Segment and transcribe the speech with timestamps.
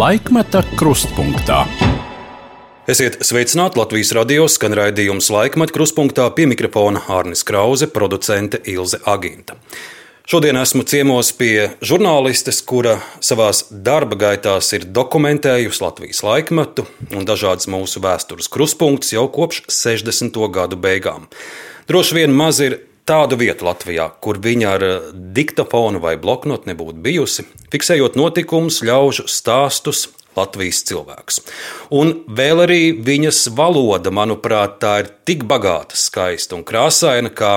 [0.00, 1.58] Laikmeta krustpunktā.
[2.88, 9.58] Esiet sveicināti Latvijas radio skan raidījums Laikmeta krustpunktā pie mikrofona Hārnis Krause, producente Ilze Aginta.
[10.24, 17.68] Šodien esmu ciemos pie žurnālistes, kura savā darba gaitā ir dokumentējusi Latvijas laikmetu un dažādas
[17.68, 20.40] mūsu vēstures krustpunktus jau kopš 60.
[20.54, 21.28] gadu beigām.
[21.90, 22.78] Droši vien maz ir
[23.10, 29.28] tādu vietu Latvijā, kur viņa ar eh, diktafonu vai bloknotu nebūtu bijusi, fiksējot notikumus, ļaužu
[29.30, 30.08] stāstus.
[30.38, 31.40] Latvijas cilvēks.
[31.98, 37.56] Un vēl arī viņas valoda, manuprāt, tā ir tik bagāta, skaista un krāsaina, kā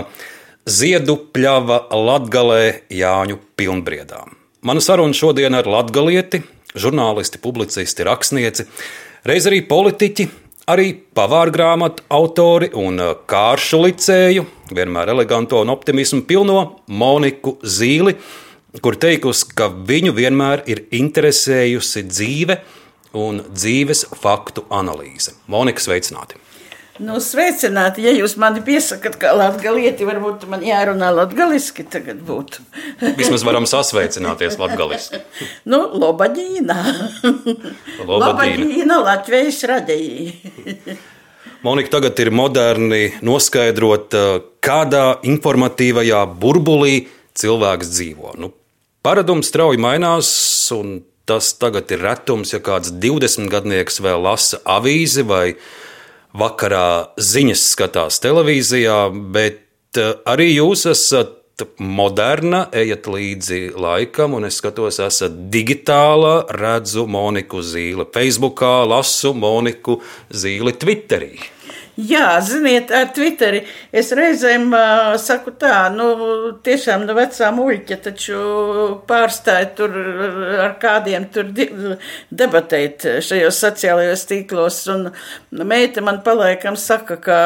[0.66, 4.24] ziedu pļava latgalē Jāņu pilnbriedā.
[4.66, 6.42] Mana saruna šodien ar latgalieti,
[6.74, 8.66] žurnālisti, publicisti, rakstnieci,
[9.30, 10.28] reiz arī politiķi,
[10.70, 18.16] arī pavāra grāmatu autori un eh, kāršu licēju, vienmēr eleganto un optimismu pilno Moniku Zīli,
[18.84, 22.60] kur teikusi, ka viņu vienmēr ir interesējusi dzīve
[23.20, 25.36] un dzīves faktu analīze.
[25.52, 26.43] Monika, sveicināti!
[27.02, 32.62] Nu, sveicināti, ja jūs mani piesakāt, kā latgalieti, varbūt man jārunā latgaliski tagad būtu.
[33.18, 35.24] Vismaz varam sasveicināties latgaliski.
[35.72, 36.78] nu, Lobaģīna.
[37.26, 38.20] Lobaģīna.
[38.28, 41.00] Lobaģīna Latvijas radījī.
[41.66, 48.36] Monika, tagad ir moderni noskaidrot, eh, kādā informatīvajā burbulī cilvēks dzīvo.
[48.38, 48.52] Nu,
[49.02, 50.30] paradums strauji mainās,
[50.78, 55.56] un tas tagad ir retums, ja kāds 20 gadnieks vēl lasa avīzi vai
[56.38, 59.00] vakarā ziņas skatās televīzijā,
[59.34, 61.40] bet eh, arī jūs esat
[61.78, 70.00] moderna, ejat līdzi laikam, un es skatos, esat digitāla, redzu Moniku Zīli Facebookā, lasu Moniku
[70.34, 71.36] Zīli Twitterī.
[71.94, 73.60] Jā, ziniet, ar Twitteri
[73.94, 76.08] es reizēm uh, saku tā, nu,
[76.66, 78.38] tiešām no nu, vecā muļķa, taču
[79.06, 79.94] pārstāja tur
[80.64, 81.52] ar kādiem tur
[82.34, 85.12] debatēt šajos sociālajos tīklos, un
[85.70, 87.38] meita man palaikam saka, ka,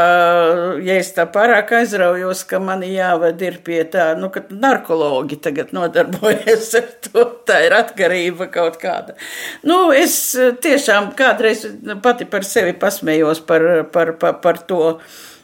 [0.79, 5.75] ja es tā pārāk aizraujos, ka mani jāved ir pie tā, nu, ka narkologi tagad
[5.75, 9.19] nodarbojas ar to, tā ir atkarība kaut kāda.
[9.67, 10.31] Nu, es
[10.63, 11.67] tiešām kādreiz
[11.99, 14.97] pati par sevi pasmējos par, par, par par to.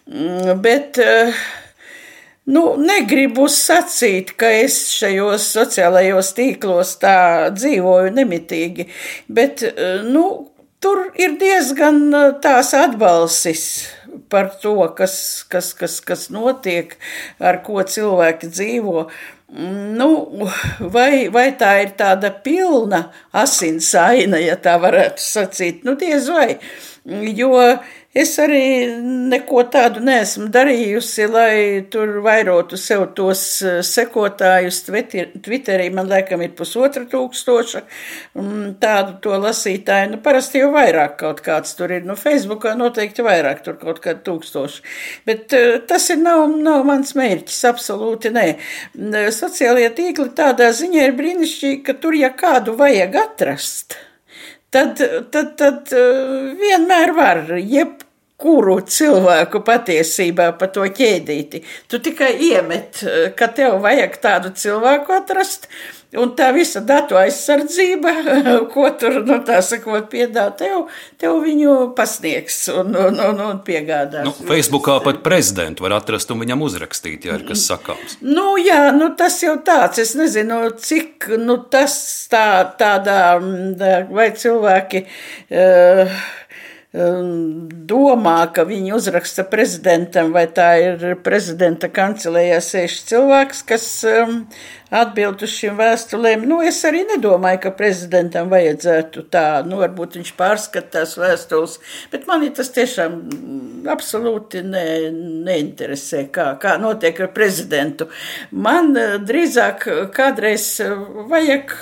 [0.07, 1.35] Mm, bet eh,
[2.51, 7.17] nu, negribu sacīt, ka es šajos sociālajos tīklos tā
[7.55, 8.89] dzīvoju nemitīgi,
[9.31, 10.25] bet eh, nu,
[10.83, 13.63] tur ir diezgan eh, tās atbalsis
[14.29, 15.15] par to, kas,
[15.49, 16.97] kas, kas, kas notiek,
[17.39, 19.07] ar ko cilvēki dzīvo.
[19.53, 20.09] Mm, nu,
[20.93, 25.83] vai, vai tā ir tāda pilna asinsaina, ja tā varētu sacīt?
[25.87, 26.57] Nu, diez vai.
[27.37, 27.53] Jo
[28.13, 31.53] Es arī neko tādu neesmu darījusi, lai
[31.89, 34.83] tur vairotu sev tos eh, sekotājus.
[34.85, 37.81] Twitterī man laikam ir pusotra tūkstoša
[38.83, 40.11] tādu to lasītāju.
[40.13, 42.05] Nu, parasti jau vairāk kaut kāds tur ir.
[42.05, 44.85] Nu, Facebookā noteikti vairāk tur kaut kādi tūkstoši.
[45.25, 48.47] Bet eh, tas ir nav, nav mans mērķis, absolūti nē.
[49.33, 53.97] Sociālie tīkli tādā ziņā ir brīnišķīgi, ka tur, ja kādu vajag atrast,
[54.73, 55.01] tad,
[55.33, 57.43] tad, tad eh, vienmēr var.
[57.59, 58.01] Jeb
[58.43, 61.63] kuru cilvēku patiesībā pa to ķēdīti.
[61.87, 65.69] Tu tikai iemet, eh, ka tev vajag tādu cilvēku atrast,
[66.19, 68.13] un tā visa datu aizsardzība,
[68.73, 70.83] ko tur, nu, tā sakot, piedāvā tev,
[71.21, 74.27] tev viņu pasniegs un, un, un, un piegādās.
[74.27, 78.19] Nu, Facebookā pat prezidentu var atrast un viņam uzrakstīt, ja ir kas sakāms.
[78.21, 81.95] Nu, jā, nu, tas jau tāds, es nezinu, cik, nu, tas
[82.31, 82.45] tā,
[82.79, 85.05] tādā, mm, vai cilvēki.
[85.53, 86.21] Uh,
[86.93, 94.35] domā, ka viņi uzraksta prezidentam, vai tā ir prezidenta kancelējā sēž cilvēks, kas um,
[94.93, 96.45] atbild uz šīm vēstulēm.
[96.45, 101.79] Nu, es arī nedomāju, ka prezidentam vajadzētu tā, nu, varbūt viņš pārskatās vēstules,
[102.13, 103.17] bet mani tas tiešām
[103.89, 104.85] absolūti ne,
[105.49, 108.11] neinteresē, kā, kā notiek ar prezidentu.
[108.53, 110.75] Man uh, drīzāk kādreiz
[111.33, 111.73] vajag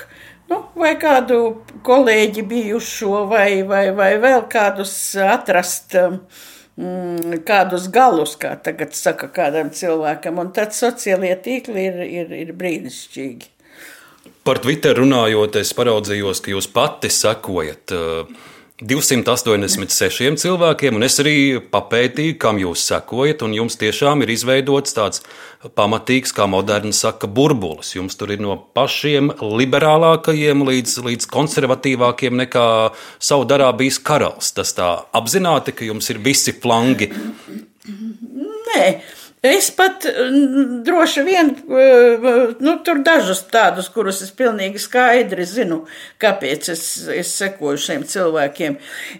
[0.51, 1.37] Nu, vai kādu
[1.85, 4.93] kolēģi bijušo, vai, vai, vai vēl kādus
[5.23, 12.35] atrast, mm, kādus galus, kā tagad saka kādam cilvēkam, un tad sociālie tīkli ir, ir,
[12.41, 13.51] ir brīnišķīgi.
[14.43, 18.41] Par Twitter runājot, es paraudzījos, ka jūs pati sekojat uh,
[18.81, 21.35] 286 cilvēkiem, un es arī
[21.69, 25.21] papētīju, kam jūs sekojat, jums tiešām ir izveidots tāds
[25.77, 27.93] pamatīgs, kā moderni saka, burbulis.
[27.93, 32.67] Jums tur ir no pašiem liberālākajiem līdz, līdz konservatīvākiem nekā
[33.21, 34.49] Saudārābijas karalis.
[34.57, 37.11] Tas tā apzināti, ka jums ir visi flangi.
[38.71, 38.85] Nē.
[39.41, 40.03] Es pat
[40.85, 42.25] droši vien, eh,
[42.61, 45.79] nu, tur dažus tādus, kurus es pilnīgi skaidri zinu,
[46.21, 48.75] kāpēc es, es sekoju šiem cilvēkiem.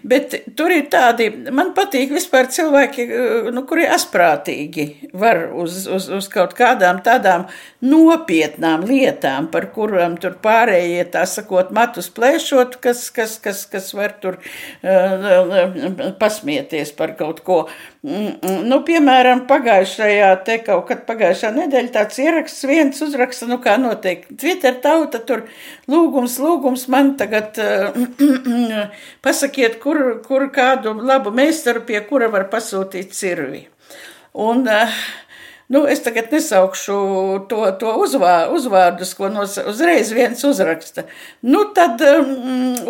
[0.06, 6.06] Bet tur ir tādi, man patīk vispār cilvēki, eh, nu, kuri asprātīgi var uz, uz,
[6.14, 7.48] uz kaut kādām tādām
[7.82, 14.14] nopietnām lietām, par kurām tur pārējie, tā sakot, matus plēšot, kas, kas, kas, kas var
[14.22, 17.58] tur uh, pasmieties par kaut ko.
[18.06, 23.58] Mm, mm, nu, piemēram, pagājušajā te kaut kad pagājušā nedēļa tāds ieraksts, viens uzraksta, nu
[23.62, 25.44] kā notiek, Twitter tauta tur
[25.90, 27.98] lūgums, lūgums man tagad uh,
[29.26, 33.66] pasakiet, kur, kur kādu labu meistaru, pie kura var pasūtīt cirvi.
[34.38, 35.02] Un uh,
[35.72, 36.94] Nu, es tagad nesaukšu
[37.48, 41.06] to, to uzvā, uzvārdus, ko nos, uzreiz viens uzraksta.
[41.48, 42.34] Nu, tad um,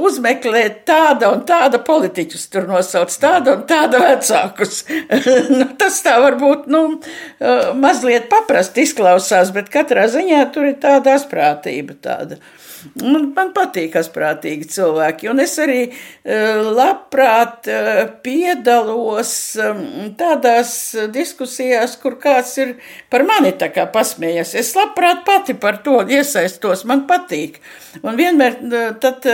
[0.03, 4.83] uzmeklēt tāda un tāda politiķus tur nosauc, tāda un tāda vecākus.
[5.61, 11.15] nu, tas tā varbūt, nu, uh, mazliet paprast izklausās, bet katrā ziņā tur ir tāda
[11.21, 12.43] asprātība tāda.
[12.43, 12.72] Man,
[13.03, 17.91] man patīk asprātīgi cilvēki, un es arī uh, labprāt uh,
[18.25, 19.83] piedalos um,
[20.19, 20.75] tādās
[21.15, 22.77] diskusijās, kur kāds ir
[23.13, 24.57] par mani tā kā pasmējies.
[24.63, 27.63] Es labprāt pati par to iesaistos, man patīk.
[28.03, 29.31] Un vienmēr uh, tad.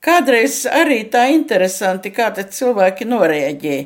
[0.00, 3.82] Kādreiz arī tā interesanti, kā cilvēki noreaģēja.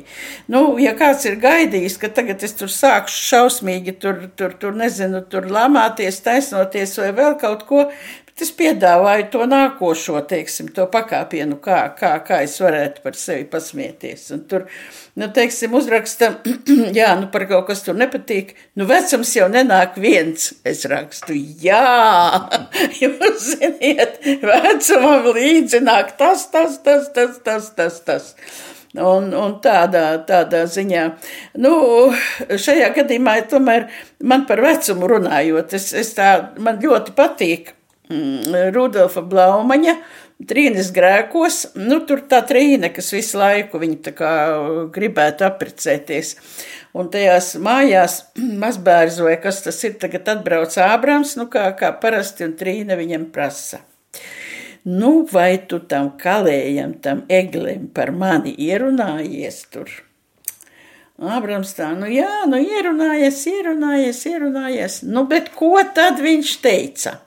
[0.47, 5.25] Nu, ja kāds ir gaidījis, ka tagad es tur sākšu šausmīgi, tur, tur, tur nezinu,
[5.27, 7.83] tur lamāties, taisnoties vai vēl kaut ko,
[8.43, 14.25] es piedāvāju to nākošo, teiksim, to pakāpienu, kā, kā, kā es varētu par sevi pasmieties.
[14.35, 14.65] Un tur,
[15.15, 16.33] nu, teiksim, uzraksta,
[16.99, 21.79] jā, nu, par kaut kas tur nepatīk, nu, vecums jau nenāk viens, es rakstu, jā,
[22.99, 28.33] jūs ziniet, vecumam līdzi nāk tas, tas, tas, tas, tas, tas, tas.
[28.95, 31.07] Un, un tādā, tādā ziņā,
[31.63, 31.71] nu,
[32.51, 33.89] šajā gadījumā, tomēr
[34.23, 36.29] man par vecumu runājot, es, es tā,
[36.59, 37.75] man ļoti patīk
[38.09, 39.95] Rudolfa Blaumaņa
[40.35, 44.31] Trīnes grēkos, nu, tur tā trīne, kas visu laiku viņa tā kā
[44.91, 46.33] gribētu apprecēties.
[46.91, 48.17] Un tajās mājās
[48.63, 53.79] mazbērzoja, kas tas ir, tagad atbrauc Ābrams, nu, kā, kā parasti, un trīne viņam prasa.
[54.83, 59.87] Nu, vai tu tam kalējam, tam eglim par mani ierunājies tur?
[61.15, 64.99] Ābrams tā, nu jā, nu ierunājies, ierunājies, ierunājies.
[65.07, 67.21] Nu, bet ko tad viņš teica?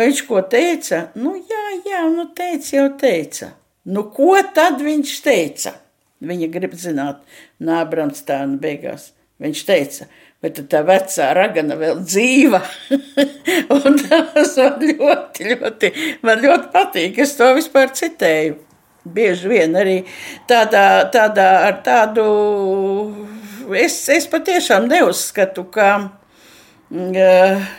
[0.00, 1.10] Viņš ko teica?
[1.20, 3.50] Nu, jā, jā, nu, teica, jau teica.
[3.90, 5.74] Nu, ko tad viņš teica?
[6.24, 7.20] Viņa grib zināt,
[7.64, 9.10] Nābrams tā un beigās.
[9.40, 10.06] Viņš teica,
[10.44, 12.60] bet tā vecā ragana vēl dzīva.
[13.76, 15.92] un tas man ļoti, ļoti,
[16.24, 17.20] man ļoti patīk.
[17.24, 18.56] Es to vispār citēju.
[19.04, 19.98] Bieži vien arī
[20.48, 22.24] tādā, tādā ar tādu,
[23.76, 25.92] es, es patiešām neuzskatu, ka.
[26.90, 27.70] Uh,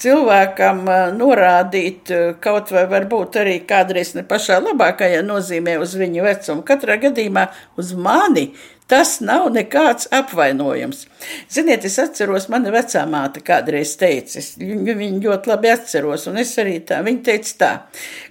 [0.00, 0.82] cilvēkam
[1.16, 2.12] norādīt
[2.42, 6.64] kaut vai varbūt arī kādreiz ne pašā labākajā nozīmē uz viņu vecumu.
[6.66, 7.48] Katrā gadījumā
[7.80, 8.50] uz mani
[8.90, 11.04] Tas nav nekāds apvainojums.
[11.52, 16.50] Ziniet, es atceros, mana vecā māte kādreiz teica, es viņu, ļoti labi atceros, un es
[16.58, 17.68] arī tā, viņa teica tā,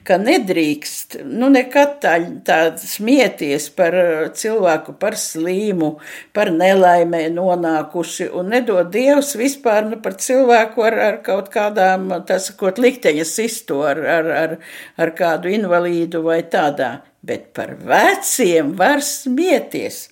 [0.03, 3.95] ka nedrīkst, nu nekad tā, tā smieties par
[4.35, 5.93] cilvēku, par slīmu,
[6.35, 12.41] par nelaimē nonākuši, un nedod Dievs vispār nu, par cilvēku ar, ar kaut kādām, tā
[12.43, 14.59] sakot, likteņa sistu, ar, ar, ar,
[14.99, 20.09] ar kādu invalīdu vai tādā, bet par veciem var smieties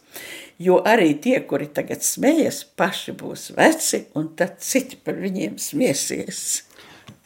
[0.60, 6.64] jo arī tie, kuri tagad smējas, paši būs veci, un tad citi par viņiem smiesies.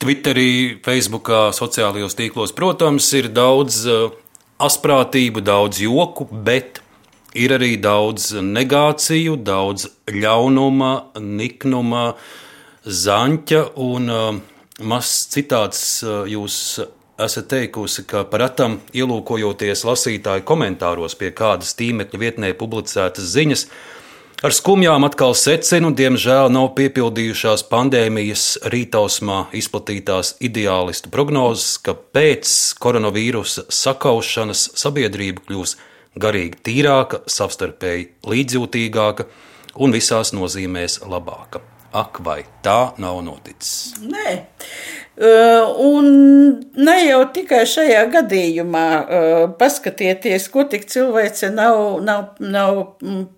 [0.01, 4.13] Twitterī, Facebookā, sociālajos tīklos, protams, ir daudz uh,
[4.61, 6.81] asprātību, daudz joku, bet
[7.37, 12.05] ir arī daudz negāciju, daudz ļaunuma, niknuma,
[12.81, 14.41] zaņķa un uh,
[14.81, 16.57] mazs citāts uh, jūs
[17.25, 23.65] esat teikusi, ka paratam ielūkojoties lasītāju komentāros pie kādas tīmekļa vietnē publicētas ziņas,
[24.45, 32.51] ar skumjām atkal secinu, diemžēl nav piepildījušās pandēmijas rītausmā izplatītās ideālistu prognozes, ka pēc
[32.81, 35.77] koronavīrusa sakaušanas sabiedrība kļūs
[36.21, 39.27] garīgi tīrāka, savstarpēji līdzjūtīgāka
[39.79, 41.63] un visās nozīmēs labāka.
[41.91, 43.97] Ak, vai tā nav noticis?
[43.99, 44.37] Nē.
[45.19, 46.05] Un
[46.79, 48.85] ne jau tikai šajā gadījumā,
[49.59, 52.79] paskatieties, ko tik cilvēce nav, nav, nav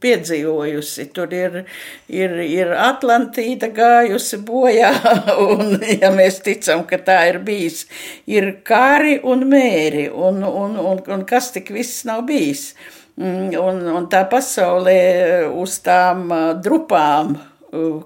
[0.03, 1.07] piedzīvojusi.
[1.17, 1.63] Tur ir,
[2.07, 4.91] ir, ir Atlantīda gājusi bojā,
[5.49, 7.87] un, ja mēs ticam, ka tā ir bijis,
[8.29, 12.75] ir kāri un mēri, un, un, un, un kas tik viss nav bijis.
[13.17, 16.29] mm, un, un tā pasaulē uz tām
[16.61, 17.33] drupām,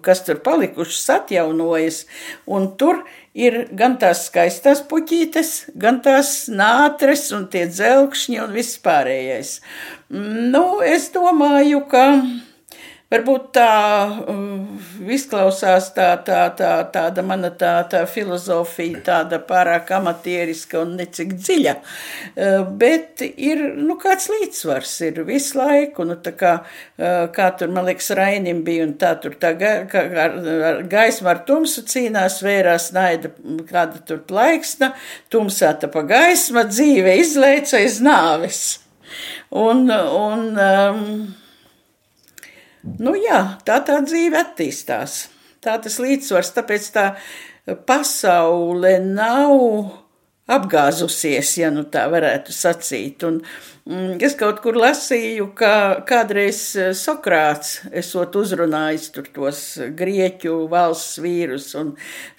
[0.01, 2.05] kas tur palikušas, atjaunojas,
[2.47, 3.03] un tur
[3.37, 9.57] ir gan tās skaistās puķītes, gan tās nātres un tie dzelkšņi un viss pārējais.
[10.09, 12.07] Nu, es domāju, ka
[13.07, 13.73] Varbūt tā
[14.19, 14.79] uh,
[15.15, 21.75] izklausās tā, tā, tā, tāda mana tā, tā filozofija, tāda pārāk amatieriska un necik dziļa,
[21.77, 27.71] uh, bet ir, nu, kāds līdzsvars ir visu laiku, nu, tā kā, uh, kā tur,
[27.71, 32.41] man liekas, Rainim bija, un tā tur tā ga, kā, ar gaismu ar tumsu cīnās,
[32.43, 33.31] vērās naida,
[33.71, 34.91] kāda tur plaiksna,
[35.31, 38.63] tumsā tā pa gaisma, dzīve izlēca aiz nāves.
[39.55, 41.11] Un, un, um,
[42.99, 45.27] Nu, jā, tā tā dzīve attīstās.
[45.63, 47.05] Tā tas līdzsvars, tāpēc tā
[47.87, 49.53] pasaule nav
[50.47, 53.25] apgāzusies, ja nu tā varētu sacīt.
[53.27, 53.41] Un,
[53.87, 55.69] Mm, es kaut kur lasīju, ka
[56.07, 59.61] kādreiz eh, Sokrāts esot uzrunājis tur tos
[59.95, 61.93] grieķu valsts vīrus un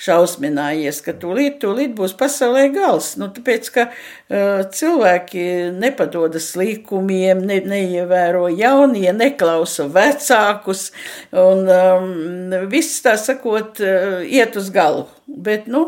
[0.05, 3.15] šausminājies, ka tūlīt, tūlīt būs pasaulē gals.
[3.17, 5.47] Nu, tāpēc, ka uh, cilvēki
[5.79, 10.91] nepadodas likumiem, ne, neievēro jaunie, neklausa vecākus
[11.33, 15.09] un um, viss tā sakot uh, iet uz galu.
[15.25, 15.87] Bet, nu,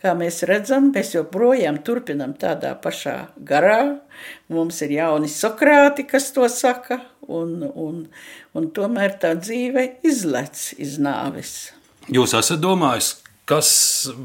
[0.00, 4.00] Kā mēs redzam, mēs joprojām turpinam tādā pašā garā.
[4.48, 7.98] Mums ir jauni Sokrāti, kas to saka, un, un,
[8.56, 11.52] un tomēr tā dzīve izlec iz nāves.
[12.08, 13.10] Jūs esat domājis,
[13.50, 13.72] kas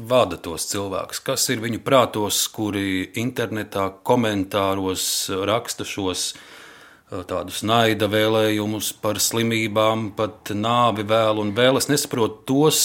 [0.08, 8.08] vada tos cilvēkus, kas ir viņu prātos, kuri internetā, komentāros raksta šos eh, tādus naida
[8.08, 11.82] vēlējumus par slimībām, pat nāvi vēl un vēl.
[11.82, 12.82] Es nesaprotu tos,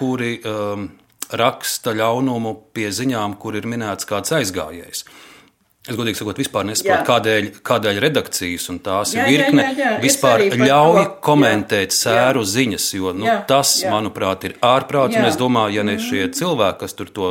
[0.00, 0.88] kuri um,
[1.40, 5.04] raksta ļaunumu pie ziņām, kur ir minēts kāds aizgājējs.
[5.84, 9.90] Es godīgi sakot, vispār nesaprotu, kādēļ, kādēļ redakcijas un tās jā, ir virkne jā, jā,
[9.90, 9.98] jā.
[10.00, 12.50] vispār ļauj to, komentēt jā, sēru jā.
[12.54, 13.92] ziņas, jo nu, jā, tas, jā.
[13.92, 15.18] manuprāt, ir ārprāts.
[15.20, 16.32] Es domāju, ja ne šie mhm.
[16.40, 17.28] cilvēki, kas tur to,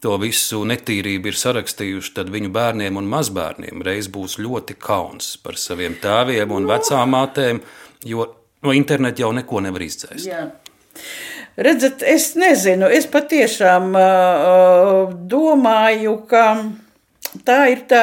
[0.00, 5.60] to visu netīrību ir sarakstījuši, tad viņu bērniem un mazbērniem reiz būs ļoti kauns par
[5.60, 6.72] saviem tēviem un no.
[6.72, 7.60] vecām mātēm,
[8.08, 8.30] jo
[8.64, 10.30] no interneta jau neko nevar izdzēst.
[10.32, 10.46] Jā.
[11.56, 16.44] Redzat, es nezinu, es patiešām uh, domāju, ka
[17.48, 18.02] tā ir tā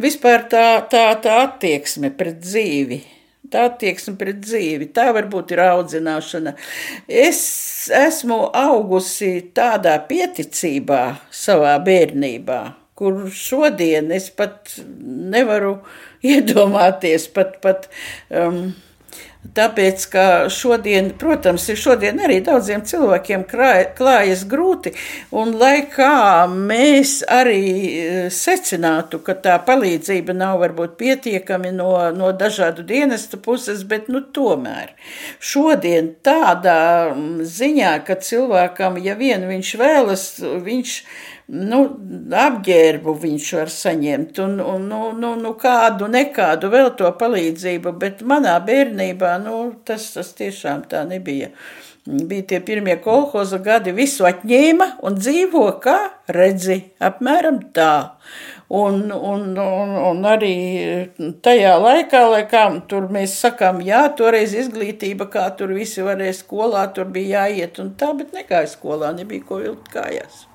[0.00, 3.00] vispār tā, tā, tā attieksme pret dzīvi.
[3.50, 6.52] Tā attieksme pret dzīvi, tā varbūt ir audzināšana.
[7.06, 7.40] Es
[7.94, 11.00] esmu augusi tādā pieticībā
[11.34, 12.60] savā bērnībā,
[12.94, 14.70] kur šodien es pat
[15.34, 15.80] nevaru
[16.34, 17.90] iedomāties, pat, pat
[18.30, 18.70] um,
[19.40, 24.92] Tāpēc, ka šodien, protams, ir šodien arī daudziem cilvēkiem klājas grūti,
[25.32, 32.30] un lai kā mēs arī e, secinātu, ka tā palīdzība nav varbūt pietiekami no, no
[32.36, 34.92] dažādu dienestu puses, bet nu tomēr.
[35.40, 40.30] Šodien tādā ziņā, ka cilvēkam, ja vien viņš vēlas,
[40.68, 40.96] viņš
[41.50, 41.80] nu,
[42.36, 48.24] apģērbu viņš var saņemt, un, un nu, nu, nu, kādu, nekādu vēl to palīdzību, bet
[48.26, 51.50] manā bērnībā nu, tas, tas tiešām tā nebija.
[52.06, 55.98] Bija tie pirmie kolhoza gadi, visu atņēma un dzīvo kā
[56.32, 57.92] redzi, apmēram tā.
[58.70, 60.54] Un, un, un, un arī
[61.44, 66.86] tajā laikā, lai kā tur mēs sakām, jā, toreiz izglītība, kā tur visi varēja skolā,
[66.94, 70.46] tur bija jāiet un tā, bet negāja skolā, nebija ko vilkt kājās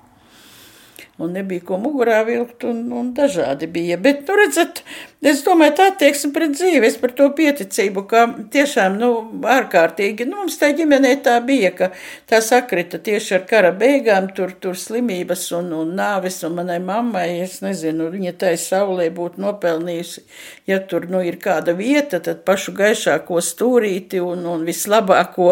[1.18, 3.96] un nebija ko mugurā vilkt, un, un dažādi bija.
[4.02, 4.82] Bet, nu, redzat,
[5.24, 9.12] es domāju, tā attieksme pret dzīvi, es par to pieticību, ka tiešām, nu,
[9.48, 11.90] ārkārtīgi, nu, mums tā ģimenē tā bija, ka
[12.28, 17.30] tā sakrita tieši ar kara beigām, tur, tur slimības un, un nāves, un manai mammai,
[17.46, 20.26] es nezinu, viņa tai saulē būtu nopelnījusi,
[20.68, 25.50] ja tur, nu, ir kāda vieta, tad pašu gaišāko stūrīti un, un vislabāko,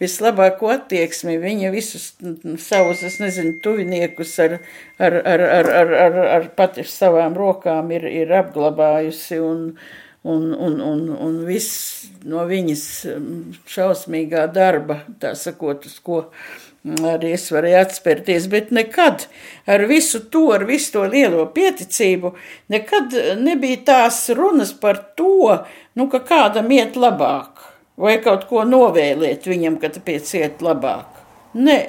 [0.00, 2.14] vislabāko attieksmi, viņa visus
[2.64, 4.58] savus, es nezinu, tuviniekus ar
[4.98, 9.64] ar, ar, ar, ar, ar, ar pati savām rokām ir, ir apglabājusi un,
[10.24, 13.26] un, un, un, un viss no viņas um,
[13.70, 16.24] šausmīgā darba, tā sakot, uz ko
[16.86, 19.26] arī es varēju atspērties, bet nekad
[19.66, 22.32] ar visu to, ar visu to lielo pieticību,
[22.72, 25.64] nekad nebija tās runas par to,
[25.98, 27.64] nu, ka kādam iet labāk,
[27.98, 31.24] vai kaut ko novēlēt viņam, ka tāpēc iet labāk.
[31.56, 31.80] Nē.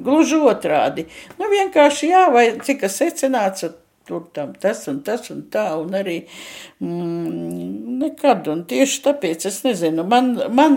[0.00, 1.06] Gluži otrādi.
[1.38, 3.68] Nu, vienkārši jā, vai cik es secināts,
[4.10, 6.16] tur tam tas un tas un tā, un arī
[6.82, 10.74] mm, nekad, un tieši tāpēc es nezinu, man, man,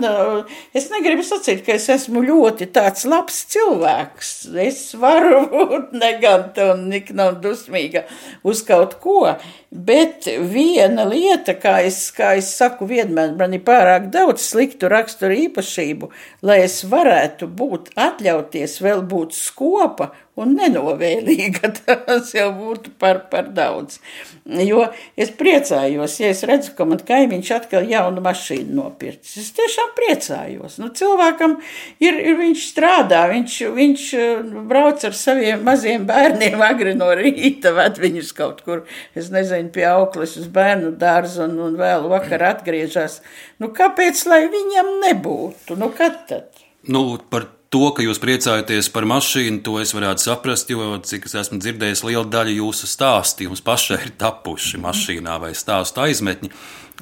[0.76, 6.86] es negribu sacīt, ka es esmu ļoti tāds labs cilvēks, es varu būt neganta un
[6.92, 8.04] nikna un dusmīga
[8.46, 9.34] uz kaut ko,
[9.74, 15.40] bet viena lieta, kā es, kā es saku vienmēr, man ir pārāk daudz sliktu raksturu
[15.48, 16.12] īpašību,
[16.46, 21.70] lai es varētu būt, atļauties vēl būt skopa un nenovēlīga.
[21.84, 24.00] Tas jau būtu par, par daudz.
[24.44, 24.86] Jo
[25.20, 29.36] es priecājos, ja es redzu, ka man kaimiņš atkal jaunu mašīnu nopircis.
[29.40, 30.78] Es tiešām priecājos.
[30.82, 31.56] Nu, cilvēkam
[32.02, 37.74] ir, ir viņš strādā, viņš, viņš uh, brauc ar saviem maziem bērniem agri no rīta,
[37.76, 38.84] ved viņus kaut kur,
[39.16, 43.20] es nezinu, pie aukles uz bērnu dārzu un, un vēl vakar atgriežas.
[43.62, 45.78] Nu, kāpēc, lai viņam nebūtu?
[45.80, 46.64] Nu, kad tad?
[46.84, 51.34] Nu, par to, ka jūs priecājaties par mašīnu, to es varētu saprast, jo, cik es
[51.42, 56.52] esmu dzirdējis, liela daļa jūsu stāstu jums pašai ir tapuši mašīnā vai stāstu aizmetņi.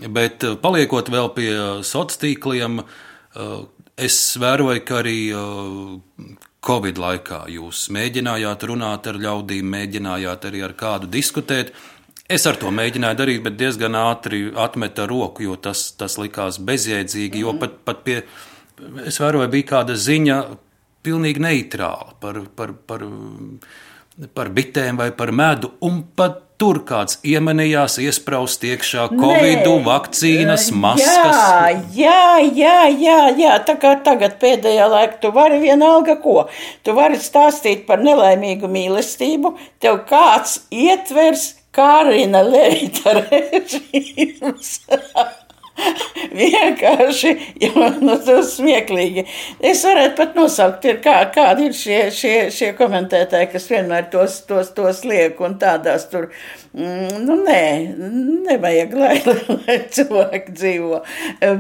[0.08, 3.56] Bet eh, paliekot vēl pie eh, sociāliem tīkliem, eh,
[4.00, 5.16] es vēroju, ka arī
[6.62, 11.74] Covid laikā jūs mēģinājāt runāt ar ļaudīm, mēģinājāt arī ar kādu diskutēt.
[12.32, 17.42] Es ar to mēģināju darīt, bet diezgan ātri atmetu roku, jo tas, tas likās bezjēdzīgi,
[17.44, 18.22] jo pat, pat pie
[19.06, 20.38] es vēroju, bija kāda ziņa
[21.02, 23.04] pilnīgi neitrāla par, par, par,
[24.36, 31.40] par bitēm vai par medu, un pat tur kāds iemanījās iespraust iekšā Covid, vakcīnas, maskas.
[31.40, 36.44] Jā, jā, jā, jā, jā, tā kā tagad pēdējā laikā tu vari vienalga ko.
[36.86, 44.72] Tu vari stāstīt par nelaimīgu mīlestību, tev kāds ietvers Kārina Leita režīms.
[46.32, 49.24] Vienkārši, jo nu, smieklīgi.
[49.64, 54.42] Es varētu pat nosaukt, ir kā, kādi ir šie, šie, šie komentētāji, kas vienmēr tos,
[54.48, 56.28] tos, tos liek un tādās tur.
[56.72, 57.64] Mm, nu, nē,
[58.48, 59.16] nevajag, lai,
[59.66, 61.02] lai cilvēki dzīvo.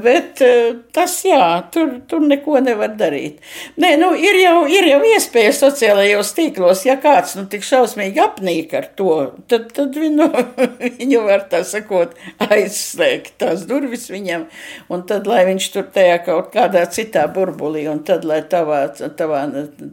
[0.04, 1.42] Bet eh, tas, jā,
[1.74, 3.42] tur, tur neko nevar darīt.
[3.80, 8.72] Nē, nu, ir jau, ir jau iespēja sociālajos tīklos, ja kāds nu tik šausmīgi apnīk
[8.78, 9.16] ar to,
[9.52, 10.30] tad, tad viņu,
[10.86, 12.16] viņu var tā sakot
[12.48, 14.46] aizslēgt tās durvis viņam,
[14.92, 18.84] un tad, lai viņš tur tajā kaut kādā citā burbulī, un tad, lai tavā,
[19.18, 19.44] tavā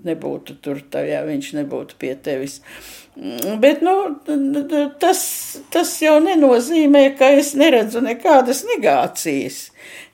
[0.08, 2.60] nebūtu tur, tajā viņš nebūtu pie tevis.
[3.60, 3.93] Bet nu,
[5.02, 5.22] tas,
[5.74, 9.58] tas jau nenozīmē, ka es neredzu nekādas negācijas.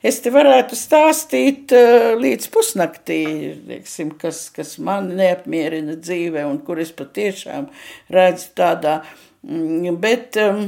[0.02, 3.20] Es te varētu stāstīt uh, līdz pusnaktī,
[3.68, 7.68] lieksim, kas, kas man neapmierina dzīvē un kur es patiešām
[8.10, 8.98] redzu tādā.
[9.46, 10.66] Mm, bet um,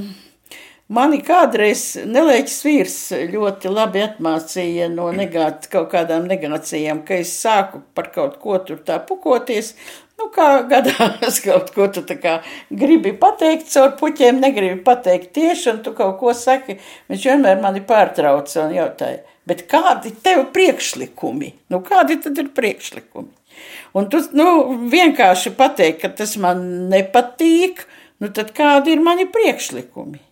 [0.88, 2.94] Mani kādreiz nelēķis vīrs
[3.28, 8.78] ļoti labi atmācīja no negāt, kaut kādām negācijām, ka es sāku par kaut ko tur
[8.86, 9.74] tā pukoties.
[10.16, 12.38] Nu, kā gadās kaut ko tu tā kā
[12.72, 16.78] gribi pateikt caur puķiem, negribi pateikt tieši, un tu kaut ko saki.
[17.12, 21.50] Viņš vienmēr mani pārtrauca un jautāja, bet kādi tev priekšlikumi?
[21.68, 23.60] Nu, kādi tad ir priekšlikumi?
[23.92, 24.48] Un tu, nu,
[24.88, 27.84] vienkārši pateikt, ka tas man nepatīk,
[28.24, 30.24] nu, tad kādi ir mani priekšlikumi?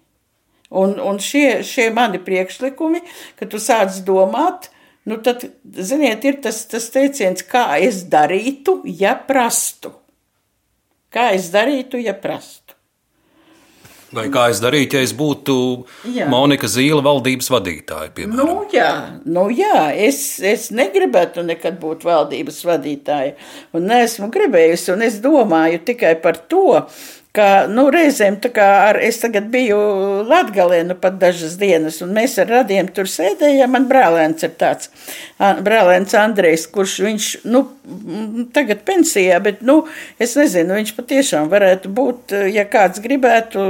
[0.76, 3.02] Un, un šie, šie mani priekšlikumi,
[3.38, 4.70] kad tu sāc domāt,
[5.08, 9.94] nu tad, ziniet, ir tas, tas teiciens, kā es darītu, ja prastu.
[11.12, 12.66] Kā es darītu, ja prastu.
[14.14, 15.54] Vai kā es darītu, ja es būtu
[16.14, 16.28] jā.
[16.30, 18.12] Monika Zīle, valdības vadītāja?
[18.14, 18.48] Piemēram.
[18.48, 18.90] Nu, jā,
[19.26, 19.88] nu, jā.
[20.06, 23.34] Es, es negribētu nekad būt valdības vadītāja,
[23.74, 26.84] un neesmu gribējusi, un es domāju tikai par to,
[27.36, 29.76] ka nu, reizēm ar, es tagad biju
[30.26, 33.72] Latgalē nu pat dažas dienas, un mēs ar radiem tur sēdējām.
[33.76, 34.90] Man brālēns ir tāds,
[35.38, 37.62] brālēns Andrejs, kurš viņš, nu,
[38.56, 39.82] tagad pensijā, bet, nu,
[40.22, 43.66] es nezinu, viņš patiešām varētu būt, ja kāds gribētu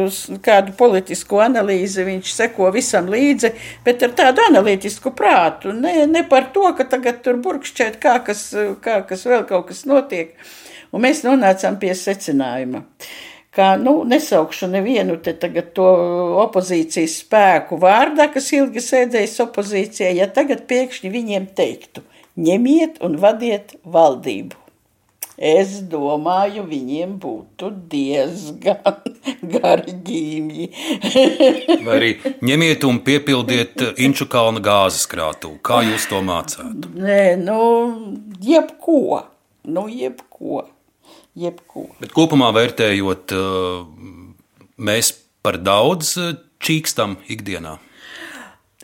[0.46, 3.52] kādu politisku analīzi, viņš seko visam līdzi,
[3.86, 8.48] bet ar tādu analītisku prātu, ne, ne par to, ka tagad tur burkšķēt, kā kas,
[8.84, 10.36] kā kas vēl kaut kas notiek.
[10.94, 12.84] Un mēs nonācām pie secinājuma
[13.56, 15.86] ka nu, nesaukšu nevienu te tagad to
[16.44, 22.04] opozīcijas spēku vārdā, kas ilgi sēdējis opozīcijā, ja tagad pēkšņi viņiem teiktu,
[22.36, 24.60] ņemiet un vadiet valdību.
[25.36, 29.02] Es domāju, viņiem būtu diezgan
[29.56, 30.68] gari ģīmji.
[31.84, 35.58] Vai arī ņemiet un piepildiet Inču kalna gāzes krātu.
[35.60, 36.88] Kā jūs to mācāt?
[36.96, 37.60] Nē, nu,
[38.40, 39.26] jebko.
[39.66, 40.64] Nu, jebko
[41.36, 41.88] jebko.
[42.00, 44.38] Bet kopumā vērtējot, eh,
[44.78, 45.12] mēs
[45.44, 47.76] par daudz eh, čīkstam ikdienā.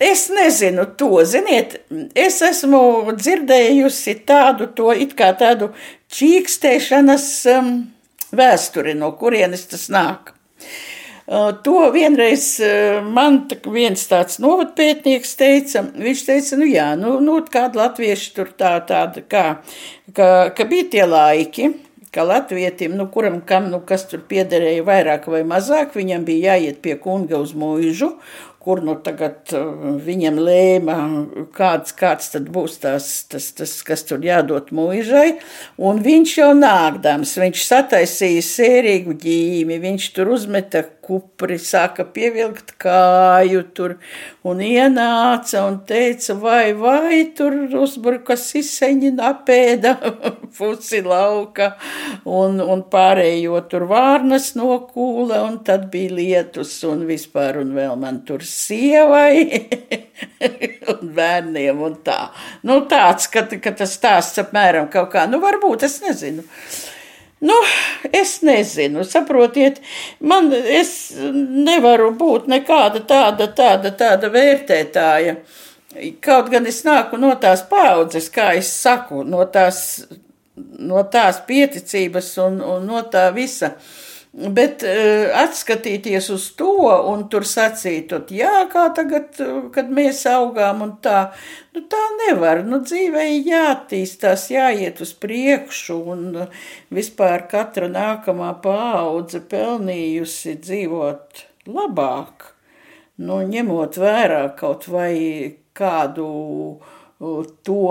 [0.03, 1.77] Es nezinu to, ziniet,
[2.19, 5.69] es esmu dzirdējusi tādu, to it kā tādu
[6.11, 7.69] čīkstēšanas um,
[8.35, 10.33] vēsturi, no kurienes tas nāk.
[11.63, 12.49] To vienreiz
[13.15, 13.39] man
[13.71, 19.23] viens tāds novadpētnieks teica, viņš teica, nu jā, nu, nu kāda latvieši tur tā, tāda,
[19.23, 19.45] kā,
[20.17, 21.71] ka, ka bija tie laiki,
[22.13, 26.83] ka latvietim, nu, kuram kam, nu, kas tur piederēja vairāk vai mazāk, viņam bija jāiet
[26.85, 28.11] pie kunga uz mūžu,
[28.63, 30.97] kur nu tagad uh, viņam lēma,
[31.57, 35.41] kāds, kāds tad būs tās, tas, tas, kas tur jādod mūžai.
[35.83, 43.65] Un viņš jau nākdams, viņš sataisīja sērīgu ģīmi, viņš tur uzmeta kupri, sāka pievilkt kāju
[43.75, 43.97] tur
[44.47, 49.97] un ienāca un teica, vai, vai tur uzbrukas izseņi apēda
[50.57, 51.73] pusi lauka
[52.29, 58.23] un, un pārējo tur vārnas nokūla un tad bija lietus un vispār un vēl man
[58.29, 59.43] tur sievai
[60.93, 62.19] un bērniem un tā.
[62.69, 66.45] Nu tāds, ka, ka tas stāsts apmēram kaut kā, nu varbūt, es nezinu.
[67.43, 67.57] Nu,
[68.15, 69.81] es nezinu, saprotiet,
[70.23, 75.41] man es nevaru būt nekāda tāda, tāda, tāda vērtētāja.
[76.23, 79.83] Kaut gan es nāku no tās paudzes, kā es saku, no tās,
[80.55, 83.75] no tās pieticības un, un no tā visa.
[83.75, 89.37] Uh, Bet uh, atskatīties uz to un tur sacīt, jā, kā tagad,
[89.75, 91.19] kad mēs augām un tā,
[91.77, 92.63] nu tā nevar.
[92.65, 96.25] Nu, dzīvē jāattīstās, jāiet uz priekšu un
[96.89, 102.49] vispār katra nākamā paudze pelnījusi dzīvot labāk.
[103.21, 105.13] Nu, ņemot vērā kaut vai
[105.77, 106.31] kādu
[107.69, 107.85] to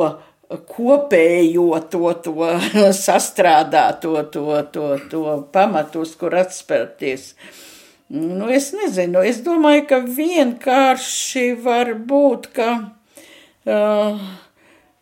[0.67, 2.51] kopējo to, to
[3.05, 7.33] sastrādāto, to, to, to pamatu, uz kur atspērties.
[8.11, 12.69] Nu, es nezinu, es domāju, ka vienkārši var būt, ka
[13.71, 14.25] uh,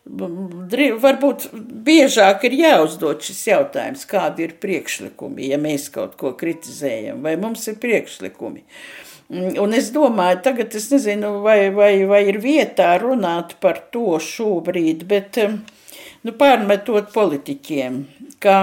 [0.06, 1.48] varbūt
[1.90, 7.66] biežāk ir jāuzdod šis jautājums, kādi ir priekšlikumi, ja mēs kaut ko kritizējam, vai mums
[7.66, 8.62] ir priekšlikumi.
[8.62, 14.18] Uh, un es domāju, tagad es nezinu, vai, vai, vai ir vietā runāt par to
[14.22, 18.00] šobrīd, bet nu, pārmetot politiķiem,
[18.42, 18.56] ka,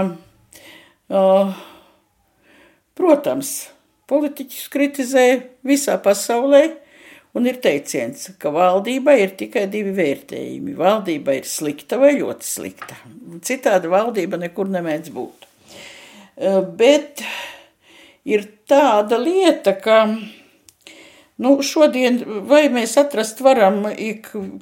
[1.07, 1.55] uh,
[2.99, 3.53] protams,
[4.11, 5.25] politiķus kritizē
[5.67, 6.65] visā pasaulē,
[7.37, 10.73] un ir teiciens, ka valdībai ir tikai divi vērtējumi.
[10.77, 12.97] Valdība ir slikta vai ļoti slikta.
[13.45, 15.45] Citādi valdība nekur nemēdz būt.
[16.37, 17.23] Uh, bet
[18.27, 20.01] ir tāda lieta, ka
[21.37, 22.17] Nu, šodien
[22.49, 23.83] vai mēs atrast varam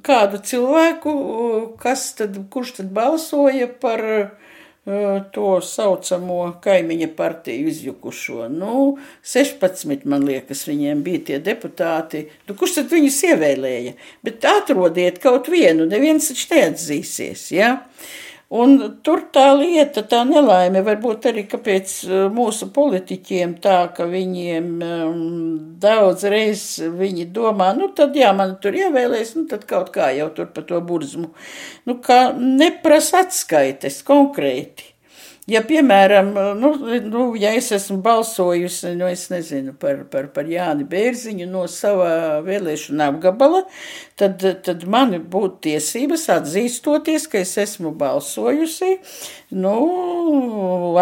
[0.04, 1.14] kādu cilvēku,
[1.80, 4.34] kas tad, kurš tad balsoja par uh,
[5.32, 8.50] to saucamo kaimiņa partiju izjukušo.
[8.52, 12.26] Nu, 16, man liekas, viņiem bija tie deputāti.
[12.50, 13.96] Nu, kurš tad viņus ievēlēja?
[14.28, 17.72] Bet atrodiet kaut vienu, neviens taču neatzīsies, ja?
[18.54, 24.68] Un tur tā lieta, tā nelaime, varbūt arī kāpēc uh, mūsu politiķiem tā, ka viņiem
[24.86, 25.24] um,
[25.82, 30.30] daudz reizes viņi domā, nu tad jā, man tur ievēlēs, nu tad kaut kā jau
[30.38, 31.32] tur pa to burzmu.
[31.90, 34.95] Nu, kā neprasa atskaites konkrēti.
[35.46, 36.72] Ja, piemēram, nu,
[37.06, 42.40] nu, ja es esmu balsojusi, nu, es nezinu, par, par, par Jāni Bērziņu no sava
[42.42, 43.62] vēlēšana apgabala,
[44.18, 48.96] tad, tad man būtu tiesības atzīstoties, ka es esmu balsojusi,
[49.54, 49.76] nu,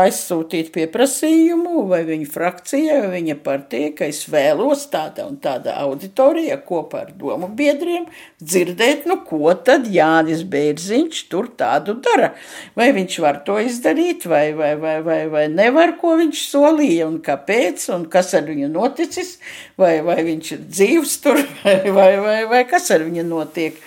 [0.02, 6.60] aizsūtīt pieprasījumu vai viņa frakcijai, vai viņa partijai, ka es vēlos tāda un tāda auditorija
[6.68, 8.10] kopā ar domu biedriem
[8.44, 12.34] dzirdēt, nu, ko tad Jānis Bērziņš tur tādu dara.
[12.76, 17.20] Vai viņš var to izdarīt, vai, vai, vai, vai, vai nevar, ko viņš solīja, un
[17.24, 19.36] kāpēc, un kas ar viņu noticis,
[19.80, 23.78] vai, vai viņš ir dzīvs tur, vai, vai, vai, vai kas ar viņu notiek.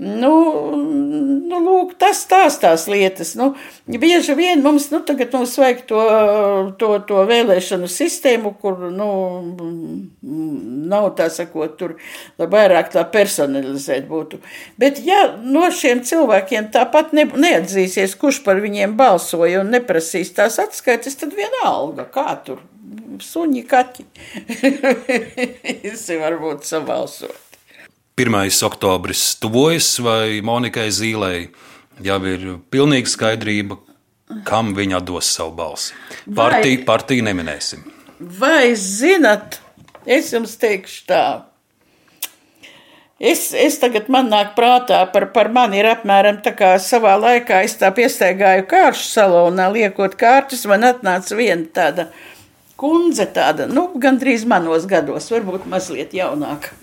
[0.00, 0.32] Nu,
[0.76, 3.34] nu, lūk, tas tās tās lietas.
[3.38, 3.52] Nu,
[3.86, 6.00] bieži vien mums, nu, tagad mums vajag to,
[6.80, 9.10] to, to vēlēšanu sistēmu, kur, nu,
[10.92, 11.96] nav tā sakot, tur,
[12.40, 14.40] lai vairāk tā personalizēt būtu.
[14.80, 20.58] Bet, ja no šiem cilvēkiem tāpat ne, neatzīsies, kurš par viņiem balsoja un neprasīs tās
[20.62, 22.64] atskaites, tad vienalga, kā tur
[23.22, 24.06] suņi, kaķi.
[25.84, 27.51] Visi varbūt sabalsot.
[28.16, 28.64] 1.
[28.64, 31.46] oktobris tuvojas, vai Monikai Zīlei
[32.04, 33.78] jau ir pilnīga skaidrība,
[34.44, 35.94] kam viņa dos savu balsi.
[36.36, 37.86] Partiju, partiju neminēsim.
[38.20, 39.62] Vai zinat,
[40.04, 41.22] es jums teikšu tā.
[43.22, 47.62] Es, es tagad man nāk prātā par, par mani ir apmēram tā kā savā laikā
[47.64, 52.10] es tā piestaigāju kāršu salonā, liekot kārtas, man atnāca viena tāda
[52.76, 56.74] kundze, tāda, nu, gandrīz manos gados, varbūt mazliet jaunāka.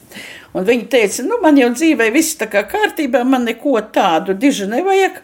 [0.58, 4.67] Un viņa teica, nu, man jau dzīvē viss tā kā kārtībā, man neko tādu diži
[4.69, 5.22] nevajag.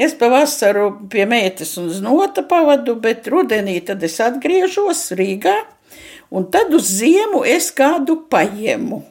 [0.00, 5.56] Es pavasaru pie meitas un znota pavadu, bet rudenī tad es atgriežos Rīgā.
[6.30, 9.02] un tad uz ziemu es kādu paņemu.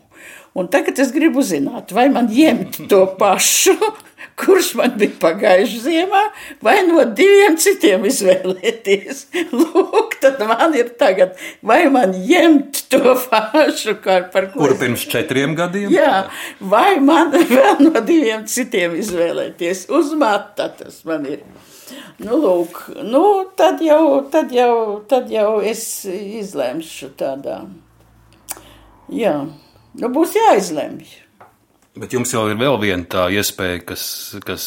[0.56, 3.76] Un tagad es gribu zināt, vai man ņemt to pašu,
[4.40, 6.22] kurš man bija pagājušajā ziemā,
[6.66, 9.26] vai no diviem citiem izvēlēties.
[9.54, 14.62] Lūk, tad man ir tagad, vai man ņemt to pašu, par ko.
[14.62, 15.90] Kur pirms četriem gadiem?
[15.94, 16.26] Jā,
[16.60, 19.88] vai man vēl no diviem citiem izvēlēties.
[19.94, 21.44] Uz mata tas man ir.
[22.22, 23.24] Nu, lūk, nu,
[23.58, 27.64] tad, jau, tad, jau, tad jau es izlemšu tādā.
[29.10, 29.34] Jā.
[30.00, 31.29] Nu, būs jāizlemj.
[31.98, 34.04] Bet jums jau ir vēl viena tā iespēja, kas,
[34.46, 34.64] kas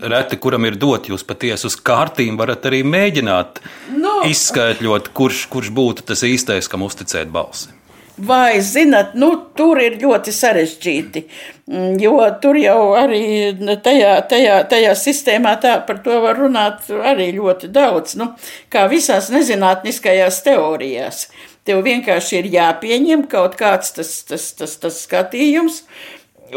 [0.00, 1.10] reti kuram ir dot.
[1.12, 3.60] Jūs patiesi uz kārtīm varat arī mēģināt
[3.94, 7.74] nu, izskaidrot, kurš, kurš būtu tas īstais, kam uzticēt balsi.
[8.16, 11.24] Vai, zinat, nu, tur ir ļoti sarežģīti,
[11.66, 13.50] mm, jo tur jau arī
[13.82, 18.30] tajā, tajā, tajā sistēmā tā par to var runāt arī ļoti daudz, nu,
[18.70, 21.26] kā visās nezinātniskajās teorijās.
[21.66, 25.82] Tev vienkārši ir jāpieņem kaut kāds tas, tas, tas, tas skatījums,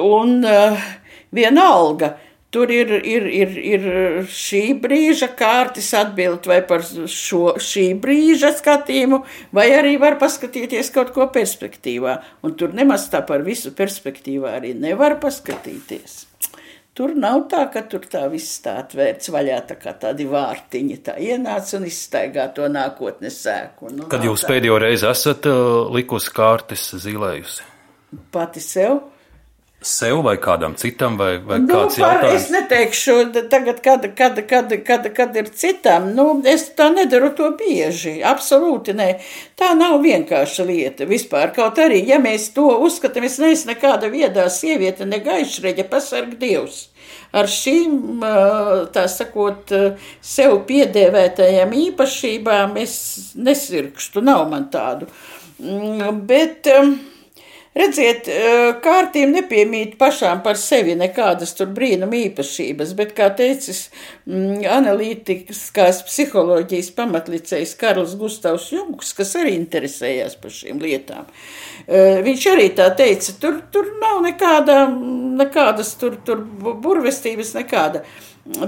[0.01, 0.87] un uh,
[1.33, 2.15] vienalga.
[2.47, 3.87] Tur ir, ir, ir, ir
[4.31, 9.19] šī brīža kārtas atbild vai par šo šī brīža skatījumu,
[9.51, 12.15] vai arī var paskatīties kaut ko perspektīvā.
[12.47, 16.21] Un tur nemaz tā par visu perspektīvā arī nevar paskatīties.
[16.97, 21.17] Tur nav tā, ka tur tā viss tā atvērts vaļā, tā kā tādi vārtiņi tā
[21.21, 23.91] ienāca un izstaigā to nākotnes sēku.
[23.91, 24.55] Nu, Kad jūs tā.
[24.55, 27.67] pēdējo reizi esat uh, likusi kārtas zīlējusi?
[28.33, 29.03] Pati sev
[29.87, 32.41] sev vai kādam citam, vai, vai nu, kāds par, jautājums?
[32.41, 33.15] Es neteikšu,
[33.51, 38.95] tagad, kad, kad, kad, kad, kad ir citam, nu, es tā nedaru to bieži, absolūti
[38.97, 39.09] nē.
[39.59, 44.49] Tā nav vienkārša lieta vispār, kaut arī, ja mēs to uzskatām, es neesmu nekāda viedā
[44.53, 46.87] sieviete, ne gaišreģa, pasarg Dievs.
[47.35, 48.23] Ar šīm,
[48.95, 49.71] tā sakot,
[50.23, 52.95] sev piedēvētajām īpašībām es
[53.35, 55.09] nesirkstu, nav man tādu.
[55.57, 56.95] Mm, bet, um,
[57.77, 58.27] Redziet,
[58.81, 63.83] kārtīm nepiemīt pašām par sevi nekādas tur brīnuma īpašības, bet, kā teicis
[64.25, 71.27] mm, analītiskās psiholoģijas pamatlicējs Karls Gustavs Jungs, kas arī interesējās par šīm lietām,
[72.27, 74.79] viņš arī tā teica, tur, tur nav nekāda,
[75.43, 76.41] nekādas tur, tur
[76.85, 78.03] burvestības, nekāda.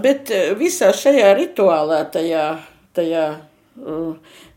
[0.04, 2.46] Bet visā šajā rituālā, tajā,
[2.98, 3.26] tajā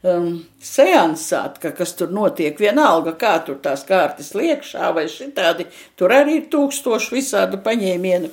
[0.02, 6.14] um, seansā, ka, kas tur notiek, vienalga, kā tur tās kārtas liekšā vai šitādi, tur
[6.14, 8.32] arī ir tūkstoši visādu paņēmienu.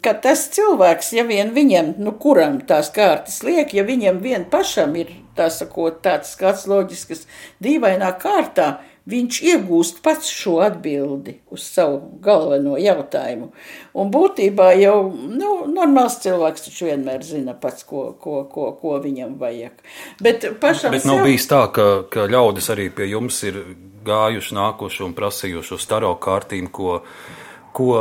[0.00, 4.94] Ka tas cilvēks, ja vien viņam, nu, kuram tās kārtas liek, ja viņam vien pašam
[4.96, 7.26] ir, tā sakot, tāds kāds loģisks,
[7.60, 13.50] dīvainā kārtā, viņš iegūst pats šo atbildi uz savu galveno jautājumu.
[13.96, 19.36] Un būtībā jau nu, normāls cilvēks taču vienmēr zina pats, ko, ko, ko, ko viņam
[19.40, 19.76] vajag.
[20.20, 21.26] Bet, Bet nav sev...
[21.26, 23.62] bijis tā, ka, ka ļaudis arī pie jums ir
[24.06, 27.00] gājuši, nākuši un prasījuši uz staro kārtīm, ko,
[27.76, 27.94] ko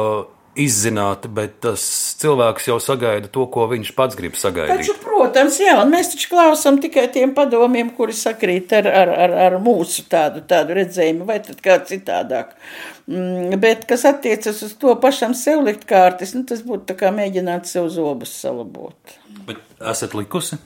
[0.56, 1.84] izzināt, bet tas
[2.22, 4.86] cilvēks jau sagaida to, ko viņš pats grib sagaidīt.
[4.86, 4.96] Taču,
[5.36, 9.58] protams, jā, un mēs taču klausām tikai tiem padomiem, kuri sakrīt ar, ar, ar, ar
[9.60, 12.54] mūsu tādu, tādu redzējumu, vai tad kā citādāk.
[13.12, 17.68] Mm, bet, kas attiecas uz to pašam sev likt kārtas, nu, tas būtu kā mēģināt
[17.68, 19.18] sev zobus salabot.
[19.46, 20.62] Bet esat likusi?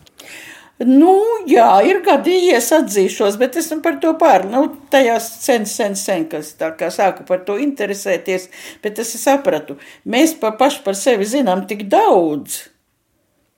[0.85, 1.17] Nu,
[1.49, 4.45] jā, ir gadījies, atzīšos, bet esmu par to pār.
[4.47, 8.47] Nu, tajās sen, sen, sen, kas tā kā sāku par to interesēties,
[8.85, 9.75] bet es sapratu,
[10.07, 12.69] mēs pa paši par sevi zinām tik daudz,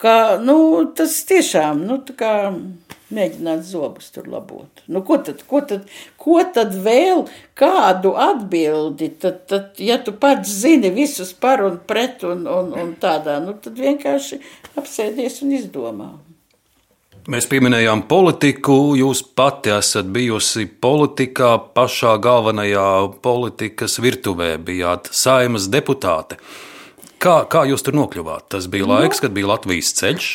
[0.02, 0.58] ka, nu,
[0.98, 2.00] tas tiešām, nu,
[3.12, 4.84] mēģināt zobus tur labot.
[4.92, 5.86] Nu, ko tad, ko tad,
[6.22, 7.26] ko tad vēl
[7.60, 12.94] kādu atbildi, tad, tad, ja tu pats zini visus par un pret un, un, un
[13.02, 14.42] tādā, nu, tad vienkārši
[14.80, 16.12] apsēdies un izdomā.
[17.30, 18.96] Mēs pieminējām politiku.
[18.98, 22.88] Jūs pati esat bijusi politikā, pašā galvenajā
[23.22, 26.40] politikas virtuvē, bijāt saimas deputāte.
[27.21, 28.47] Kā, kā jūs tur nokļuvāt?
[28.49, 30.29] Tas bija nu, laiks, kad bija Latvijas ceļš.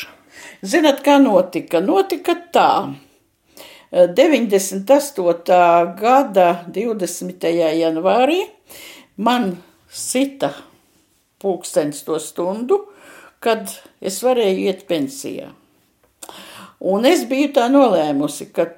[0.62, 1.80] Zinat, kā notika?
[1.82, 2.70] Notika tā.
[3.90, 5.58] 98.
[5.98, 7.46] gada 20.
[7.80, 8.38] janvārī
[9.18, 9.56] man
[9.90, 10.52] sita
[11.42, 12.78] pulkstenis to stundu,
[13.42, 13.66] kad
[13.98, 15.50] es varēju iet pensijā.
[16.86, 18.68] Un es biju tā nolēmusi, ka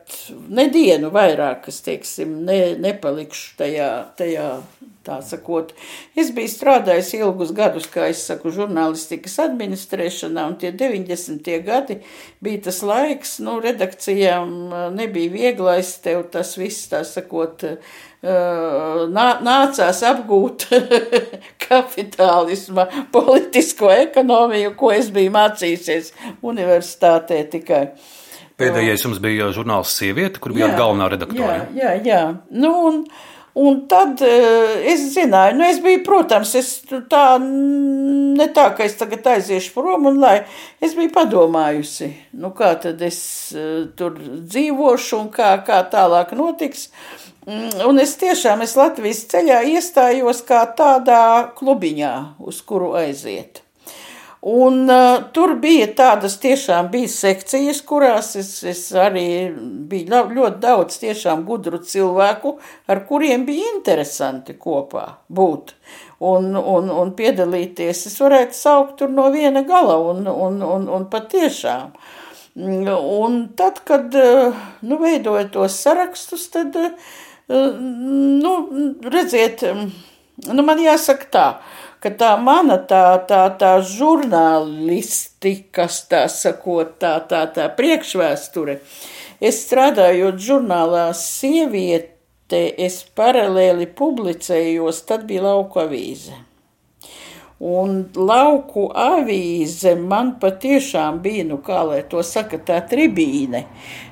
[0.48, 4.48] nedienu vairāk, es teiksim, ne, nepalikšu tajā, tajā,
[5.08, 5.72] tā sakot.
[6.18, 11.48] Es biju strādājis ilgus gadus, kā es saku, žurnālistikas administrēšanā, un tie 90.
[11.64, 12.00] gadi
[12.44, 14.52] bija tas laiks, nu, redakcijām
[14.96, 17.64] nebija vieglais, tev tas viss, tā sakot,
[19.48, 20.68] nācās apgūt
[21.68, 27.84] kapitālisma politisko ekonomiju, ko es biju mācījusies universitātē tikai.
[28.58, 31.60] Pēdējais jums bija žurnāls Sieviete, kur bijāt galvenā redaktore.
[31.78, 32.22] Jā, jā, jā.
[32.50, 33.04] Nu, un,
[33.58, 36.72] Un tad uh, es zināju, nu, es biju, protams, es
[37.10, 40.36] tā, ne tā, ka es tagad aiziešu prom, un lai
[40.84, 43.20] es biju padomājusi, nu, kā tad es
[43.56, 46.90] uh, tur dzīvošu un kā, kā tālāk notiks.
[47.48, 52.12] Mm, un es tiešām, es Latvijas ceļā iestājos kā tādā klubiņā,
[52.44, 53.64] uz kuru aiziet.
[54.40, 59.50] Un uh, tur bija tādas tiešām bija sekcijas, kurās es, es arī
[59.90, 62.52] bija ļoti daudz tiešām gudru cilvēku,
[62.86, 65.74] ar kuriem bija interesanti kopā būt
[66.22, 68.04] un, un, un piedalīties.
[68.06, 71.98] Es varētu saukt tur no viena gala un, un, un, un patiešām.
[72.58, 76.78] Un tad, kad nu, veidoju tos sarakstus, tad,
[77.48, 78.54] nu,
[79.02, 79.62] redziet,
[80.46, 81.46] nu, man jāsaka tā,
[82.02, 88.74] ka tā mana tā, tā, tā žurnālistikas, tā sakot, tā, tā, tā priekšvēsture.
[89.38, 96.34] Es strādājot žurnālā sieviete, es paralēli publicējos, tad bija lauku avīze.
[97.58, 103.64] Un lauku avīze man patiešām bija, nu kā lai to saka, tā tribīne,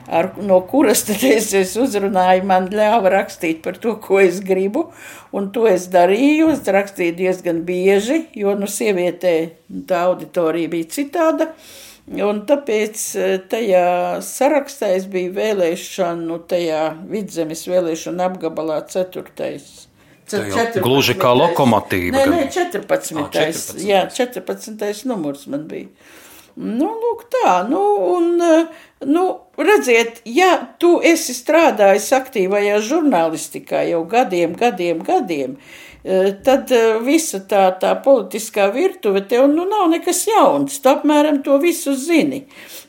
[0.09, 4.89] ar, no kuras tad es, es uzrunāju, man ļāva rakstīt par to, ko es gribu,
[5.37, 9.35] un to es darīju, es rakstīju diezgan bieži, jo, nu, sievietē
[9.89, 11.51] tā auditorija bija citāda,
[12.07, 13.89] un tāpēc eh, tajā
[14.25, 19.87] sarakstā es biju vēlēšanu, tajā vidzemes vēlēšanu apgabalā ceturtais
[20.27, 22.17] Gluži kā lokomotīva.
[22.17, 23.15] Nē, nē, 14.
[23.21, 23.83] Ah, 14.
[23.87, 25.05] Jā, 14.
[25.07, 25.87] numurs man bija.
[26.57, 27.81] Nu, lūk, tā, nu,
[28.17, 28.39] un,
[29.05, 29.25] nu,
[29.61, 35.59] redziet, ja tu esi strādājis aktīvajā žurnālistikā jau gadiem, gadiem, gadiem,
[36.47, 36.73] tad
[37.05, 42.47] visa tā, tā politiskā virtuve tev, nu, nav nekas jauns, tu apmēram to visu zini.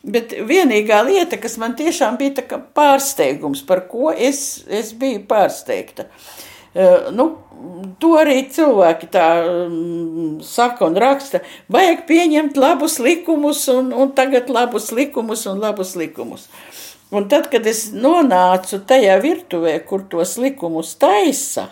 [0.08, 6.08] Bet vienīgā lieta, kas man tiešām bija pārsteigums, par ko es, es biju pārsteigta.
[6.08, 6.47] Uh,
[7.18, 7.26] Nu,
[8.02, 11.42] to arī cilvēki tā um, saka un raksta.
[11.74, 16.46] Vajag pieņemt labus likumus, un, un tagad labus likumus un labus likumus.
[17.10, 21.70] Un tad, kad es nonācu tajā virtuvē, kur tos likumus taisa,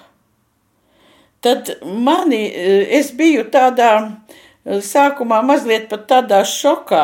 [1.43, 2.47] tad mani,
[2.97, 3.91] es biju tādā
[4.65, 7.03] sākumā mazliet pat tādā šokā,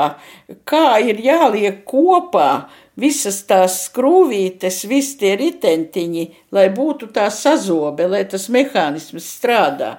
[0.65, 6.25] kā ir jāliek kopā visas tās skrūvītes, visi tie ritentiņi,
[6.55, 9.95] lai būtu tā sazobe, lai tas mehānisms strādā.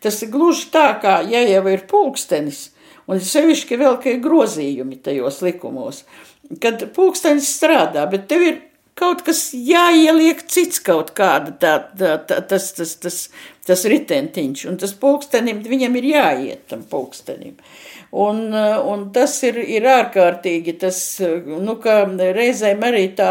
[0.00, 2.70] Tas ir gluži tā, kā ja jau ir pulkstenis,
[3.10, 6.04] un sevišķi vēl, ka ir grozījumi tajos likumos,
[6.62, 8.58] kad pulkstenis strādā, bet tev ir
[9.00, 13.18] kaut kas jāieliek cits kaut kāda tā, tā, tā, tas, tas, tas,
[13.66, 17.56] tas ritentiņš, un tas pulkstenim, viņam ir jāiet tam pulkstenim.
[18.10, 18.50] Un,
[18.90, 20.96] un tas ir, ir ārkārtīgi, tas,
[21.46, 21.76] nu,
[22.34, 23.28] reizēm arī tā,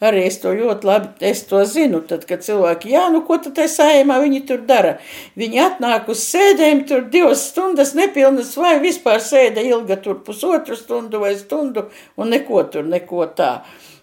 [0.00, 3.58] arī es to ļoti labi, es to zinu, tad, kad cilvēki, jā, nu, ko tad
[3.58, 4.94] tai sājumā viņi tur dara?
[5.36, 11.20] Viņi atnāk uz sēdēm tur divas stundas nepilnas vai vispār sēde ilga tur pusotru stundu
[11.20, 13.58] vai stundu un neko tur, neko tā.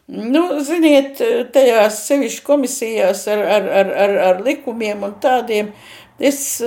[0.10, 5.74] Nu, ziniet, tajās sevišķi komisijās ar, ar, ar, ar, ar likumiem un tādiem,
[6.22, 6.62] es,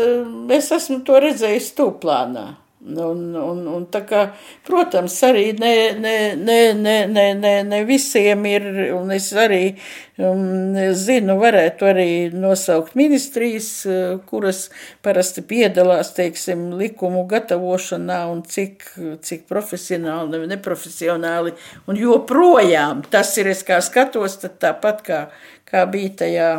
[0.59, 2.45] es esmu to redzējis tūplānā.
[2.83, 4.21] Un, un, un tā kā,
[4.67, 8.67] protams, arī ne, ne, ne, ne, ne, ne, ne visiem ir,
[8.97, 9.77] un es arī
[10.19, 14.65] um, zinu, varētu arī nosaukt ministrijas, uh, kuras
[15.07, 18.89] parasti piedalās, teiksim, likumu gatavošanā un cik,
[19.23, 21.55] cik profesionāli, neprofesionāli,
[21.87, 25.25] un joprojām tas ir, es kā skatos, tad tāpat kā,
[25.71, 26.55] kā bija tajā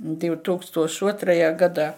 [0.00, 1.42] 2002.
[1.60, 1.92] gadā.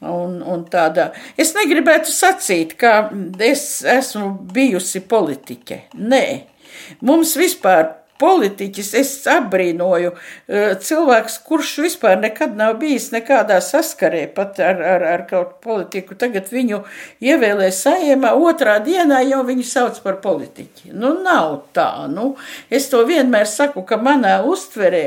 [0.00, 1.10] Un, un tādā.
[1.36, 3.10] Es negribētu sacīt, ka
[3.44, 5.82] es esmu bijusi politiķe.
[6.00, 6.24] Nē,
[7.04, 14.60] mums vispār politiķis, es apbrīnoju eh, cilvēks, kurš vispār nekad nav bijis nekādā saskarē pat
[14.64, 16.16] ar, ar, ar kaut politiku.
[16.20, 16.82] Tagad viņu
[17.24, 20.92] ievēlē saimā, otrā dienā jau viņu sauc par politiķi.
[20.92, 21.90] Nu, nav tā.
[22.12, 22.34] Nu,
[22.72, 25.04] es to vienmēr saku, ka manā uztverē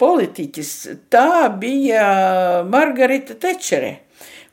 [0.00, 0.72] politiķis,
[1.12, 2.06] tā bija
[2.66, 4.00] Margarita Tečere,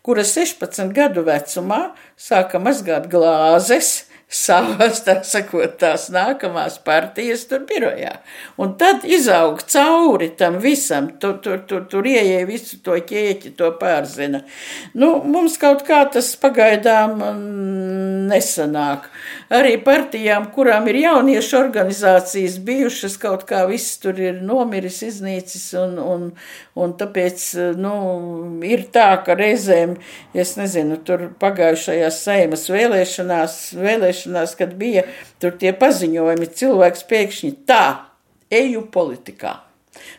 [0.06, 1.82] kura 16 gadu vecumā
[2.20, 8.13] sāka mazgāt glāzes savas, tā sakot, tās nākamās partijas tur birojā.
[8.62, 13.74] Un tad izaug cauri tam visam, tur, tur, tur, tur ieeja visu to ķēķi, to
[13.82, 14.43] pārzina.
[14.95, 19.10] Nu, mums kaut kā tas pagaidām mm, nesanāk.
[19.51, 25.99] Arī partijām, kurām ir jauniešu organizācijas bijušas, kaut kā viss tur ir nomiris, iznīcis, un,
[25.99, 26.26] un,
[26.80, 27.43] un tāpēc,
[27.76, 27.93] nu,
[28.64, 29.97] ir tā, ka reizēm,
[30.32, 35.03] es nezinu, tur pagājušajās saimas vēlēšanās, vēlēšanās vēlēšanās, kad bija
[35.39, 38.07] tur tie paziņojumi, cilvēks pēkšņi tā,
[38.51, 39.61] eju politikā.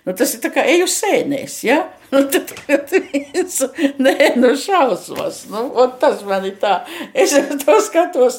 [0.05, 1.89] Nu, tas ir kā eju sēnēs, ja?
[2.13, 3.63] Nu, tad, kad viens,
[3.97, 5.63] nē, nu šausmas, nu,
[5.97, 6.85] tas man ir tā,
[7.17, 7.33] es
[7.65, 8.37] to skatos,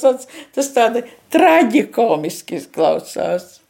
[0.53, 1.01] tas tādi
[1.33, 3.62] traģikomiski izklausās.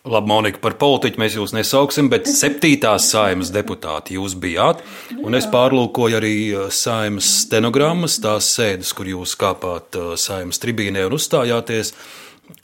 [0.00, 4.80] Labi, Monika, par politiķu mēs jūs nesauksim, bet septītās saimas deputāti jūs bijāt.
[5.20, 6.36] Un es pārlūkoju arī
[6.72, 11.92] saimas stenogrammas, tās sēdes, kur jūs kāpāt saimas tribīnē un uzstājāties.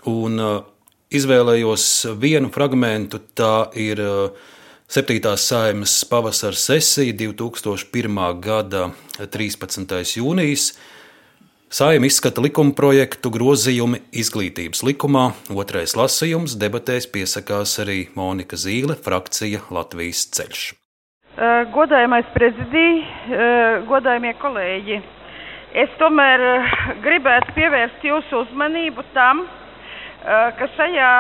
[0.09, 0.41] Un
[1.13, 4.01] izvēlējos vienu fragmentu, tā ir
[4.89, 8.21] septītās saimas pavasara sesija 2001.
[8.41, 8.89] gada
[9.21, 10.17] 13.
[10.17, 10.71] jūnijas.
[11.67, 15.25] Saima izskata likuma projektu grozījumi izglītības likumā.
[15.51, 20.61] Otrais lasījums debatēs piesakās arī Monika Zīle, frakcija Latvijas ceļš.
[21.75, 25.01] Godājamais prezidija, godājamie kolēģi,
[25.83, 26.45] es tomēr
[27.03, 29.43] gribētu pievērst jūsu uzmanību tam,
[30.23, 31.11] ka šajā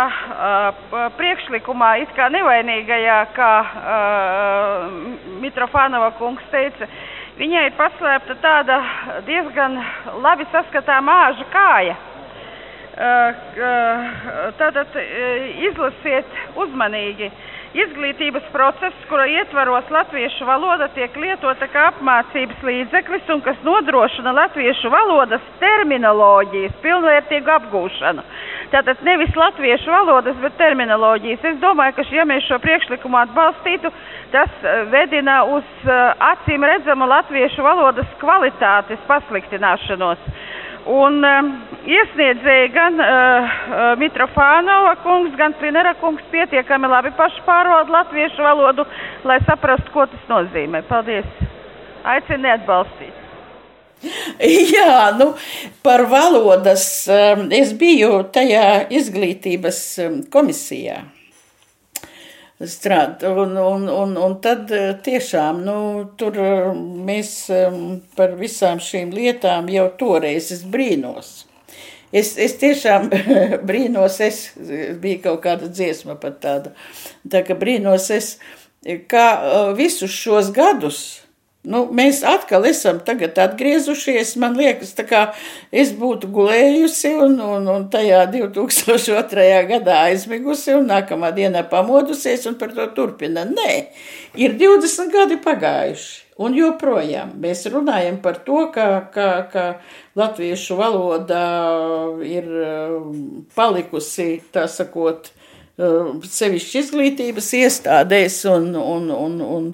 [1.19, 3.51] priekšlikumā, it kā nevainīgajā, kā
[5.43, 6.87] Mitrofānova kungs teica,
[7.37, 8.77] Viņai ir paslēpta tāda
[9.27, 9.75] diezgan
[10.25, 11.97] labi saskatāma āža kāja.
[14.57, 14.97] Tātad
[15.69, 17.29] izlasiet uzmanīgi.
[17.77, 24.89] Izglītības process, kura ietvaros latviešu valoda tiek lietota kā apmācības līdzeklis un kas nodrošina latviešu
[24.95, 28.25] valodas terminoloģijas pilnvērtīgu apgūšanu.
[28.73, 31.45] Tātad nevis latviešu valodas, bet terminoloģijas.
[31.53, 33.93] Es domāju, ka ja mēs šo priekšlikumu atbalstītu,
[34.35, 40.31] tas eh, vedina uz eh, acīm redzamu latviešu valodas kvalitātes pasliktināšanos.
[40.87, 41.49] Un um,
[41.83, 43.55] iesniedzēji gan uh,
[43.99, 48.87] Mitrofānova kungs, gan Svinera kungs pietiekami labi paši pārvalda latviešu valodu,
[49.27, 50.85] lai saprastu, ko tas nozīmē.
[50.87, 51.27] Paldies!
[52.07, 53.16] Aicinu neatbalstīt!
[54.77, 55.33] Jā, nu,
[55.83, 56.87] par valodas
[57.57, 59.83] es biju tajā izglītības
[60.33, 61.03] komisijā.
[62.57, 64.71] Strād, un, un, un, un tad
[65.05, 65.75] tiešām nu,
[66.17, 66.39] tur
[67.05, 67.35] mēs
[68.17, 71.35] par visām šīm lietām jau toreiz es brīnos.
[72.17, 73.11] Es, es tiešām
[73.69, 74.41] brīnos, es
[75.03, 76.73] bija kaut kāda dziesma pat tāda.
[77.29, 78.37] Tā kā brīnos es,
[79.11, 79.27] kā
[79.77, 81.26] visus šos gadus
[81.67, 84.37] Nu, mēs atkal esam atgriezušies.
[84.39, 85.23] Man liekas, kā
[85.75, 89.47] es būtu gulējusi un, un, un tajā 2002.
[89.73, 93.43] gadā aizmigusi un nākamā dienā pamodusies un par to turpina.
[93.51, 93.73] Nē,
[94.39, 96.23] ir 20 gadi pagājuši.
[96.37, 99.63] Un joprojām mēs runājam par to, ka, ka, ka
[100.21, 101.41] latviešu valoda
[102.29, 105.31] ir um, palikusi, tā sakot,
[105.77, 109.67] sevišķi izglītības iestādēs, un, un, un, un,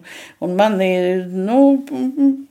[0.42, 0.90] un mani,
[1.30, 1.59] nu,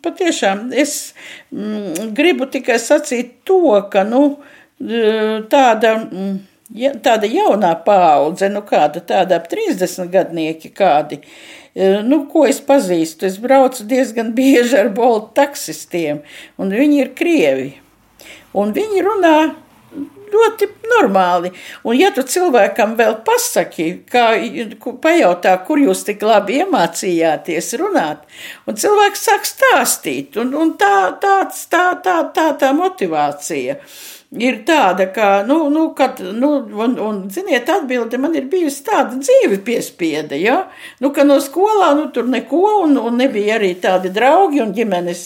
[0.04, 1.14] patiešām es
[1.52, 4.38] mm, gribu tikai sacīt to, ka, nu,
[4.80, 6.38] tāda, mm,
[6.80, 11.62] ja, tāda jaunā paudze, nu, kāda tāda ap 30 gadnieki kādi, uh,
[12.04, 16.22] nu, ko es pazīstu, es braucu diezgan bieži ar boltu taksistiem,
[16.60, 17.70] un viņi ir krievi,
[18.54, 19.38] un viņi runā
[20.34, 21.52] ļoti normāli.
[21.84, 24.26] Un, ja tu cilvēkam vēl pasaki, kā
[25.04, 28.26] pajautā, kur jūs tik labi iemācījāties runāt,
[28.68, 33.80] un cilvēks sāk stāstīt, un, un tā, tāds, tā, tā, tā, tā motivācija
[34.40, 36.52] ir tāda, ka, nu, nu, kad, nu,
[36.84, 40.58] un, un, ziniet, atbilde man ir bijusi tāda dzīve piespieda, ja,
[41.04, 45.26] nu, ka no skolā, nu, tur neko, un, un nebija arī tādi draugi, un ģimenes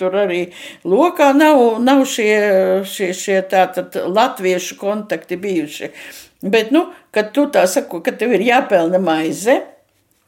[0.00, 0.46] tur arī
[0.88, 2.40] lokā nav, nav šie,
[2.88, 5.92] šie, šie tātad latviešu kontakti bijuši.
[6.40, 9.60] Bet, nu, kad tu tā saku, ka tev ir jāpelna maize,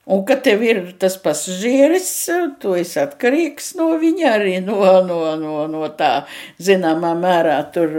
[0.05, 2.09] Un, kad tev ir tas pasažieris,
[2.59, 6.24] tu esi atkarīgs no viņa, arī no, no, no, no tā
[6.59, 7.94] zināmā mērā, tur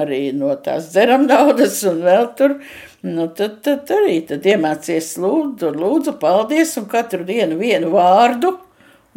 [0.00, 2.56] arī no tās dzeram naudas un vēl tur.
[3.04, 8.56] Nu, tad, tad arī tad iemācies lūdzu, lūdzu, paldies un katru dienu vienu vārdu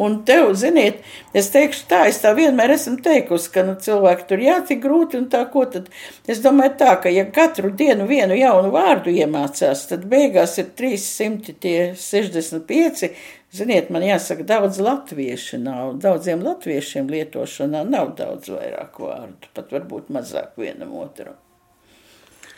[0.01, 1.05] Un tev, ziniet,
[1.37, 5.25] es teikšu tā, es tā vienmēr esmu teikusi, ka nu, cilvēki tur jācik grūti un
[5.29, 5.91] tā, ko tad.
[6.25, 13.11] Es domāju tā, ka ja katru dienu vienu jaunu vārdu iemācās, tad beigās ir 365.
[13.51, 20.09] Ziniet, man jāsaka, daudz latviešu nav, daudziem latviešiem lietošanā nav daudz vairāk vārdu, pat varbūt
[20.15, 21.35] mazāk vienam otram.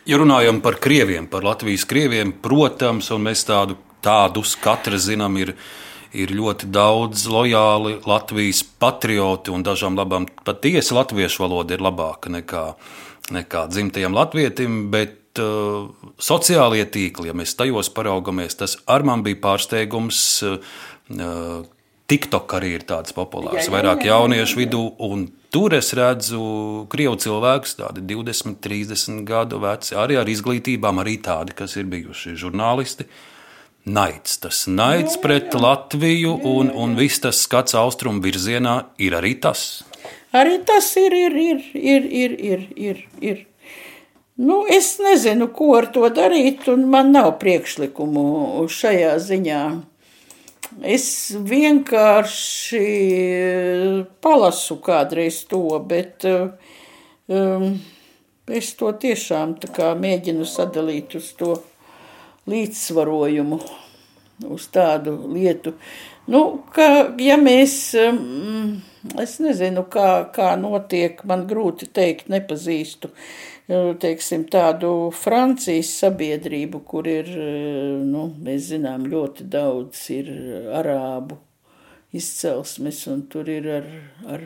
[0.06, 5.54] Ja runājam par krieviem, par Latvijas krieviem, protams, un mēs tādu, tādus katra zinām, ir
[6.14, 12.64] ir ļoti daudz lojāli Latvijas patrioti un dažām labām patiesi latviešu valoda ir labāka nekā,
[13.34, 15.89] nekā dzimtajam latvietim, bet uh,
[16.22, 20.26] sociālie tīkli, ja mēs tajos paraugamies, tas ar man bija pārsteigums.
[20.43, 21.64] Uh,
[22.14, 25.93] TikTok arī ir tāds populārs, jā, jā, vairāk jā, jā, jauniešu vidū, un tur es
[25.95, 26.41] redzu
[26.91, 32.36] krievu cilvēkus, tādi 20, 30 gadu veci, arī ar izglītībām, arī tādi, kas ir bijuši
[32.43, 33.07] žurnālisti.
[33.84, 39.84] Naids, tas naids pret Latviju un, un viss tas skats austrumu virzienā ir arī tas.
[40.34, 43.02] Arī tas ir, ir, ir, ir, ir, ir, ir.
[43.22, 43.42] ir.
[44.36, 49.64] Nu, es nezinu, ko ar to darīt, un man nav priekšlikumu šajā ziņā.
[50.90, 51.06] Es
[51.38, 52.88] vienkārši
[54.26, 57.68] palasu kādreiz to, bet um,
[58.50, 59.54] es to tiešām
[60.02, 61.60] mēģinu sadalīt uz to
[62.50, 63.60] līdzsvarojumu,
[64.54, 65.76] uz tādu lietu.
[66.28, 66.89] Nu, ka,
[67.22, 67.78] ja mēs.
[68.00, 68.82] Um,
[69.20, 73.10] Es nezinu, kā, kā notiek, man grūti teikt, nepazīstu
[74.00, 77.30] teiksim, tādu Francijas sabiedrību, kur ir,
[78.04, 80.32] nu, mēs zinām, ļoti daudz ir
[80.76, 81.39] arābu
[82.14, 83.89] izcelsmes, un tur ir ar,
[84.28, 84.46] ar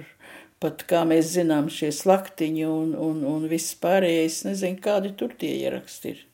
[0.62, 5.56] pat, kā mēs zinām, šie slaktiņi un, un, un viss pārējais, nezinu, kādi tur tie
[5.66, 6.27] ieraksti ir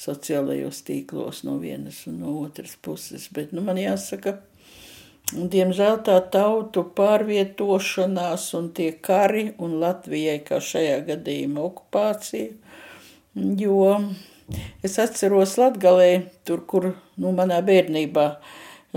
[0.00, 4.38] sociālajos tīklos no vienas un no otras puses, bet, nu, man jāsaka,
[5.30, 12.50] Diemžēl tā tautu pārvietošanās un tie kari, un Latvijai, kā šajā gadījumā, okupācija,
[13.62, 13.84] jo
[14.82, 16.10] es atceros Latgalē,
[16.42, 16.88] tur, kur,
[17.22, 18.26] nu, manā bērnībā,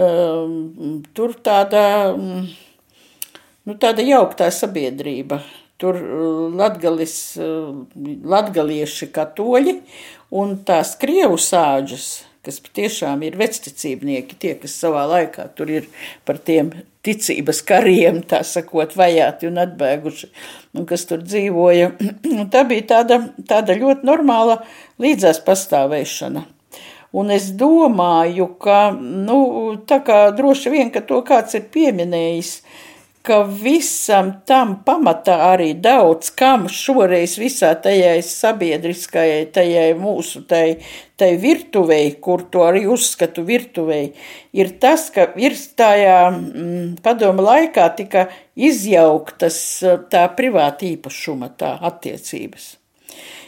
[0.01, 1.83] um, tur tāda,
[2.17, 5.43] nu, tāda jauktā sabiedrība.
[5.83, 7.73] Tur uh, latgalis, uh,
[8.29, 9.73] latgalieši katoļi
[10.33, 12.11] un tās krievu sāģas
[12.43, 15.85] kas patiešām ir vecticībnieki, tie, kas savā laikā tur ir
[16.27, 16.73] par tiem
[17.05, 20.27] ticības kariem, tā sakot, vajāti un atbēguši,
[20.75, 21.93] un kas tur dzīvoja.
[22.53, 24.59] tā bija tāda, tāda ļoti normāla
[25.03, 26.43] līdzās pastāvēšana.
[27.15, 29.37] Un es domāju, ka, nu,
[29.87, 32.92] tā kā droši vien, ka to kāds ir pieminējis, uh,
[33.23, 40.83] ka visam tam pamatā arī daudz kam šoreiz visā tajai sabiedriskajai, tajai mūsu, tai,
[41.19, 44.11] tai virtuvei, kur to arī uzskatu virtuvei,
[44.51, 48.27] ir tas, ka virs tajā mm, padoma laikā tika
[48.59, 49.57] izjauktas
[50.11, 52.73] tā privāta īpašuma, tā attiecības.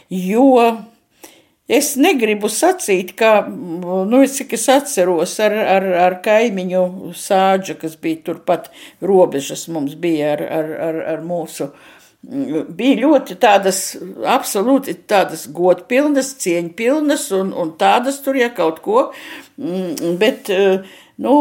[0.08, 0.48] Jo
[1.66, 8.22] Es negribu sacīt, ka, nu, cik es atceros, ar, ar, ar kaimiņu sāģu, kas bija
[8.28, 8.70] turpat
[9.02, 11.66] robežas, mums bija ar, ar, ar, ar mūsu.
[12.26, 13.80] Bija ļoti tādas,
[14.30, 19.08] absolūti tādas godpilnas, cieņpilnas un, un tādas tur, ja kaut ko,
[19.58, 20.86] mm, bet uh,
[21.16, 21.32] Nu,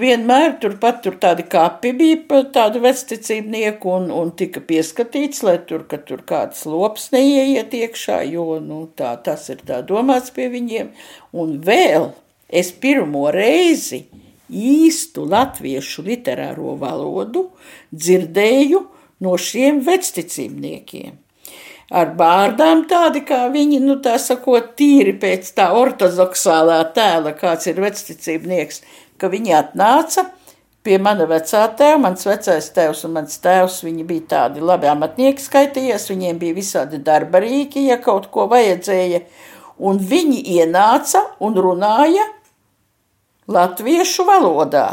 [0.00, 5.98] vienmēr turpat tur tādi kapi bija tādu vecticībnieku un, un tika pieskatīts, lai tur, ka
[6.00, 10.88] tur kāds lops neieiet iekšā, jo, nu, tā, tas ir tā domāts pie viņiem.
[11.36, 12.08] Un vēl
[12.48, 14.06] es pirmo reizi
[14.48, 17.50] īstu latviešu literāro valodu
[17.92, 18.84] dzirdēju
[19.20, 21.18] no šiem vecticībniekiem
[21.88, 27.80] ar bārdām tādi, kā viņi, nu tā sakot, tīri pēc tā ortodoksālā tēla, kāds ir
[27.80, 28.82] vecticībnieks,
[29.18, 30.28] ka viņi atnāca
[30.86, 35.42] pie mana vecā tēva, mans vecais tēvs un mans tēvs, viņi bija tādi labi amatnieki
[35.44, 39.24] skaitījies, viņiem bija visādi darba rīki, ja kaut ko vajadzēja,
[39.78, 42.24] un viņi ienāca un runāja
[43.48, 44.86] latviešu valodā.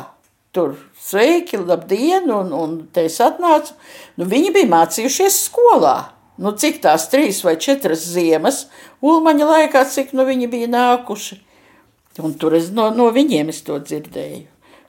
[0.56, 3.74] Tur sveiki, labdien, un, un te es atnācu.
[4.16, 5.96] Nu, viņi bija mācījušies skolā.
[6.40, 8.66] Nu, cik tās trīs vai četras ziemas,
[9.06, 11.38] Ulmaņa laikā, cik nu viņi bija nākuši.
[12.24, 14.46] Un tur es no, no viņiem es to dzirdēju.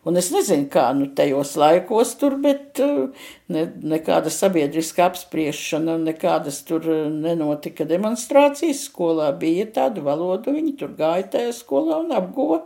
[0.06, 3.08] Un es nezinu, kā nu tajos laikos tur, bet uh,
[3.50, 3.64] ne,
[3.94, 9.32] nekāda sabiedriska apspriešana, nekādas tur uh, nenotika demonstrācijas skolā.
[9.40, 12.62] Bija tāda valoda, viņi tur gāja tajā skolā un apguva.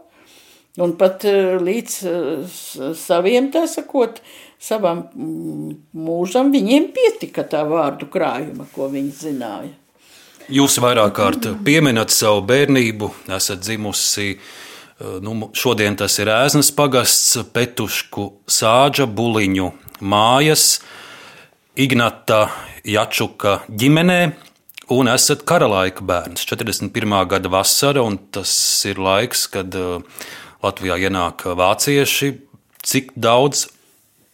[0.84, 1.96] Un pat uh, līdz
[3.00, 4.20] saviem, tā sakot,
[4.60, 9.72] savam mm, mūžam viņiem pietika tā vārdu krājuma, ko viņi zināja.
[10.50, 14.32] Jūs vairāk kārt pieminat savu bērnību, esat dzimusi.
[14.34, 19.68] Eh, nu, šodien tas ir ēznas pagasts, Petušku sāģa buliņu
[20.02, 20.80] mājas,
[21.78, 22.48] Ignata
[22.82, 24.18] Jačuka ģimenē,
[24.90, 26.42] un esat karalaika bērns.
[26.50, 27.18] 41.
[27.30, 28.50] gada vasara, un tas
[28.90, 30.22] ir laiks, kad eh,
[30.66, 32.34] Latvijā ienāk vācieši.
[32.82, 33.68] Cik daudz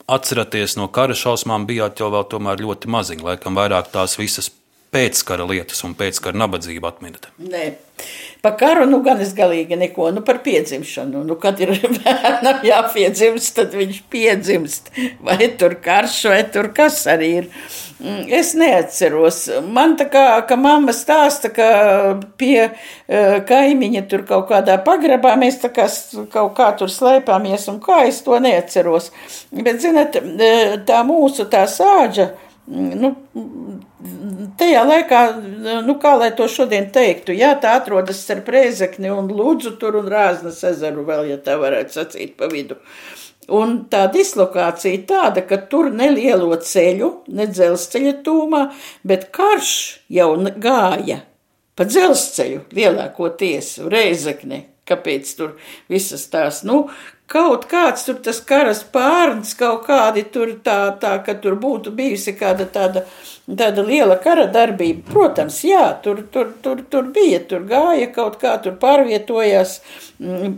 [0.08, 4.48] atceraties no kara šausmām, bijāt jau vēl ļoti maziņi, laikam vairāk tās visas
[4.96, 7.28] pēckara lietas un pēckara nabadzību atminat?
[7.42, 7.66] Nē.
[8.44, 11.24] Par karu nu gan es galīgi neko, nu par piedzimšanu.
[11.26, 14.92] Nu, kad ir bērnam jāpiedzimst, tad viņš piedzimst.
[15.24, 17.50] Vai tur karš, vai tur kas arī ir.
[17.96, 19.40] Mm, es neatceros.
[19.72, 21.68] Man tā kā, ka mamma stāsta, ka
[22.36, 25.88] pie uh, kaimiņa tur kaut kādā pagrabā mēs tā kā
[26.32, 29.08] kaut kā tur slēpāmies un kā es to neatceros.
[29.56, 30.20] Bet, zinat,
[30.86, 32.28] tā mūsu tā sāģa,
[32.66, 33.10] nu,
[34.58, 35.20] tajā laikā,
[35.86, 40.10] nu, kā lai to šodien teiktu, jā, tā atrodas ar Prēzekni un Lūdzu tur un
[40.10, 42.78] Rāznas ezeru vēl, ja tā varētu sacīt pa vidu.
[43.54, 48.62] Un tā dislokācija tāda, ka tur nelielo ceļu, ne dzelzceļa tūmā,
[49.06, 49.74] bet karš
[50.10, 51.20] jau gāja
[51.76, 54.64] pa dzelzceļu lielākoties Reizekne.
[54.86, 55.56] Kāpēc tur
[55.90, 56.84] visas tās, nu,
[57.30, 62.36] kaut kāds tur tas karas pārns, kaut kādi tur tā, tā, ka tur būtu bijusi
[62.38, 63.02] kāda tāda,
[63.46, 65.02] tāda liela kara darbība.
[65.10, 69.80] Protams, jā, tur, tur, tur, tur bija, tur gāja kaut kā, tur pārvietojās
[70.22, 70.54] mm,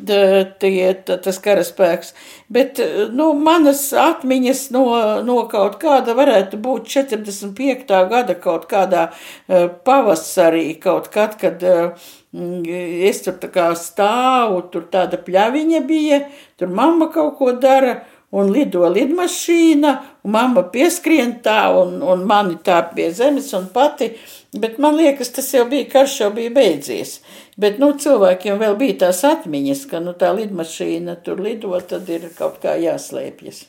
[0.61, 2.12] tie, tas karaspēks.
[2.53, 2.83] Bet,
[3.16, 4.87] nu, manas atmiņas no,
[5.25, 7.99] no kaut kāda varētu būt 45.
[8.12, 14.89] gada kaut kādā eh, pavasarī, kaut kad, kad Mm, es tur tā kā stāvu, tur
[14.93, 16.22] tāda pļaviņa bija,
[16.61, 19.93] tur mamma kaut ko dara, un lido lidmašīna,
[20.24, 24.11] un mamma pieskrien tā, un, un mani tā pie zemes, un pati,
[24.53, 27.18] bet man liekas, tas jau bija, karš jau bija beidzies.
[27.57, 32.29] Bet, nu, cilvēkiem vēl bija tās atmiņas, ka, nu, tā lidmašīna tur lido, tad ir
[32.37, 33.64] kaut kā jāslēpjas.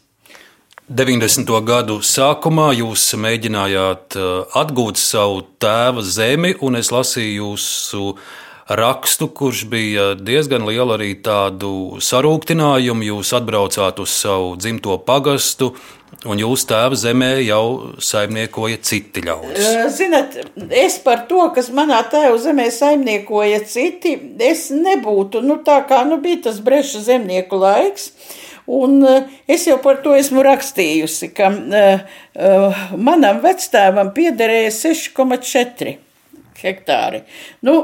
[0.89, 1.51] 90.
[1.63, 8.05] gadu sākumā jūs mēģinājāt uh, atgūt savu tēva zemi, un es lasīju jūsu
[8.69, 13.07] rakstu, kurš bija diezgan liela arī tādu sarūktinājumu.
[13.09, 15.71] Jūs atbraucāt uz savu dzimto pagastu,
[16.29, 17.63] un jūs tēva zemē jau
[18.03, 19.69] saimniekoja citi ļaudis.
[19.95, 20.37] Ziniet,
[20.69, 24.15] es par to, kas manā tēva zemē saimniekoja citi,
[24.45, 28.11] es nebūtu, nu tā kā nu, bija tas breša zemnieku laiks.
[28.69, 29.01] Un
[29.49, 35.95] es jau par to esmu rakstījusi, ka uh, manam vectēvam piederēja 6,4
[36.59, 37.23] hektāri.
[37.65, 37.79] Nu,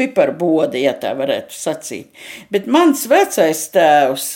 [0.00, 2.08] piparbodi, ja tā varētu sacīt.
[2.52, 4.26] Bet mans vecais tēvs,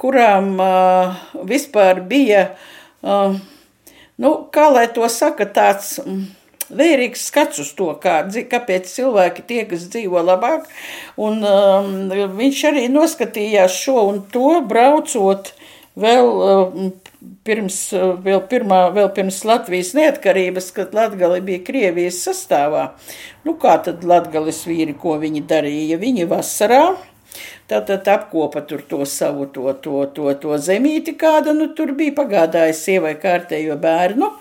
[0.00, 2.48] kurām uh, vispār bija,
[3.04, 3.38] uh,
[4.20, 5.98] nu, kā lai to saka, tāds
[6.70, 10.68] vērīgs skats uz to, kā, kāpēc cilvēki tie, kas dzīvo labāk,
[11.20, 11.96] un um,
[12.38, 15.52] viņš arī noskatījās šo un to braucot
[16.00, 16.80] vēl uh,
[17.46, 22.90] pirms, eh, vēl, pirmā, vēl pirms Latvijas neatkarības, kad Latgali bija Krievijas sastāvā.
[23.46, 26.00] Nu, kā tad Latgalis vīri, ko viņi darīja?
[26.00, 26.84] Viņi vasarā
[27.70, 32.80] Tātad apkopa tur to savu to, to, to, to zemīti, kāda nu tur bija pagādājis
[32.88, 34.32] sievai kārtējo bērnu,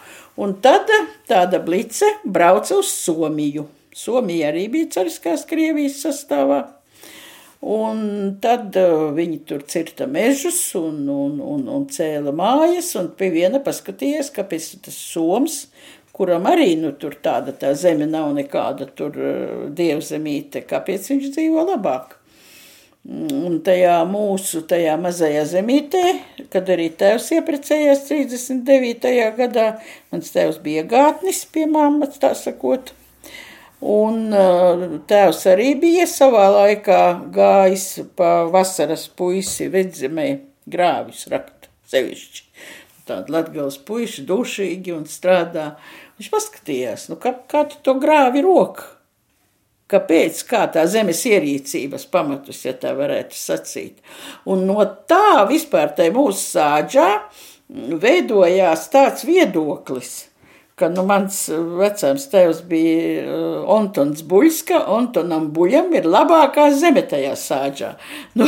[0.41, 0.89] un tad
[1.30, 3.68] tāda blice brauca uz Somiju.
[3.93, 6.64] Somija arī bija cariskās Krievijas sastāvā.
[7.60, 13.28] Un tad uh, viņi tur cirta mežus un, un, un, un cēla mājas, un pie
[13.34, 15.66] viena paskatījās, kāpēc tas soms,
[16.16, 21.66] kuram arī nu, tur tāda tā zeme nav nekāda tur uh, dievzemīte, kāpēc viņš dzīvo
[21.74, 22.16] labāk.
[23.10, 26.03] Un tajā mūsu, tajā mazajā zemītē,
[26.53, 29.14] kad arī tēvs ieprecējās 39.
[29.36, 29.68] gadā,
[30.14, 32.93] mans tēvs bija gātnis pie mammas, tā sakot,
[33.80, 37.88] Un uh, tēvs arī bija savā laikā gājis
[38.20, 40.28] pa vasaras puisi vidzemē
[40.68, 42.44] grāvis rakt sevišķi.
[43.08, 45.72] Tāda latgals puiši dušīgi un strādā.
[46.20, 48.84] Viņš paskatījās, nu kā, kā tu to grāvi roka?
[49.90, 54.04] Kāpēc, kā tā zemes ierīcības pamatus, ja tā varētu sacīt.
[54.46, 57.08] Un no tā vispār tai mūsu sāģā
[58.04, 60.18] veidojās tāds viedoklis–
[60.80, 61.38] ka nu, mans
[61.80, 67.94] vecais tēvs bija uh, Antons Buļs, ka Antonam Buļam ir labākā zeme tajā sāģā.
[68.40, 68.46] Nu,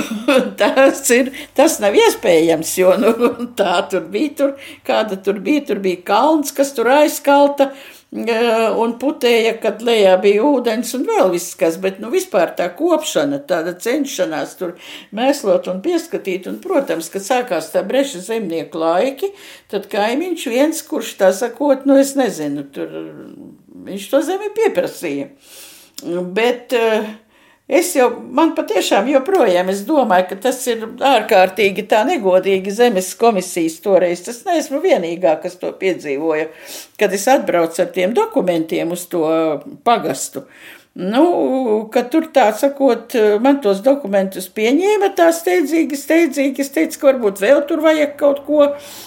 [0.60, 3.12] tas, ir, tas nav iespējams, jo nu,
[3.60, 4.54] tā tur bija, tur,
[4.88, 7.72] kāda tur bija, tur bija kalns, kas tur aizkalta.
[8.12, 13.39] Un putēja, kad lejā bija ūdens un vēl viss kas, bet nu vispār tā kopšana,
[13.47, 14.74] tāda cenšanās tur
[15.16, 19.32] mēslot un pieskatīt, un, protams, kad sākās tā breša zemnieku laiki,
[19.72, 22.91] tad kaimiņš viens, kurš tā sakot, nu es nezinu, tur
[23.88, 25.32] viņš to zemi pieprasīja.
[26.36, 27.14] Bet uh,
[27.72, 33.78] Es jau, man patiešām joprojām, es domāju, ka tas ir ārkārtīgi tā negodīgi zemes komisijas
[33.86, 34.26] toreiz.
[34.26, 36.50] Tas neesmu vienīgā, kas to piedzīvoja,
[37.00, 39.24] kad es atbraucu ar tiem dokumentiem uz to
[39.88, 40.44] pagastu.
[40.44, 46.66] Uh, Nu, ka tur tā sakot, man tos dokumentus pieņēma tā steidzīgi, steidzīgi.
[46.66, 48.66] Es teicu, ka varbūt vēl tur vajag kaut ko,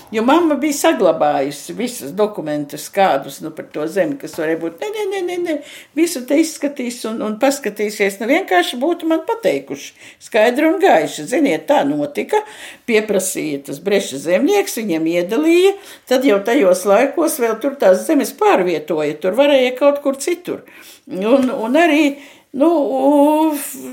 [0.08, 4.80] jo mamma bija saglabājusi visus dokumentus, kādus nu, par to zemi, kas varēja būt.
[4.80, 5.58] Nē, nē, nē, nē, nē.
[6.00, 8.16] visu te izskatīs un, un paskatīsies.
[8.22, 9.92] Nu, vienkārši būtu man pateikuši
[10.24, 11.28] skaidri un gaiši.
[11.34, 12.40] Ziniet, tā notika.
[12.88, 15.76] Pieprasīja tas breša zemnieks, viņam iedalīja.
[16.08, 19.20] Tad jau tajos laikos vēl tur tās zemes pārvietoja.
[19.20, 20.64] Tur varēja kaut kur citur.
[21.10, 22.14] Un, un arī
[22.56, 22.70] nu,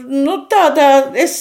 [0.07, 1.35] nu, tādā, es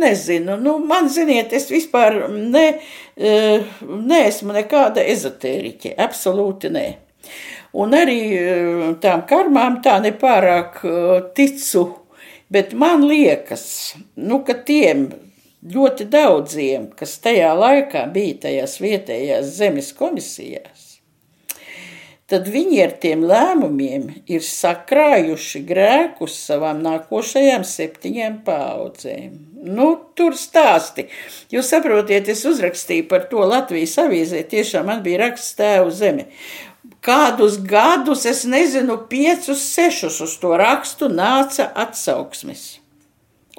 [0.00, 2.66] nezinu, nu, man ziniet, es vispār ne,
[3.14, 3.38] e,
[3.84, 6.86] neesmu nekāda ezotēriķe, absolūti nē.
[7.74, 11.88] Un arī eh, tām karmām tā nepārāk eh, ticu,
[12.54, 13.64] bet man liekas,
[14.14, 15.08] nu, ka tiem
[15.74, 20.83] ļoti daudziem, kas tajā laikā bija tajās vietējās zemes komisijās,
[22.30, 29.32] tad viņi ar tiem lēmumiem ir sakrājuši grēkus savām nākošajām septiņām paudzēm.
[29.64, 31.06] Nu, tur stāsti.
[31.52, 36.28] Jūs saprotiet, es uzrakstīju par to Latvijas avīzē, tiešām man bija raksts tēvu zeme.
[37.04, 42.64] Kādus gadus, es nezinu, piecus, sešus uz to rakstu nāca atsauksmes.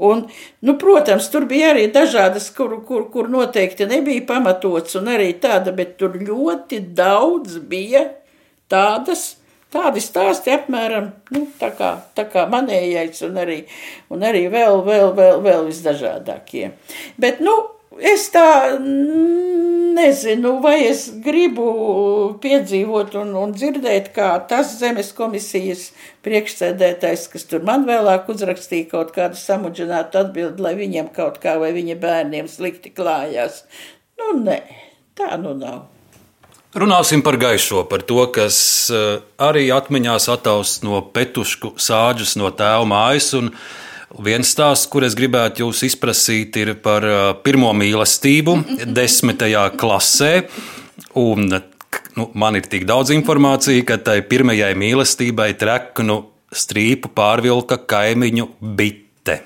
[0.01, 0.25] Un,
[0.65, 5.71] nu, protams, tur bija arī dažādas, kur, kur, kur noteikti nebija pamatots, un arī tāda,
[5.77, 8.03] bet tur ļoti daudz bija
[8.71, 9.33] tādas.
[9.75, 13.57] Tādi stāsti apmēram nu, tā kā, tā kā manējais, un arī,
[14.13, 16.69] un arī vēl, vēl, vēl, vēl visdažādākie.
[17.19, 17.55] Bet, nu,
[17.99, 18.77] es tā
[19.95, 21.65] nezinu, vai es gribu
[22.43, 25.89] piedzīvot un, un dzirdēt, kā tas zemes komisijas
[26.25, 31.71] priekšsēdētājs, kas tur man vēlāk uzrakstīja kaut kādu samudžinātu atbildi, lai viņiem kaut kā vai
[31.75, 33.63] viņa bērniem slikti klājās.
[34.19, 34.61] Nu, nē,
[35.19, 35.94] tā nu nav.
[36.75, 38.57] Runāsim par gaišo, par to, kas
[38.91, 43.29] eh, arī atmiņās ataust no petušku sāģes, no tēva mājas.
[43.37, 43.53] Un
[44.25, 48.57] viens stāsts, kur es gribētu jūs izprasīt, ir par eh, pirmo mīlestību
[48.97, 50.33] desmitajā klasē.
[51.23, 51.47] Un,
[52.19, 59.45] nu, man ir tik daudz informācijas, ka tai pirmajai mīlestībai treknu strīpu pārvilka kaimiņu bite.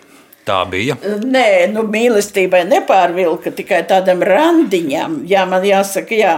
[0.49, 0.95] Tā bija.
[1.05, 5.19] Nē, nu, mīlestībai nepārvilka tikai tādam randiņam.
[5.29, 6.31] Jā, man jāsaka, jā.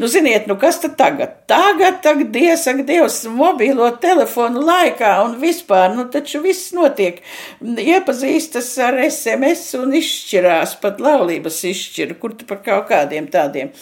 [0.00, 1.34] Nu, ziniet, nu, kas tad tagad?
[1.50, 7.20] Tagad, tagad, dievs, saka, dievs, mobīlo telefonu laikā un vispār, nu, taču viss notiek.
[7.60, 13.74] Iepazīstas ar SMS un izšķirās, pat laulības izšķira, kur tu par kaut kādiem tādiem.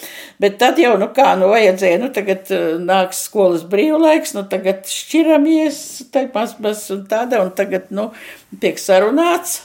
[0.42, 4.82] Bet tad jau, nu, kā, nu, vajadzēja, nu, tagad uh, nāks skolas brīvlaiks, nu, tagad
[4.90, 5.80] šķiramies,
[6.10, 8.10] tai mazbas un tāda, un tagad, nu,
[8.58, 9.60] tiek sarunāts.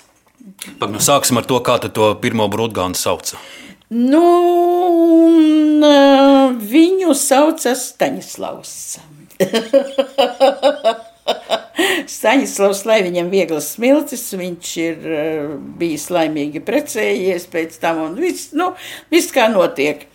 [0.79, 3.39] Pag, nu, sāksim ar to, kā to pirmo brūtgānu sauca.
[3.91, 4.23] Nu,
[6.61, 8.75] viņu sauca Staņislavs.
[12.11, 15.09] Staņislavs, lai viņam vieglas smiltis, viņš ir
[15.81, 18.71] bijis laimīgi precējies pēc tam, un viss, nu,
[19.13, 20.07] viss kā notiek.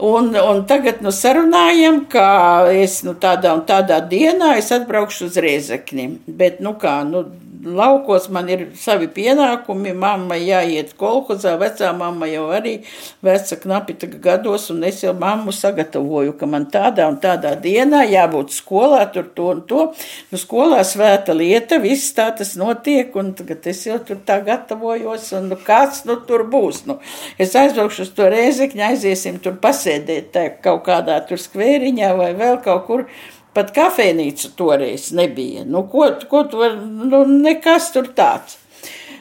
[0.00, 2.26] Un, un tagad nu, sarunājam, ka
[2.72, 6.06] es nu, tādā un tādā dienā atbraukšu uz Riezekni.
[6.24, 7.26] Bet, nu kā, nu,
[7.64, 12.76] laukos man ir savi pienākumi, mamma jāiet kolhozā, vecā mamma jau arī
[13.24, 18.54] veca knapi gados, un es jau mammu sagatavoju, ka man tādā un tādā dienā jābūt
[18.54, 19.86] skolā, tur to un to.
[20.30, 25.30] Nu, skolā svēta lieta, viss tā tas notiek, un tagad es jau tur tā gatavojos,
[25.38, 26.84] un nu, kāds nu tur būs.
[26.88, 27.00] Nu,
[27.40, 32.62] es aizbraukšu uz to rēzekņu, aiziesim tur pasēdēt tā, kaut kādā tur skvēriņā vai vēl
[32.64, 33.06] kaut kur.
[33.54, 35.64] Pat kafejnīca toreiz nebija.
[35.66, 36.76] Nu, ko, ko tu vari,
[37.10, 38.60] nu, nekas tur tāds.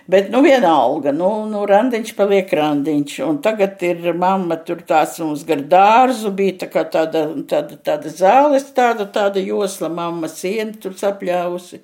[0.09, 3.15] Bet, nu, vienalga, nu, nu randiņš paliek randiņš.
[3.27, 8.13] Un tagad ir mamma tur tāds mums gar dārzu, bija tā kā tāda, tāda, tāda
[8.13, 11.81] zāles, tāda, tāda josla, mamma siena tur sapļāvusi.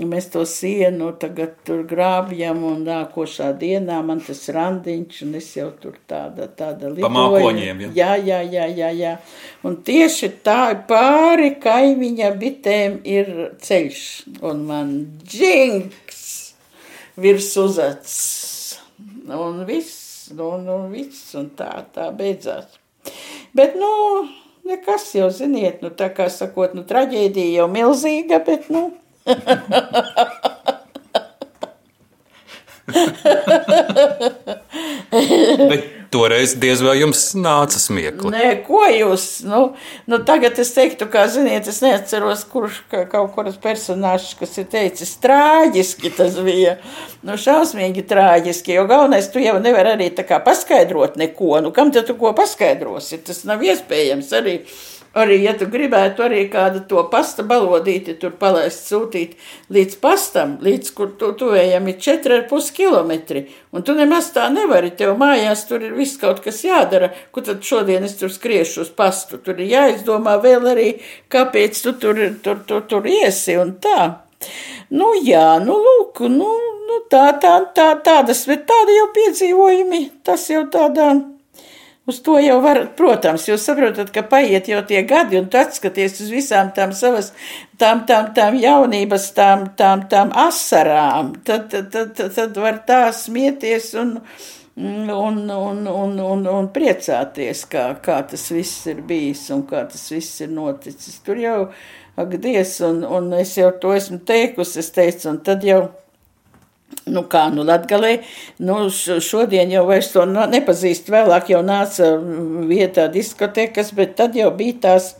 [0.00, 5.50] Ja mēs to sienu tagad tur grābjam, un nākošā dienā man tas randiņš, un es
[5.52, 7.04] jau tur tāda, tāda lidoju.
[7.04, 7.90] Pamākoņiem, ja?
[7.98, 9.10] Jā, jā, jā, jā, jā.
[9.68, 13.28] Un tieši tā pāri kaimiņa bitēm ir
[13.60, 14.06] ceļš,
[14.48, 14.94] un man
[15.28, 16.22] džinks
[17.20, 18.16] virs uzacs.
[19.28, 22.80] Un viss, un, un viss, un tā, tā beidzās.
[23.52, 23.92] Bet, nu,
[24.64, 28.88] nekas jau, ziniet, nu, tā kā sakot, nu, traģēdija jau milzīga, bet, nu,
[35.72, 38.30] Bet toreiz diez vai jums nāca smiekli.
[38.34, 39.60] Nē, ko jūs, nu,
[40.10, 44.66] nu tagad es teiktu, kā ziniet, es neatceros, kurš ka, kaut kuras personāžs, kas ir
[44.72, 46.76] teicis, trāģiski tas bija,
[47.26, 51.94] nu, šausmīgi trāģiski, jo galvenais, tu jau nevar arī tā kā paskaidrot neko, nu, kam
[51.94, 54.56] te tu ko paskaidrosi, tas nav iespējams arī.
[55.12, 59.34] Arī, ja tu gribētu arī kādu to pasta balodīti tur palaist, sūtīt
[59.72, 63.42] līdz pastam, līdz kur tu tuvējam ir 4,5 km,
[63.76, 67.60] un tu nemaz tā nevari, tev mājās tur ir viss kaut kas jādara, ko tad
[67.60, 70.88] šodien es tur skriešu uz pastu, tur ir jāizdomā vēl arī,
[71.32, 74.08] kāpēc tu tur, tur, tur, tur iesi un tā.
[74.96, 76.48] Nu jā, nu lūk, nu,
[76.88, 81.12] nu tā, tā, tā, tādas, bet tādi jau piedzīvojumi, tas jau tādā
[82.06, 86.16] Uz to jau var, protams, jūs saprotat, ka paiet jau tie gadi, un tu atskaties
[86.24, 87.28] uz visām tām savas,
[87.78, 93.92] tām, tām, tām jaunības, tām, tām, tām asarām, tad, tad, tad, tad var tā smieties
[94.02, 94.16] un,
[94.82, 100.02] un, un, un, un, un priecāties, kā, kā tas viss ir bijis un kā tas
[100.10, 101.22] viss ir noticis.
[101.22, 101.58] Tur jau,
[102.18, 105.84] ak, Dievs, un, un es jau to esmu teikusi, es teicu, un tad jau.
[107.12, 108.18] Nu, kā nu Latvijā,
[108.62, 111.10] nu, šodien jau vairs to nepazīst.
[111.10, 112.14] Vēlāk jau nāca
[112.68, 115.12] vietā diskotekas, bet tad jau bija tās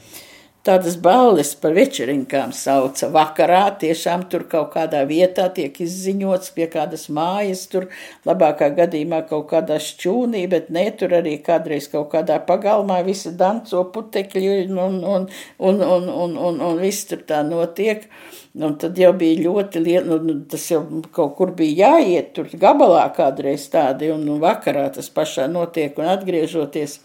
[0.63, 3.09] tādas balles par večerinkām sauca.
[3.13, 7.89] Vakarā tiešām tur kaut kādā vietā tiek izziņots pie kādas mājas, tur
[8.29, 13.83] labākā gadījumā kaut kādā šķūnī, bet ne tur arī kādreiz kaut kādā pagalmā visi danco
[13.95, 15.27] putekļi un, un, un,
[15.59, 18.07] un, un, un, un, un viss tur tā notiek.
[18.53, 20.83] Un nu, tad jau bija ļoti liela, nu, nu, tas jau
[21.17, 26.11] kaut kur bija jāiet, tur gabalā kādreiz tādi, un nu, vakarā tas pašā notiek, un
[26.13, 26.99] atgriežoties.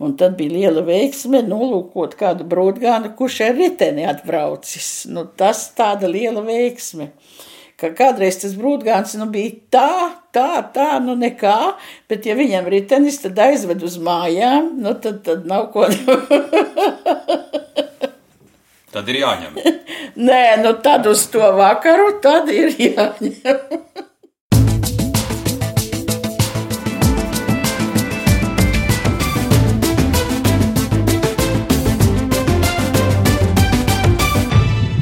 [0.00, 4.88] Un tad bija liela veiksme nolūkot kādu brūdgānu, kurš ar riteni atbraucis.
[5.12, 7.10] Nu, tas tāda liela veiksme.
[7.76, 9.92] Ka kādreiz tas brūdgāns nu, bija tā,
[10.32, 11.58] tā, tā, nu nekā,
[12.08, 15.84] bet ja viņam ritenis tad aizved uz mājām, nu tad, tad nav ko.
[18.92, 19.58] tad ir jāņem.
[20.28, 23.58] Nē, nu tad uz to vakaru tad ir jāņem.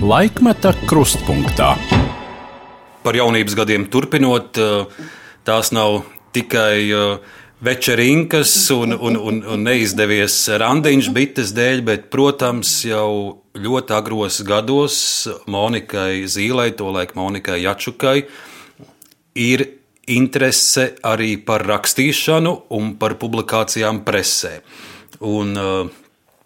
[0.06, 1.72] Laikmeta krustpunktā.
[3.02, 4.54] Par jaunības gadiem turpinot,
[5.46, 7.18] tās nav tikai uh,
[7.60, 14.98] večerinkas un, un, un, un neizdevies randiņš bites dēļ, bet, protams, jau ļoti agros gados
[15.50, 18.20] Monikai Zīlei, tolaik Monikai Jačukai,
[19.36, 19.66] ir
[20.06, 24.60] interese arī par rakstīšanu un par publikācijām presē.
[25.20, 25.86] Un, uh,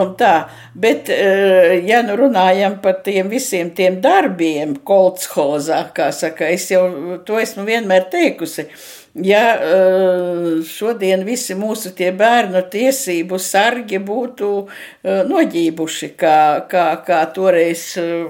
[0.01, 0.33] un tā.
[0.73, 6.87] Bet, eh, ja nu runājam par tiem visiem tiem darbiem kolchozā, kā saka, es jau
[7.29, 8.65] to esmu vienmēr teikusi
[9.13, 17.19] ja eh, šodien visi mūsu tie bērnu tiesību sargi būtu eh, noģībuši, kā, kā, kā
[17.35, 18.25] toreiz eh,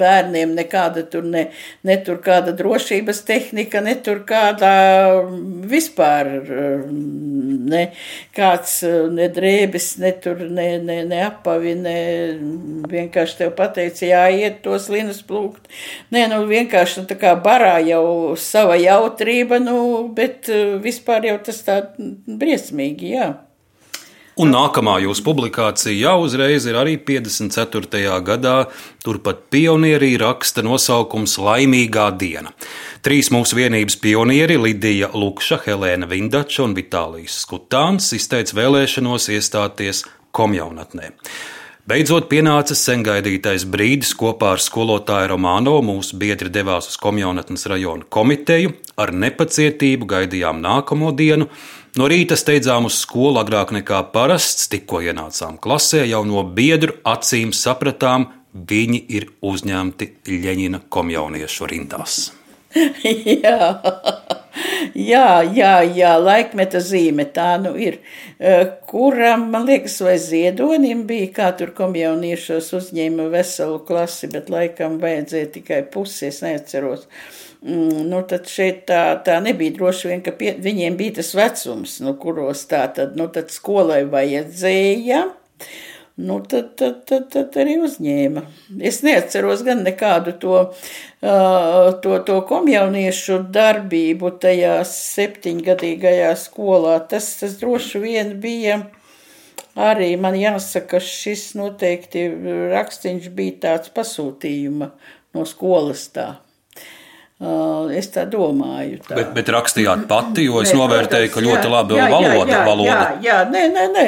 [0.00, 1.44] bērniem nekāda tur ne,
[1.86, 4.74] ne tur kāda drošības tehnika, ne tur kādā
[5.70, 6.32] vispār
[7.70, 7.84] ne
[8.34, 8.80] kāds
[9.14, 11.96] ne drēbes, ne tur ne, ne, ne apavi, ne
[12.90, 15.70] vienkārši tev pateica jāiet tos linus plūkt.
[16.14, 21.38] Nē, nu vienkārši nu, tā kā barā jau sava jautrība, nu bet eh, vispār jau
[21.50, 23.30] tas tā briesmīgi, jā.
[24.40, 28.22] Un nākamā jūsu publikācija jau uzreiz ir arī 54.
[28.24, 28.54] gadā.
[29.04, 32.54] Turpat pionierī raksta nosaukums Laimīgā diena.
[33.04, 41.12] Trīs mūsu vienības pionieri- Lidija Lukša, Helēna Vindača un Vitālijas Skutāns- izteica vēlēšanos iestāties komjaunatnē.
[41.90, 45.72] Beidzot pienāca sengaidītais brīdis kopā ar skolotāju Romāno.
[45.82, 48.76] Mūsu biedri devās uz Komjaunatnes rajona komiteju.
[48.94, 51.48] Ar nepacietību gaidījām nākamo dienu.
[51.98, 57.50] No rīta steidzām uz skolu agrāk nekā parasts, tikko ienācām klasē, jau no biedru acīm
[57.50, 62.20] sapratām, viņi ir uzņemti Ļeņina komjauniešu rindās.
[63.42, 63.58] jā,
[64.94, 68.00] jā, jā, jā, laikmeta zīme tā nu ir.
[68.90, 75.52] Kuram, man liekas, vai ziedonim bija, kā tur komjauniešos uzņēma veselu klasi, bet laikam vajadzēja
[75.58, 77.06] tikai pusi, es neatceros.
[77.60, 81.98] Mm, nu, tad šeit tā, tā nebija droši vien, ka pie, viņiem bija tas vecums,
[82.00, 85.26] nu, kuros tā tad, nu, tad skolai vajadzēja.
[86.16, 88.42] Nu, tad, tad, tad, tad arī uzņēma.
[88.84, 90.56] Es neatceros gan nekādu to,
[91.22, 96.98] to, to komjauniešu darbību tajā septiņgadīgajā skolā.
[97.08, 98.82] Tas, tas droši vien bija
[99.80, 102.26] arī, man jāsaka, šis noteikti
[102.74, 104.92] rakstīns bija tāds pasūtījuma
[105.36, 106.34] no skolas tā.
[107.96, 108.98] Es tā domāju.
[109.06, 109.16] Tā.
[109.16, 112.44] Bet, bet rakstījāt pati, jo es novērtēju, ka ļoti labi jā, valoda.
[112.44, 112.90] Jā, jā, valoda.
[112.90, 114.06] jā, jā, nē, nē, nē.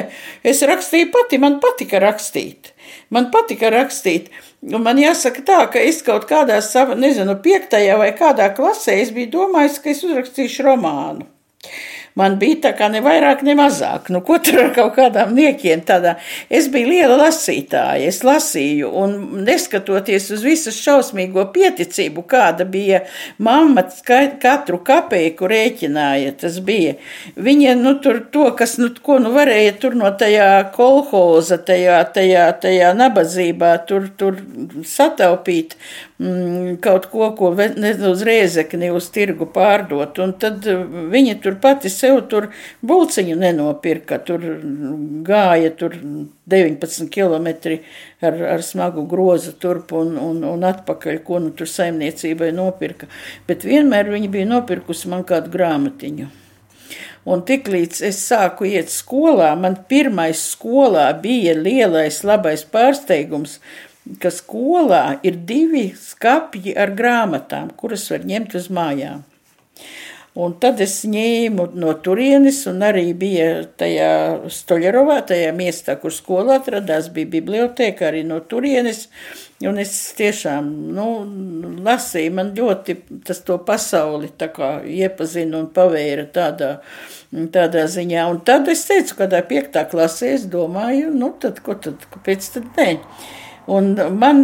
[0.53, 2.75] Es rakstīju pati, man patika rakstīt.
[3.13, 4.29] Man patika rakstīt.
[4.69, 9.11] Un man jāsaka tā, ka es kaut kādā savā, nezinu, piektajā vai kādā klasē es
[9.17, 11.27] biju domājis, ka es uzrakstīšu romānu
[12.19, 14.11] man bija tā kā ne vairāk, ne mazāk.
[14.13, 16.17] Nu, ko tur ar kaut kādām niekiem tādā.
[16.53, 23.03] Es biju liela lasītāja, es lasīju, un neskatoties uz visas šausmīgo pieticību, kāda bija
[23.43, 23.85] mamma
[24.43, 26.97] katru kapeiku rēķināja, tas bija.
[27.37, 32.47] Viņa, nu, tur to, kas, nu, ko, nu, varēja tur no tajā kolhoza, tajā, tajā,
[32.63, 34.39] tajā nabadzībā, tur, tur
[34.89, 35.77] sataupīt,
[36.83, 40.19] kaut ko, ko ne uz rēzekni, uz tirgu pārdot.
[40.23, 42.51] Un tad uh, viņi tur pati sev tur
[42.87, 44.45] bulciņu nenopirka, tur
[45.27, 45.97] gāja tur
[46.53, 47.49] 19 km
[48.23, 53.11] ar, ar smagu grozu turp un, un, un atpakaļ, ko nu tur saimniecībai nopirka.
[53.49, 56.31] Bet vienmēr viņi bija nopirkusi man kādu grāmatiņu.
[57.23, 63.61] Un tiklīdz es sāku iet skolā, man pirmais skolā bija lielais labais pārsteigums,
[64.23, 69.23] ka skolā ir divi skapji ar grāmatām, kuras var ņemt uz mājām.
[70.33, 74.13] Un tad es ņēmu no turienes, un arī bija tajā
[74.49, 79.11] Stoļerovā, tajā miestā, kur skola atradās, bija biblioteka arī no turienes.
[79.69, 81.05] Un es tiešām nu,
[81.85, 82.97] lasīju, man ļoti
[83.29, 86.73] tas to pasauli iepazina un pavēra tādā,
[87.53, 88.25] tādā ziņā.
[88.33, 92.73] Un tad es teicu, kādā piektā klasē, es domāju, nu tad, ko tad, kāpēc tad
[92.81, 92.91] ne?
[93.71, 94.43] Un man,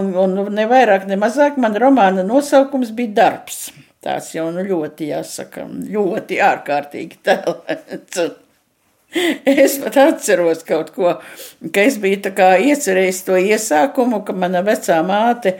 [0.00, 3.68] un, un ne vairāk, ne mazāk, man romāna nosaukums bija darbs.
[4.00, 8.22] Tās jau nu ļoti jāsaka, ļoti ārkārtīgi tēlēts.
[9.10, 11.16] Es pat atceros kaut ko,
[11.74, 15.56] ka es biju iecerējis to iesākumu, ka mana vecā māte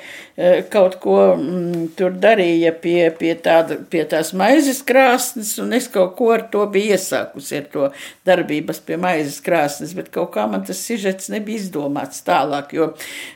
[0.72, 6.14] kaut ko mm, tur darīja pie, pie, tāda, pie tās maizes krāsnes, un es kaut
[6.16, 7.88] ko ar to biju iesākusi, ar to
[8.28, 12.92] darbības pie maizes krāsnes, bet kaut kā man tas sižets nebija izdomāts tālāk, jo,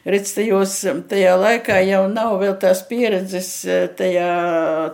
[0.08, 0.78] redz, tajos,
[1.10, 4.30] tajā laikā jau nav vēl tās pieredzes e, tajā,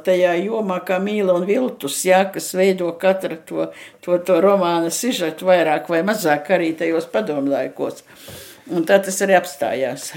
[0.07, 3.69] tajā jomā kā mīla un viltus, jā, kas veido katra to,
[4.03, 8.03] to, to romāna sižetu vairāk vai mazāk arī tajos padomlaikos.
[8.71, 10.11] Un tā tas arī apstājās.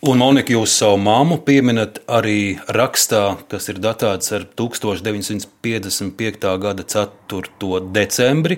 [0.00, 6.46] Un, Monika, jūs savu māmu pieminat arī rakstā, kas ir datēts ar 1955.
[6.62, 7.80] gada 4.
[7.92, 8.56] decembri.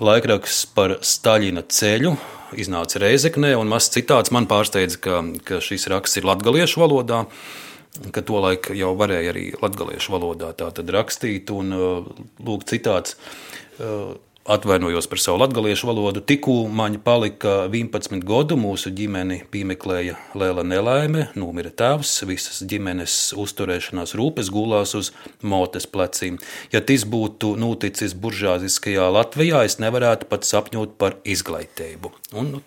[0.00, 2.14] Laikraksts par Staļina ceļu
[2.56, 7.26] iznāca Reizeknē, un mazs citāts man pārsteidza, ka, ka šis raksts ir latviešu valodā,
[8.08, 10.56] ka to laiku jau varēja arī latviešu valodā
[10.96, 11.52] rakstīt.
[11.52, 11.76] Un,
[12.40, 13.20] lūk, citāts
[14.50, 16.20] Atvainojos par savu latviešu valodu.
[16.20, 24.16] Tikko man palika 11 gadu, mūsu ģimeni piemeklēja liela nelaime, nomira tēvs, visas ģimenes uzturēšanās
[24.18, 25.12] rūpes gulās uz
[25.46, 26.40] motes pleciem.
[26.74, 32.10] Ja tas būtu noticis buržāziskajā Latvijā, es nevarētu pat sapņot par izglītību.
[32.34, 32.62] Un nu,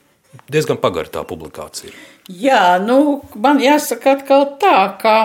[0.48, 1.92] diezgan pagartā publikācija.
[2.32, 5.18] Jā, nu, man jāsaka atkal tā, ka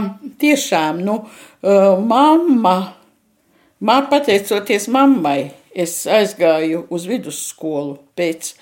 [0.42, 1.20] tiešām, nu,
[1.62, 2.76] mamma,
[3.78, 8.52] man pateicoties mammai, es aizgāju uz vidusskolu pēc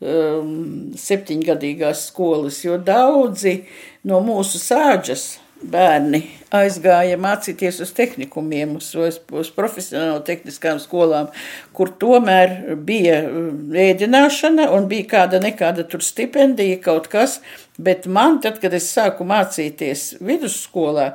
[0.00, 3.62] um, septiņgadīgās skolas, jo daudzi
[4.06, 6.20] no mūsu sāģas bērni
[6.54, 11.30] aizgāja mācīties uz tehnikumiem, uz, uz, uz profesionālu tehniskām skolām,
[11.76, 17.40] kur tomēr bija um, ēdināšana un bija kāda nekāda tur stipendija, kaut kas.
[17.76, 21.10] Bet man, tad, kad es sāku mācīties vidusskolā,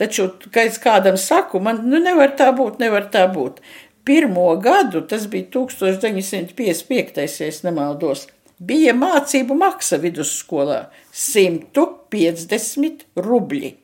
[0.00, 3.60] taču, kad es kādam saku, man nu, nevar tā būt, nevar tā būt
[4.06, 7.40] pirmo gadu, tas bija 1955.
[7.44, 8.26] ja nemaldos,
[8.58, 10.86] bija mācību maksa vidusskolā-
[11.26, 13.74] 150 rubļi.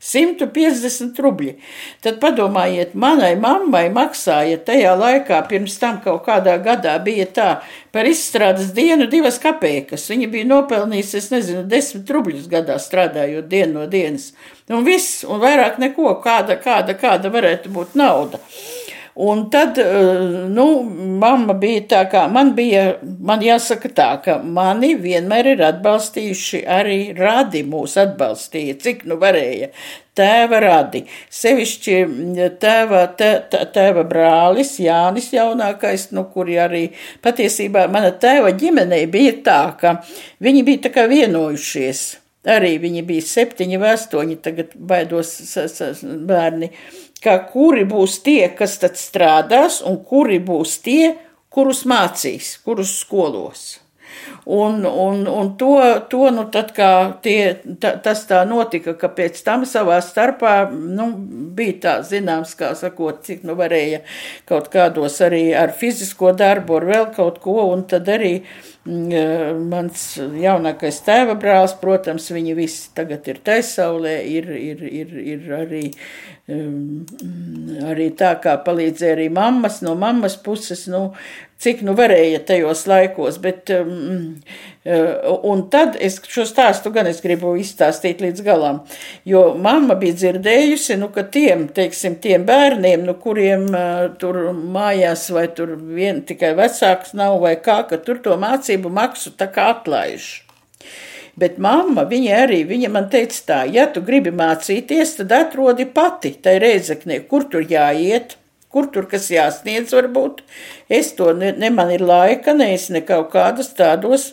[0.00, 1.54] 150 rubļi.
[2.00, 7.48] Tad padomājiet, manai mammai maksāja tajā laikā, pirms tam kaut kādā gadā bija tā,
[7.92, 10.08] par izstrādes dienu divas kapeikas.
[10.08, 14.32] Viņa bija nopelnījusi, es nezinu, desmit rubļus gadā strādājot dienu no dienas.
[14.72, 18.40] Un viss, un vairāk neko, kāda, kāda, kāda varētu būt nauda.
[19.14, 19.78] Un tad,
[20.48, 20.66] nu,
[21.18, 27.00] mamma bija tā, kā man bija, man jāsaka tā, ka mani vienmēr ir atbalstījuši arī
[27.18, 29.72] radi mūs atbalstīja, cik nu varēja.
[30.20, 31.02] Tēva radi,
[31.32, 31.98] sevišķi
[32.62, 33.32] tēva, tē,
[33.74, 36.86] tēva brālis Jānis jaunākais, nu, kuri arī
[37.24, 39.98] patiesībā mana tēva ģimenei bija tā, ka
[40.44, 42.08] viņi bija tā kā vienojušies
[42.48, 45.34] Arī viņi bija septiņi vai astoņi, tagad baidos
[46.00, 46.70] bērni,
[47.24, 51.14] kā kuri būs tie, kas tad strādās, un kuri būs tie,
[51.52, 53.80] kurus mācīs, kurus skolos.
[54.50, 55.76] Un, un, un to,
[56.10, 56.72] to nu, tad,
[57.22, 57.40] tie,
[57.80, 61.10] ta, tas tā notika, ka pēc tam savā starpā nu,
[61.56, 64.00] bija tā zināms, kā sakot, cik nu varēja
[64.48, 68.32] kaut kādos arī ar fizisko darbu, ar vēl kaut ko, un tad arī
[68.88, 75.52] mm, mans jaunākais tēva brālis, protams, viņi visi tagad ir taisaulē, ir, ir, ir, ir
[75.60, 75.84] arī,
[76.48, 77.04] um,
[77.92, 81.10] arī tā, kā palīdzēja arī mammas, no mammas puses, nu,
[81.60, 84.40] cik nu varēja tajos laikos, bet, um,
[84.88, 88.82] uh, un tad es šo stāstu gan es gribu izstāstīt līdz galam,
[89.28, 95.28] jo mamma bija dzirdējusi, nu, ka tiem, teiksim, tiem bērniem, nu, kuriem uh, tur mājās
[95.36, 99.70] vai tur vien tikai vecāks nav vai kā, ka tur to mācību maksu tā kā
[99.76, 100.32] atlaiž.
[101.40, 106.34] Bet mamma, viņa arī, viņa man teica tā, ja tu gribi mācīties, tad atrodi pati
[106.42, 108.39] tai reizeknē, kur tur jāiet,
[108.70, 110.44] Kur tur kas jāsniedz, varbūt.
[110.88, 114.32] Es to ne, ne man ir laika, ne es ne kaut kādus tādos.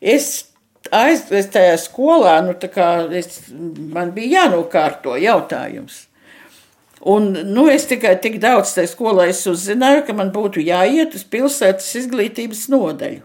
[0.00, 0.50] Es
[0.90, 3.44] aizvest tajā skolā, nu tā kā es,
[3.94, 6.06] man bija jānokārto jautājums.
[7.00, 11.94] Un, nu, es tikai tik daudz tajā skolā uzzināju, ka man būtu jāiet uz pilsētas
[12.02, 13.22] izglītības nodaļu.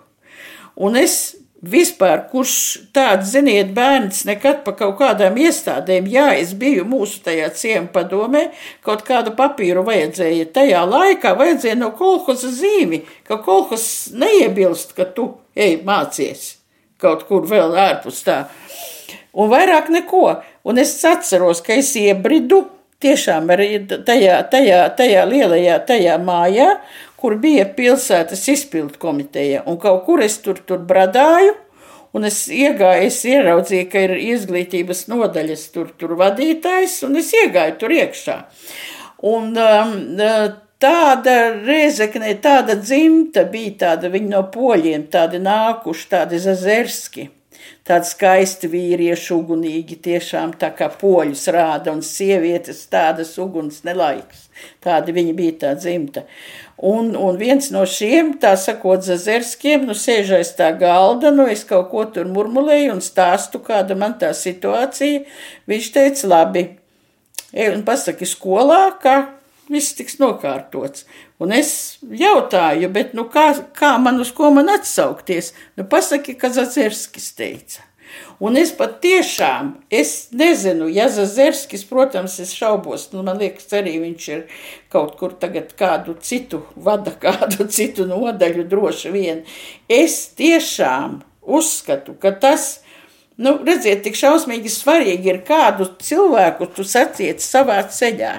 [0.75, 1.35] Un es
[1.65, 2.55] Vispār, kurš
[2.93, 8.49] tāds, ziniet, bērns nekad pa kaut kādām iestādēm, jā, es biju mūsu tajā ciemu padomē,
[8.85, 10.49] kaut kādu papīru vajadzēja.
[10.53, 16.53] Tajā laikā vajadzēja no kolhoza zīmi, ka kolhos neiebilst, ka tu ej mācies
[17.01, 18.45] kaut kur vēl ārpus tā.
[19.35, 20.27] Un vairāk neko.
[20.65, 22.63] Un es atceros, ka es iebridu
[23.03, 26.69] tiešām arī tajā, tajā, tajā lielajā tajā mājā,
[27.25, 31.55] kur bija pilsētas izpildu komiteja, un kaut kur es tur, tur bradāju,
[32.13, 37.79] un es iegāju, es ieraudzīju, ka ir izglītības nodaļas tur, tur vadītājs, un es iegāju
[37.81, 38.35] tur iekšā.
[39.25, 39.95] Un um,
[40.85, 47.31] tāda reizekne, tāda dzimta bija tāda, viņi no poļiem, tādi nākuši, tādi zazerski
[47.85, 54.47] tādi skaisti vīrieši, ugunīgi, tiešām tā kā poļus rāda, un sievietes tādas uguns nelaiks.
[54.83, 56.25] Tādi viņi bija tā dzimta.
[56.75, 61.63] Un, un viens no šiem, tā sakot, zazerskiem, nu sēž aiz tā galda, nu es
[61.67, 65.23] kaut ko tur murmulēju un stāstu, kāda man tā situācija.
[65.71, 66.65] Viņš teica, labi,
[67.55, 69.15] ej un pasaki skolā, ka
[69.71, 71.07] viss tiks nokārtots.
[71.39, 75.53] Un es jautāju, bet nu kā, kā man uz ko man atsaukties?
[75.79, 77.87] Nu pasaki, ka Zazerskis teica.
[78.43, 83.93] Un es pat tiešām, es nezinu, ja Zazerskis, protams, es šaubos, nu man liekas, arī
[84.01, 84.41] viņš ir
[84.91, 89.45] kaut kur tagad kādu citu vada, kādu citu nodaļu droši vien.
[89.87, 92.81] Es tiešām uzskatu, ka tas,
[93.39, 98.35] nu redziet, tik šausmīgi svarīgi ir kādu cilvēku tu satiec savā ceļā.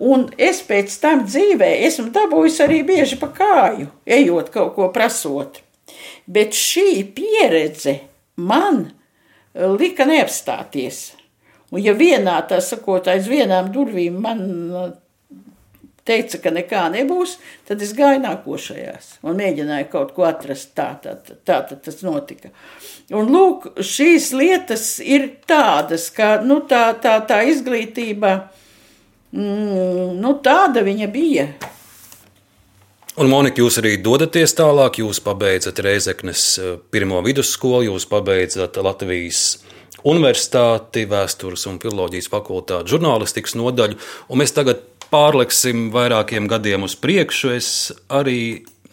[0.00, 5.60] Un es pēc tam dzīvē esmu dabūjis arī bieži pa kāju, ejot kaut ko prasot.
[6.30, 8.00] Bet šī pieredze
[8.46, 11.10] man eh, lika neapstāties.
[11.70, 14.42] Un ja vienā, tā sakot, aiz vienām durvīm man
[14.82, 14.92] eh,
[16.08, 17.36] teica, ka nekā nebūs,
[17.68, 20.72] tad es gāju nākošajās un mēģināju kaut ko atrast.
[20.78, 22.50] Tā tad tā, tā, tas notika.
[23.14, 28.38] Un lūk, šīs lietas ir tādas, ka nu, tā, tā, tā izglītība
[29.30, 31.46] Mm, nu, tāda viņa bija.
[33.20, 35.02] Un, Monika, jūs arī dodaties tālāk.
[35.02, 39.58] Jūs pabeidzat Reizeknes eh, pirmo vidusskolu, jūs pabeidzat Latvijas
[40.08, 43.98] Universitāti, Vēstures un Filoloģijas fakultāti, žurnālistikas nodaļu.
[44.32, 44.80] Un mēs tagad
[45.12, 47.52] pārliksim vairākiem gadiem uz priekšu.
[47.58, 47.68] Es
[48.08, 48.38] arī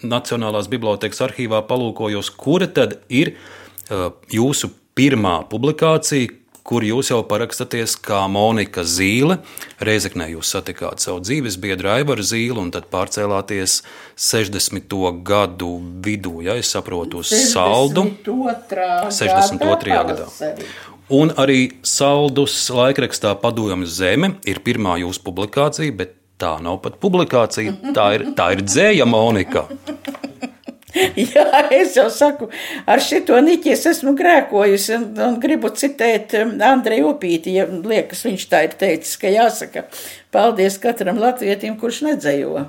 [0.03, 6.35] Nacionālās bibliotekas arhīvā palūkojos, kura tad ir uh, jūsu pirmā publikācija,
[6.68, 9.39] kur jūs jau parakstaties kā Monika Zīle.
[9.88, 13.80] Reizeknē jūs satikāt savu dzīves biedru Aivaru Zīli un tad pārcēlāties
[14.27, 14.98] 60.
[15.27, 15.72] gadu
[16.03, 18.10] vidū, ja es saprotu, uz saldu.
[18.27, 19.95] 62.
[19.95, 20.27] gadā.
[21.18, 27.94] Un arī saldus laikrakstā Padomju Zeme ir pirmā jūsu publikācija, bet tā nav pat publikācija,
[27.95, 29.69] tā ir, tā ir dzēja Monika.
[31.34, 31.43] Jā,
[31.76, 32.47] es jau saku,
[32.88, 38.23] ar šito niķi es esmu grēkojusi un, un gribu citēt um, Andreju Upīti, ja liekas,
[38.23, 39.84] viņš tā ir teicis, ka jāsaka
[40.31, 42.64] paldies katram latvietim, kurš nedzējo.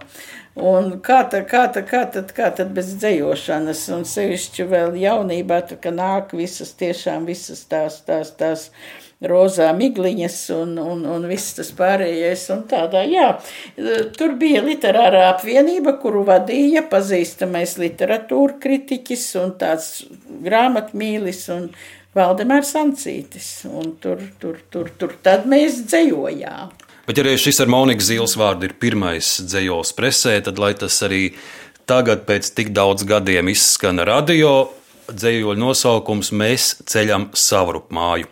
[0.58, 5.60] Un kā, tā, kā, tā, kā, tad, kā tad bez dzējošanas, un sevišķi vēl jaunībā,
[5.68, 11.26] tad, ka nāk visas, tiešām visas tās, tās, tās, tās rozā migliņas un, un, un
[11.30, 12.46] viss tas pārējais.
[12.70, 13.28] Tādā, jā,
[14.18, 19.92] tur bija literārā apvienība, kuru vadīja pazīstamais literatūra kritiķis un tāds
[20.44, 21.70] grāmatmīlis un
[22.16, 23.50] Valdemārs Ancītis.
[23.68, 26.76] Un tur, tur, tur, tur tad mēs dzējojām.
[27.08, 30.98] Bet, ja arī šis ar Moniku Zīles vārdu ir pirmais dzējos presē, tad lai tas
[31.06, 31.30] arī
[31.88, 34.68] tagad, pēc tik daudz gadiem, izskan radio,
[35.08, 38.28] dzējoļu nosaukums Mēs ceļam savu māju.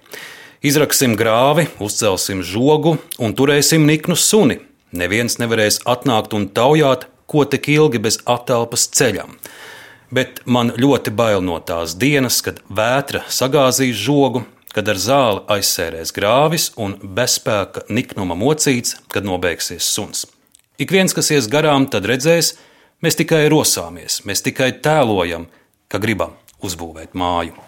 [0.64, 4.62] Izraksim grāvi, uzcelsim žogu un turēsim niknu suni.
[4.96, 9.34] Neviens nevarēs atnākt un taujāt, ko tik ilgi bez atelpas ceļam.
[10.14, 16.14] Bet man ļoti bail no tās dienas, kad vētra sagāzīs žogu, kad ar zāli aizsērēs
[16.16, 20.24] grāvis un bezspēka niknuma mocīts, kad nobeigsies suns.
[20.80, 22.54] Ik viens, kas ies garām, tad redzēs,
[23.04, 25.48] mēs tikai rosāmies, mēs tikai tēlojam,
[25.88, 27.65] ka gribam uzbūvēt māju.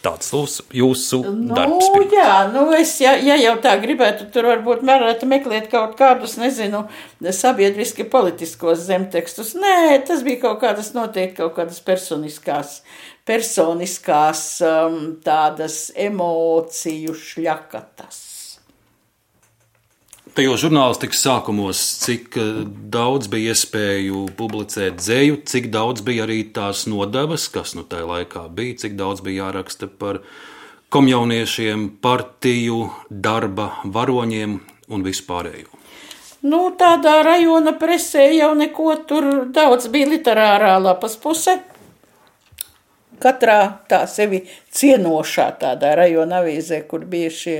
[0.00, 1.90] Tāds jūsu, jūsu nu, darbs.
[1.92, 2.22] Bija.
[2.22, 6.86] Jā, nu es, ja, ja jau tā gribētu, tur varbūt varētu meklēt kaut kādus, nezinu,
[7.36, 9.52] sabiedriski politiskos zemtekstus.
[9.60, 12.78] Nē, tas bija kaut kādas noteikti kaut kādas personiskās,
[13.28, 18.29] personiskās um, tādas emociju šļakatas.
[20.40, 22.44] Tajos žurnālistikas sākumos, cik eh,
[22.88, 28.46] daudz bija iespēju publicēt dzēju, cik daudz bija arī tās nodevas, kas nu tajā laikā
[28.56, 30.22] bija, cik daudz bija jāraksta par
[30.96, 32.78] komjauniešiem, partiju,
[33.10, 34.56] darba varoņiem
[34.88, 35.68] un vispārējo.
[36.48, 41.58] Nu, tādā rajona presē jau neko tur daudz bija literārā lapas puse.
[43.20, 43.60] Katrā
[43.92, 47.58] tā sevi cienošā tādā rajona avīzē, kur bija šie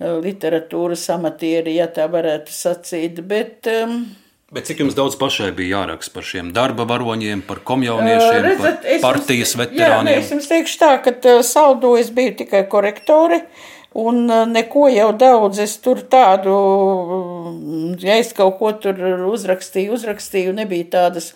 [0.00, 3.22] literatūras amatieri, ja tā varētu sacīt.
[3.26, 4.02] Bet, um,
[4.52, 9.16] Bet cik jums daudz pašai bija jāraksta par šiem darba varoņiem, par komjauniešiem, redzat, par
[9.16, 10.12] partijas jums, veterāniem?
[10.12, 13.40] Jā, es jums teikšu tā, ka saldo es biju tikai korektori.
[13.96, 16.52] Un neko jau daudz es tur tādu,
[18.02, 18.98] ja es kaut ko tur
[19.30, 21.30] uzrakstīju, uzrakstīju, nebija tādas.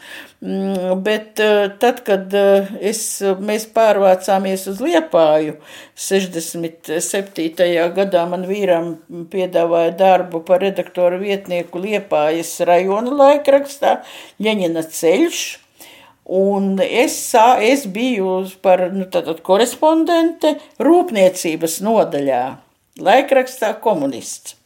[1.07, 1.41] Bet
[1.81, 3.01] tad, kad es,
[3.41, 5.57] mēs pārvācāmies uz Liepāju,
[5.97, 7.71] 67.
[7.97, 8.93] gadā man vīram
[9.33, 14.03] piedāvāja darbu par redaktoru vietnieku Liepājas rajona laikrakstā
[14.43, 15.41] Ļeņina ceļš.
[16.31, 17.17] Un es,
[17.59, 19.09] es biju par nu,
[19.43, 22.45] korespondente rūpniecības nodaļā,
[23.03, 24.60] laikrakstā komunists.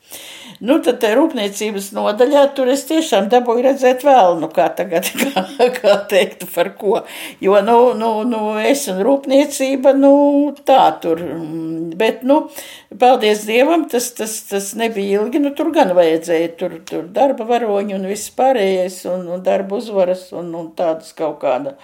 [0.65, 5.97] Nu, tad rūpniecības nodaļā tur es tiešām dabūju redzēt vēl, nu, kā tagad, kā, kā
[6.11, 7.01] teikt, par ko.
[7.43, 10.15] Jo, nu, nu, nu es un rūpniecība, nu,
[10.67, 11.21] tā tur.
[11.99, 12.45] Bet, nu,
[13.01, 17.99] paldies Dievam, tas, tas, tas nebija ilgi, nu, tur gan vajadzēja, tur, tur darba varoņi
[17.99, 21.75] un viss pārējais, un, un darba uzvaras, un, un tādas kaut kāda.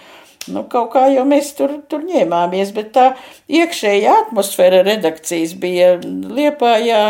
[0.49, 3.11] Nu, kaut kā jau mēs tur, tur ņēmāmies, bet tā
[3.51, 7.03] iekšējā atmosfēra redakcijas bija Liepājā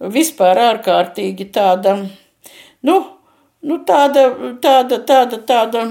[0.00, 1.96] vispār ārkārtīgi tāda,
[2.86, 2.98] nu,
[3.62, 4.28] nu tāda,
[4.62, 5.84] tāda, tāda, tāda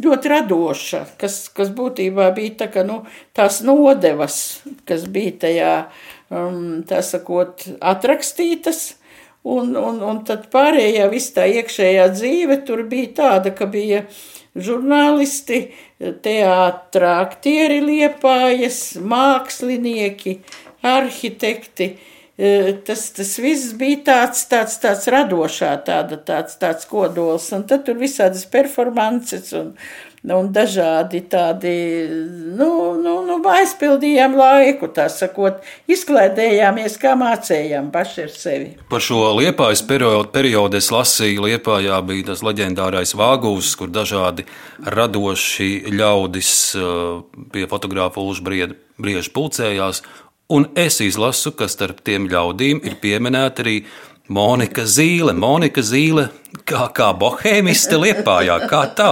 [0.00, 3.02] ļoti radoša, kas, kas būtībā bija tā, ka, nu,
[3.36, 5.74] tās nodevas, kas bija tajā,
[6.32, 8.96] um, tā sakot, atrakstītas,
[9.44, 14.04] un, un, un tad pārējā viss tā iekšējā dzīve tur bija tāda, ka bija
[14.56, 15.68] žurnālisti,
[16.24, 20.40] teātrā aktieri liepājas, mākslinieki,
[20.86, 21.92] arhitekti,
[22.86, 27.98] tas, tas viss bija tāds, tāds, tāds radošā, tāda, tāds, tāds kodols, un tad tur
[28.00, 29.74] visādas performances un,
[30.24, 31.74] un dažādi tādi,
[32.56, 35.60] nu, nu, nu aizpildījām laiku, tā sakot,
[35.90, 38.72] izklaidējāmies, kā mācējām paši ar sevi.
[38.88, 44.48] Par šo liepājas periodu, periodu es lasīju, liepājā bija tas leģendārais vāgūs, kur dažādi
[44.80, 46.54] radoši ļaudis
[47.52, 50.04] pie fotogrāfa Ulžbrieda brieži pulcējās,
[50.50, 53.76] Un es izlasu, ka starp tiem ļaudīm ir pieminēta arī
[54.34, 55.30] Monika Zīle.
[55.38, 56.24] Monika Zīle
[56.66, 59.10] kā, kā bohēmiste liepājā, kā tā?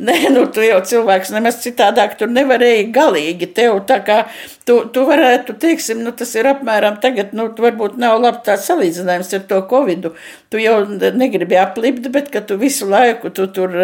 [0.00, 3.50] Nē, nu tu jau cilvēks nemaz citādāk tur nevarēja galīgi.
[3.56, 4.20] Tev tā kā
[4.68, 9.32] tu, tu varētu, teiksim, nu tas ir apmēram tagad, nu varbūt nav labi tāds salīdzinājums
[9.36, 10.12] ar to covidu.
[10.50, 13.74] Tu jau negribi aplipt, bet ka tu visu laiku tu tur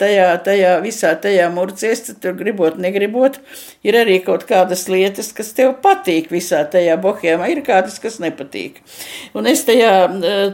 [0.00, 3.38] tajā, tajā visā tajā murcies, tad tur gribot, negribot,
[3.86, 8.80] ir arī kaut kādas lietas, kas tev patīk visā tajā bohēmā, ir kādas, kas nepatīk.
[9.38, 9.92] Un es tajā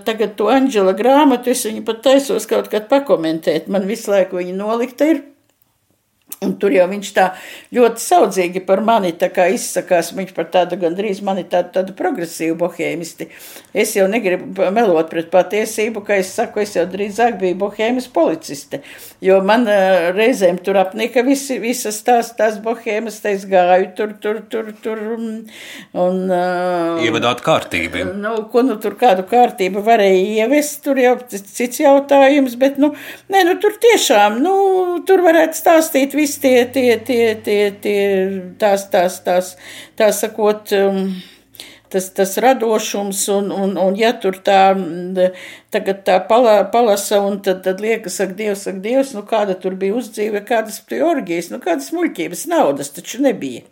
[0.04, 3.68] tagad to Anģela grāmatu, es viņu pat taisos kaut kad pakomentēt.
[3.72, 5.22] Man visu laiku viņa nolikta ir.
[6.42, 7.28] Un tur jau viņš tā
[7.74, 10.12] ļoti saudzīgi par mani izsakās.
[10.16, 13.28] Viņš par tādu gandrīz mani tādu, tādu progresīvu bohēmisti.
[13.72, 18.82] Es jau negribu melot pret patiesību, ka es saku, es jau drīzāk biju bohēmas policiste.
[19.24, 24.14] Jo man uh, reizēm tur apnika visi, visas tās, tās bohēmas, te es gāju tur,
[24.20, 25.00] tur, tur, tur.
[25.14, 28.04] Un, uh, Ievedāt kārtību.
[28.20, 32.92] Nu, ko nu tur kādu kārtību varēja ievest, tur jau cits jautājums, bet, nu,
[33.32, 34.54] nē, nu tur tiešām, nu,
[35.08, 38.00] tur varētu stāstīt visu viss tie, tie, tie, tie, tie
[38.60, 39.54] tās, tās, tās,
[39.98, 41.10] tā sakot, um,
[41.92, 44.72] tas, tas radošums, un, un, un ja tur tā,
[45.74, 49.76] tagad tā pala, palasa, un tad, tad liekas, ak, Dievs, ak, Dievs, nu kāda tur
[49.80, 53.66] bija uzdzīve, kādas bija orgijas, nu kādas muļķības, naudas taču nebija.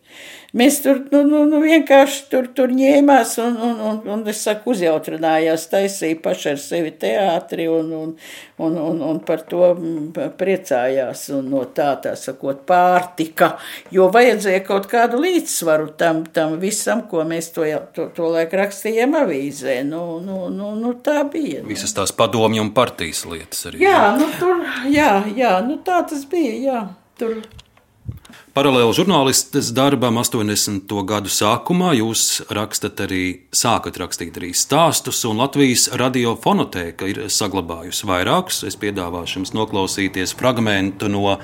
[0.53, 4.75] Mēs tur nu, nu, nu vienkārši tur, tur ņēmās un, un, un, un es saku,
[4.75, 8.11] uzjautrinājās, taisīja paši ar sevi teātri un, un,
[8.61, 9.71] un, un, un par to
[10.37, 13.55] priecājās un no tā, tā sakot, pārtika,
[13.97, 17.65] jo vajadzēja kaut kādu līdzsvaru tam, tam visam, ko mēs to,
[17.97, 19.79] to, to laiku rakstījām avīzē.
[19.89, 21.65] Nu, nu, nu, nu tā bija.
[21.65, 21.73] Nu.
[21.93, 23.83] Visas tās padomju un partijas lietas arī.
[23.85, 26.79] Jā, nu tur, jā, jā, nu tā tas bija, jā.
[27.21, 27.43] Tur
[28.57, 30.89] Paralēli žurnālistes darbam 80.
[31.09, 38.63] gadu sākumā jūs rakstat arī, sākat rakstīt arī stāstus, un Latvijas radiofonotēka ir saglabājusi vairākus.
[38.69, 41.37] Es piedāvāšu jums noklausīties fragmentu no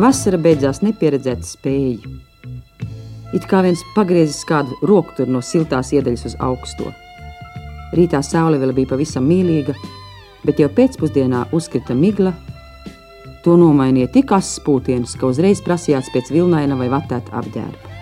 [0.00, 2.08] Vasara beidzās nepieredzēta spēja.
[3.36, 6.88] It kā viens pagriezis kādu roku no siltās iedaļas uz augsto.
[7.92, 9.74] Rītā saule vēl bija pavisam mīlīga,
[10.46, 12.32] bet jau pēcpusdienā uzkrita migla.
[13.44, 17.92] To nomainīja tik asins pūtiens, ka uzreiz prasījās pēc vilnaina vai vatēta apģērba.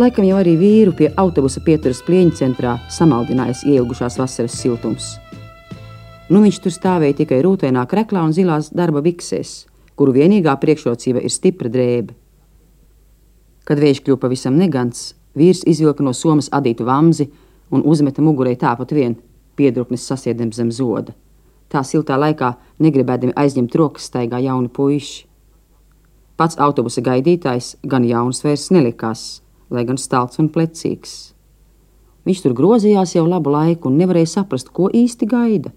[0.00, 5.12] Laikam jau arī vīru pie autobusa pieturas plieņa centrā samaldinājis ielgušās vasaras siltums.
[6.32, 9.54] Nu viņš tur stāvēja tikai rūtēnā kreklā un zilās darba biksēs
[9.98, 12.14] kuru vienīgā priekšrocība ir stipra drēbe.
[13.64, 17.30] Kad vējš kļuva pavisam negants, vīrs izvilka no somas adītu vamzi
[17.72, 19.16] un uzmeta mugurē tāpat vien
[19.56, 21.14] piedruknes sasiedam zem zoda.
[21.70, 25.24] Tā siltā laikā, negribēdami aizņemt rokas, staigā jauni puiši.
[26.36, 29.22] Pats autobusa gaidītājs gan jauns vairs nelikās,
[29.70, 31.34] lai gan stalts un plecīgs.
[32.24, 35.70] Viņš tur grozījās jau labu laiku un nevarēja saprast, ko īsti gaida.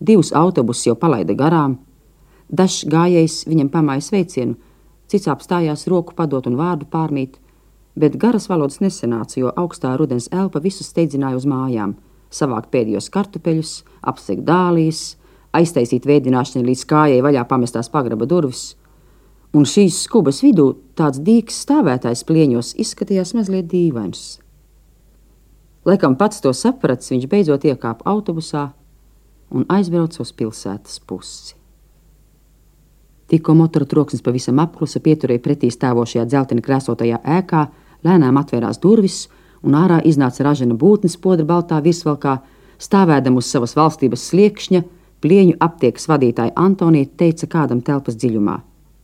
[0.00, 1.76] Divus autobusus jau palaida garām,
[2.52, 4.58] Dažs gājējs viņam pamāja sveicienu,
[5.08, 7.38] cits apstājās roku padot un vārdu pārmīt,
[7.96, 11.96] bet garas valodas nesenāca, jo augstā rudens elpa visus steidzināja uz mājām,
[12.32, 13.72] savākt pēdējos kartupeļus,
[14.04, 15.16] apsegt dālijas,
[15.56, 18.74] aiztaisīt vēdināšanu līdz kājai vaļā pamestās pagraba durvis.
[19.52, 24.42] Un šīs skubas vidū tāds dīks stāvētājs plieņos izskatījās mazliet dīvains.
[25.88, 28.68] Laikam pats to saprats, viņš beidzot iekāpa autobusā
[29.52, 31.61] un aizbrauca uz pilsētas pusi.
[33.32, 37.60] Tikko motora troksnis pavisam apklusa, pieturēja pretī stāvošajā dzelteni krēsotajā ēkā,
[38.04, 39.22] lēnām atvērās durvis,
[39.64, 42.34] un ārā iznāca ražana būtnes podra baltā virsvalkā,
[42.76, 44.82] stāvēdam uz savas valstības sliekšņa,
[45.24, 48.58] plieņu aptiekas vadītāja Antonija teica kādam telpas dziļumā: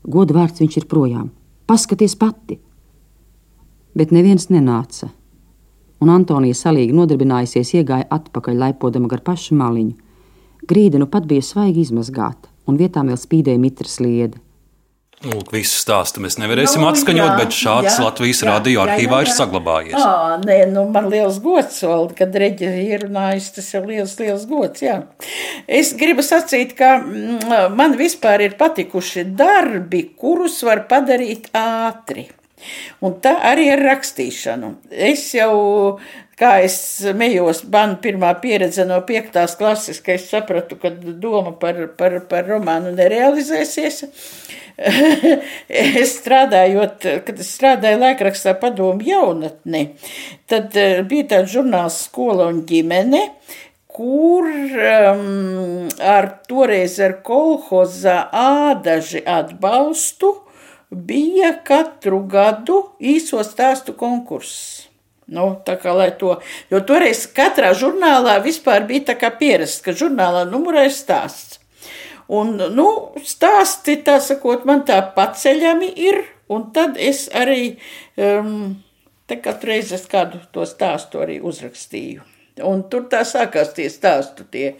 [0.04, 1.32] Godu vārds viņš ir projām,
[1.64, 2.58] paskaties pati!
[3.96, 5.08] Bet neviens nenāca,
[6.04, 9.96] un Antonija salīgi nodarbinājusies iegāja atpakaļ, laipodama gar pašu maliņu.
[10.68, 14.42] Grīda nu pat bija svaigi izmazgāta un vietām vēl spīdēja mitras liede.
[15.18, 19.24] Nu, lūk, visu stāstu mēs nevarēsim no, atskaņot, jā, bet šāds jā, Latvijas radio arhīvā
[19.24, 19.96] ir saglabājies.
[19.98, 24.44] Jā, nē, nu, man liels gods, vēl, kad reģi ir runājis, tas ir liels, liels
[24.46, 25.00] gods, jā.
[25.66, 32.28] Es gribu sacīt, ka mm, man vispār ir patikuši darbi, kurus var padarīt ātri.
[33.02, 34.70] Un tā arī ar rakstīšanu.
[34.90, 35.98] Es jau
[36.38, 36.78] kā es
[37.18, 42.48] mejos, man pirmā pieredze no piektās klases, ka es sapratu, ka doma par, par, par
[42.48, 44.04] romānu nerealizēsies.
[45.98, 49.88] es strādājot, kad es strādāju laikrakstā padomu jaunatni,
[50.50, 53.24] tad eh, bija tāds žurnāls skola un ģimene,
[53.98, 60.36] kur um, ar toreiz ar kolhoza ādaži atbalstu
[60.90, 64.77] bija katru gadu īso stāstu konkurss.
[65.28, 66.38] Nu, kā, to,
[66.72, 71.58] jo toreiz katrā žurnālā vispār bija tā kā pierasts, ka žurnālā numurā ir stāsts.
[72.28, 72.88] Un, nu,
[73.24, 76.22] stāsti, tā sakot, man tā paceļami ir,
[76.52, 77.76] un tad es arī,
[78.20, 78.74] um,
[79.28, 82.24] te katru reizi es kādu to stāstu arī uzrakstīju.
[82.64, 84.72] Un tur tā sākās tie stāstu tie.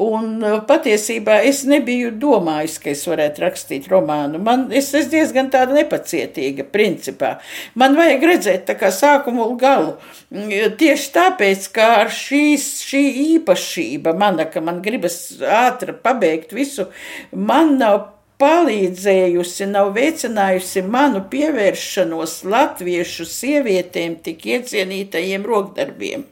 [0.00, 4.40] Un uh, patiesībā es nebiju domājis, ka es varētu rakstīt romānu.
[4.42, 7.36] Man, es esmu diezgan tāda nepacietīga, principā.
[7.78, 9.94] Man vajag redzēt tā kā sākumu un galu.
[10.34, 13.04] Mm, tieši tāpēc, ka ar šīs, šī
[13.36, 16.88] īpašība mana, ka man gribas ātri pabeigt visu,
[17.32, 26.26] man nav palīdzējusi, nav veicinājusi manu pievēršanos latviešu sievietēm tik iecienītajiem rokdarbiem.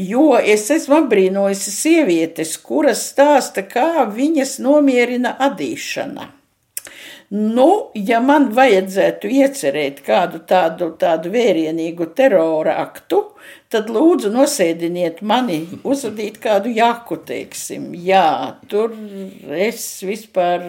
[0.00, 6.30] Jo es esmu apbrīnojusi sievietes, kuras stāsta, kā viņas nomierina adīšana.
[7.30, 13.20] Nu, ja man vajadzētu iecerēt kādu tādu, tādu vērienīgu terora aktu,
[13.70, 17.92] tad lūdzu nosēdiniet mani, uzvadīt kādu jaku, teiksim.
[17.94, 18.96] Jā, tur
[19.54, 20.66] es vispār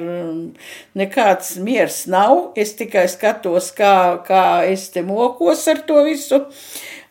[1.01, 3.95] nekāds miers nav, es tikai skatos, kā,
[4.27, 6.43] kā es te mokos ar to visu.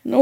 [0.01, 0.21] Nu,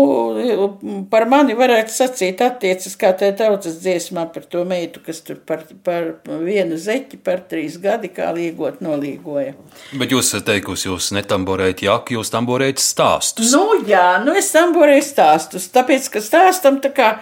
[1.07, 5.61] par mani varētu sacīt, attiecas kā tā tautas dziesmā par to meitu, kas tur par,
[5.87, 9.53] par vienu zeķi par trīs gadi kā līgot nolīgoja.
[10.01, 13.53] Bet jūs teikusi, jūs netamborējat jaku, jūs tamborējat stāstus.
[13.55, 17.13] Nu, jā, nu es tamborēju stāstus, tāpēc, ka stāstam tā kā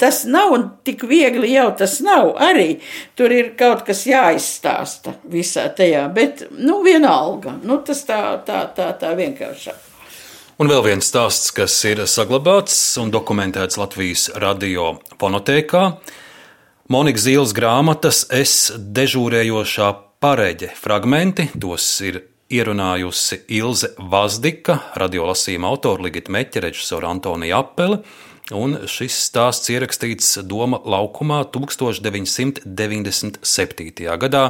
[0.00, 0.56] tas nav
[0.88, 2.32] tik viegli jau tas nav.
[2.40, 2.78] Arī
[3.20, 8.94] tur ir kaut kas jāizstāsta visā tajā, bet, nu, vienalga, nu, tas tā, tā, tā,
[8.96, 9.87] tā vienkāršāk.
[10.58, 15.82] Un vēl viens stāsts, kas ir saglabāts un dokumentēts Latvijas radio fonotēkā.
[16.90, 22.18] Monika Zīles grāmatas Es dežūrējošā pareģe fragmenti, tos ir
[22.50, 28.00] ierunājusi Ilze Vazdika, radiolasījuma autora Ligita Meķa, režisora Antonija Apele
[28.54, 34.16] un šis stāsts ierakstīts Doma laukumā 1997.
[34.22, 34.44] gadā.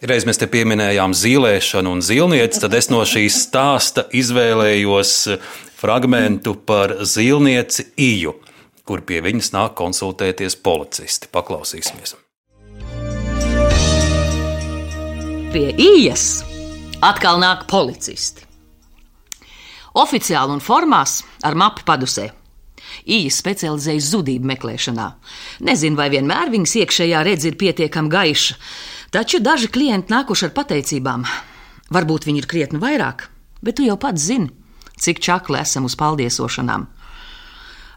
[0.00, 5.12] Reiz mēs te pieminējām zīlēšanu un zīlnieci, tad es no šīs stāsta izvēlējos
[5.80, 8.32] fragmentu par zīlnieci Iju,
[8.84, 11.26] kur pie viņas nāk konsultēties policisti.
[11.32, 12.10] Paklausīsimies!
[15.54, 16.44] Pie Ijas
[17.04, 18.42] atkal nāk policisti.
[19.94, 22.43] Oficiāli un formās ar mapu padusē
[23.04, 25.06] Īja specializējas zudību meklēšanā.
[25.68, 28.56] Nezinu, vai vienmēr viņas iekšējā redze ir pietiekami gaiša,
[29.12, 31.26] taču daži klienti nākuši ar pateicībām.
[31.92, 33.28] Varbūt viņi ir krietni vairāk,
[33.60, 34.48] bet tu jau pats zini,
[34.96, 36.88] cik čakli esam uz paldiesošanām.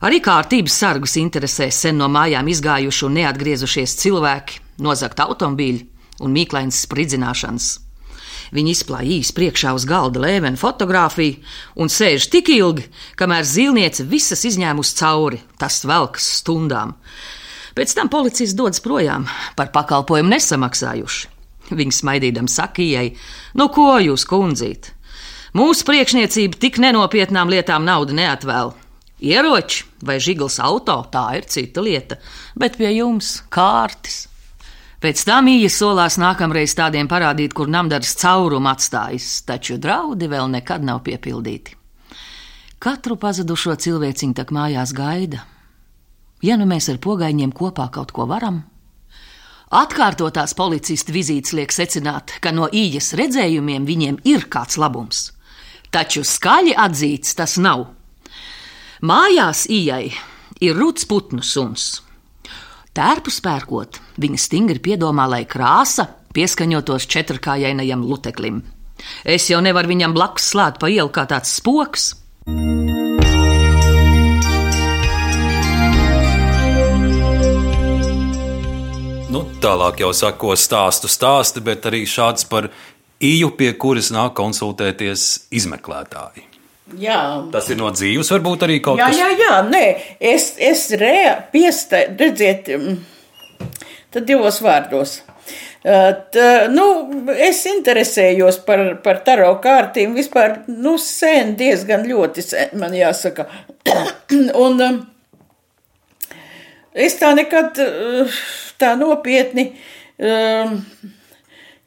[0.03, 5.87] Arī kārtības sargus interesē sen no mājām izgājuši un neatgriezušies cilvēki, nozagt automobīļi
[6.21, 7.86] un mīklainas spridzināšanas.
[8.55, 11.41] Viņa izplāja īsi priekšā uz galda lēvenu fotografiju
[11.81, 12.87] un sēž tik ilgi,
[13.19, 16.95] kamēr zīlniece visas izņēmusi cauri, tas velkas stundām.
[17.77, 21.33] Pēc tam policists dodas projām, par pakalpojumu nesamaksājuši.
[21.77, 23.11] Viņa smaidīdam sakījai:
[23.59, 24.93] Nu, ko jūs, kundzīt?
[25.57, 28.73] Mūsu priekšniecība tik nenopietnām lietām naudu neatvēl.
[29.17, 32.19] Ieroči vai žigls auto, tā ir cita lieta,
[32.55, 34.27] bet pie jums kārtas.
[34.97, 40.85] Pēc tam īja solās nākamreiz tādiem parādīt, kur namdars caurumu atstājis, taču draudi vēl nekad
[40.85, 41.75] nav piepildīti.
[42.81, 45.43] Katru pazudušo cilvēciņu tak mājās gaida.
[46.41, 48.63] Ja nu mēs ar pogaiņiem kopā kaut ko varam,
[49.67, 55.33] Atkārtotās policistu vizītes liek secināt, ka no ījas redzējumiem viņiem ir kāds labums.
[55.91, 57.83] Taču skaļi atzīts tas nav.
[59.03, 60.05] Mājās ījai
[60.63, 61.97] ir rūts putnu suns,
[62.97, 68.63] Tērpu spērkot, viņa stingri piedomā, lai krāsa pieskaņotos četrkājainajam luteklim.
[69.21, 72.07] Es jau nevaru viņam blakus slēgt pa ielu kā tāds spoks.
[79.29, 82.71] Nu, tālāk jau sako stāstu stāsti, bet arī šāds par
[83.21, 86.56] īju, pie kuras nāk konsultēties izmeklētāji.
[86.95, 87.19] Jā.
[87.51, 89.41] Tas ir no dzīves, varbūt arī kaut jā, kas tāds.
[89.41, 89.85] Jā, jā, nē,
[90.23, 90.85] es, es
[91.51, 93.65] piesta, redziet, mm,
[94.15, 95.17] tad divos vārdos.
[95.87, 96.85] Tā, nu,
[97.35, 103.45] es interesējos par, par taro kārtīm vispār, nu, sen, diezgan ļoti sen, man jāsaka.
[104.63, 104.81] Un
[106.97, 107.79] es tā nekad
[108.79, 109.69] tā nopietni.
[110.17, 110.79] Um,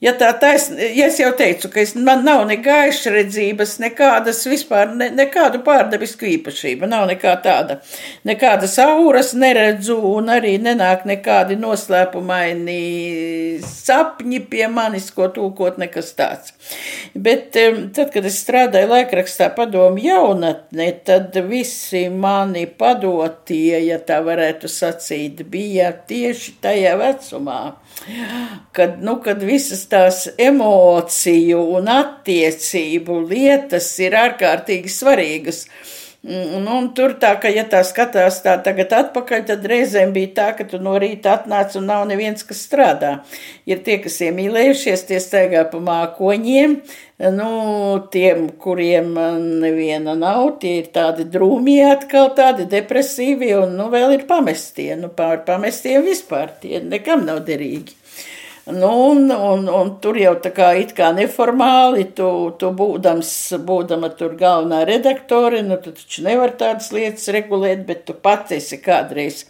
[0.01, 4.95] Ja tā taisnība, ja es jau teicu, ka es, man nav ne gaišredzības, nekādas vispār,
[4.97, 7.77] ne, nekādu pārdabisku īpašību, nav nekā tāda,
[8.25, 12.79] nekādas auras neredzu un arī nenāk nekādi noslēpumaini
[13.61, 16.57] sapņi pie manis, ko tūkot nekas tāds.
[17.13, 24.73] Bet tad, kad es strādāju laikrakstā padomu jaunatne, tad visi mani padotie, ja tā varētu
[24.81, 27.61] sacīt, bija tieši tajā vecumā
[28.77, 35.65] kad, nu, kad visas tās emociju un attiecību lietas ir ārkārtīgi svarīgas.
[35.67, 40.49] Mm, Nu, tur tā, ka, ja tā skatās tā tagad atpakaļ, tad reizēm bija tā,
[40.59, 43.13] ka tu no rīta atnāc un nav neviens, kas strādā.
[43.65, 46.75] Ir tie, kas iemīlējušies, tie staigā pa mākoņiem,
[47.39, 47.49] nu,
[48.13, 49.17] tiem, kuriem
[49.65, 55.09] neviena nav, tie ir tādi drūmie atkal, tādi depresīvi, un, nu, vēl ir pamestie, nu,
[55.09, 57.97] pār pamestie vispār, tie nekam nav derīgi.
[58.67, 62.29] Nu, un, un, un tur jau tā kā kā neformāli, tu,
[62.61, 63.31] tu būdams,
[63.65, 68.77] būdama tur galvenā redaktore, nu, tu taču nevar tādas lietas regulēt, bet tu pati esi
[68.85, 69.47] kādreiz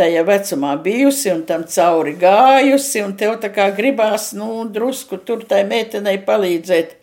[0.00, 5.44] tajā vecumā bijusi un tam cauri gājusi, un tev tā kā gribās, nu, drusku tur
[5.44, 6.96] tai meitenei palīdzēt.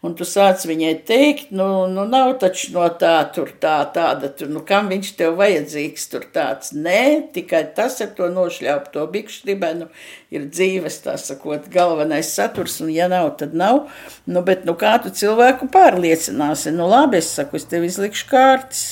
[0.00, 4.48] Un tu sāc viņai teikt, nu, nu nav taču no tā, tur tā, tāda, tur,
[4.48, 6.72] nu, kam viņš tev vajadzīgs, tur tāds.
[6.72, 7.02] Nē,
[7.34, 9.90] tikai tas ar to nošļaupt to bikšu dibenu
[10.32, 13.90] ir dzīves, tā sakot, galvenais saturs, un ja nav, tad nav.
[14.24, 16.72] Nu, bet, nu, kā tu cilvēku pārliecināsi?
[16.72, 18.84] Nu, labi, es saku, es tev izlikšu kārtas.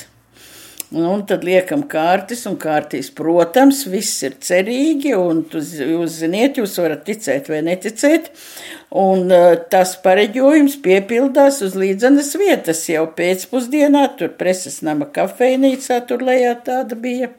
[0.89, 6.79] Un, tad liekam kārtas, un kārtīs, protams, viss ir cerīgi, un tu, jūs ziniet, jūs
[6.81, 8.31] varat ticēt vai neticēt,
[8.97, 16.25] un uh, tas pareģojums piepildās uz līdzenas vietas jau pēcpusdienā, tur preses nama kafejnīcā, tur
[16.25, 17.35] lejā tāda bija,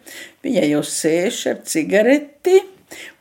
[0.46, 2.62] viņa jau sēž ar cigareti,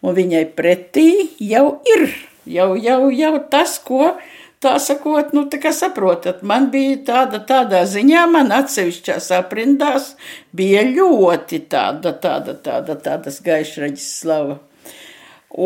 [0.05, 1.09] un viņai pretī
[1.41, 2.05] jau ir,
[2.45, 4.13] jau, jau, jau tas, ko
[4.59, 10.09] Tā sakot, nu, tā kā saprotat, man bija tāda, tādā ziņā, man atsevišķās aprindās
[10.51, 14.59] bija ļoti tāda, tāda, tāda, tādas gaišraģis slava.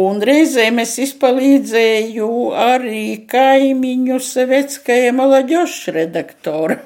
[0.02, 6.77] Un reizēm es izpalīdzēju arī kaimiņu Sevetskajam Olaģošu redaktoru.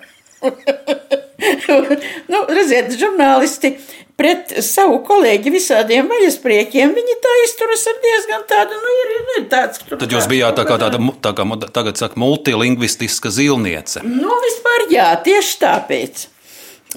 [2.32, 3.77] nu, redziet, žurnālisti
[4.16, 9.82] pret savu kolēģi visādiem vaļaspriekiem, viņi tā izturas ar diezgan tādu, nu, ir, ir tāds.
[9.90, 14.05] Tad jūs bijāt tā kā tāda, tā kā tagad saka, multilingvistiska zilniece.
[14.06, 16.27] Nu, vispār jā, tieši tāpēc.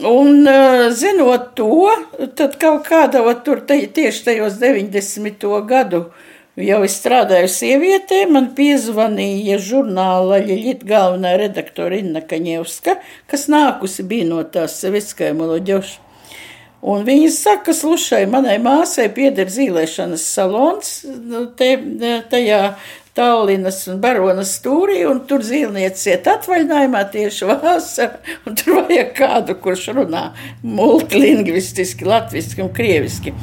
[0.06, 0.48] Un
[0.96, 1.90] zinot to,
[2.40, 5.44] tad kaut kādā tur tieši tajos 90.
[5.68, 6.06] gadu
[6.64, 13.00] jau es strādāju sievietē, man piezvanīja žurnāla Ļiļit galvenā redaktore Inna Kaņevska,
[13.32, 16.06] kas nākusi bija no tās Seviskajā Moloģoša.
[16.90, 21.74] Un viņa saka, slušai, manai māsai pieder zīlēšanas salons nu, te,
[22.32, 22.62] tajā
[23.20, 28.14] Tallinas un Baronas stūrī, un tur zīlniece iet atvaļinājumā tieši vasarā,
[28.62, 30.30] tur vajag kādu, kurš runā
[30.64, 33.34] multilingvistiski, latviski un krieviski.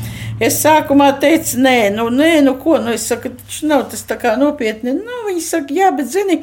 [0.40, 4.16] Es sākumā teicu, nē, nu, nē, nu ko, nu, es saku, taču nav tas tā
[4.20, 4.96] kā nopietni.
[4.96, 6.38] Nu, viņi saka, jā, bet zini,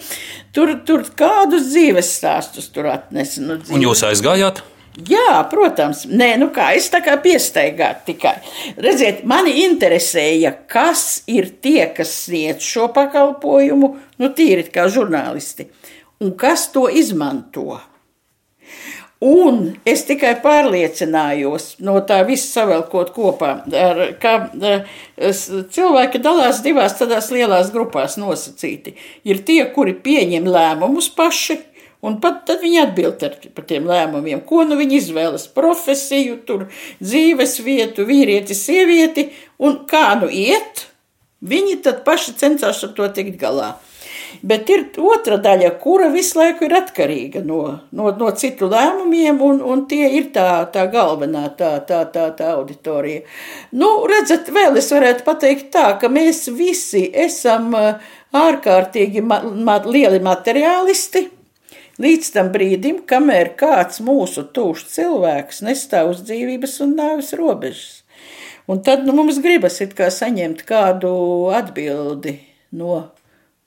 [0.53, 3.41] tur, tur kādus dzīves stāstus tur atnesa.
[3.41, 3.73] Nu, dzīves.
[3.73, 4.61] Un jūs aizgājāt?
[4.93, 8.35] Jā, protams, nē, nu kā es tā kā piestaigāju tikai.
[8.77, 13.89] Redziet, mani interesēja, kas ir tie, kas sniedz šo pakalpojumu,
[14.21, 15.65] nu tīri kā žurnālisti,
[16.21, 17.79] un kas to izmanto.
[19.23, 24.33] Un es tikai pārliecinājos no tā visa savelkot kopā, ar, ka
[25.73, 28.97] cilvēki dalās divās tādās lielās grupās nosacīti.
[29.25, 31.61] Ir tie, kuri pieņem lēmumus paši,
[32.03, 36.67] Un pat tad viņi atbild ar, par tiem lēmumiem, ko nu viņi izvēlas- profesiju, tur,
[36.99, 40.87] dzīves vietu, vīrieti, sievieti, un kā nu iet,
[41.43, 43.75] viņi tad paši cenšas ar to tikt galā.
[44.41, 49.61] Bet ir otra daļa, kura visu laiku ir atkarīga no, no, no citu lēmumiem, un,
[49.61, 53.21] un tie ir tā, tā galvenā tā, tā, tā, tā auditorija.
[53.71, 57.71] Nu, redzat, vēl es varētu pateikt tā, ka mēs visi esam
[58.33, 61.27] ārkārtīgi ma ma lieli materiālisti
[62.01, 68.01] Līdz tam brīdim, kamēr kāds mūsu tūšs cilvēks nestāv uz dzīvības un nāves robežas.
[68.65, 71.11] Un tad nu, mums gribas saņemt kādu
[71.53, 72.39] atbildi
[72.71, 73.11] no,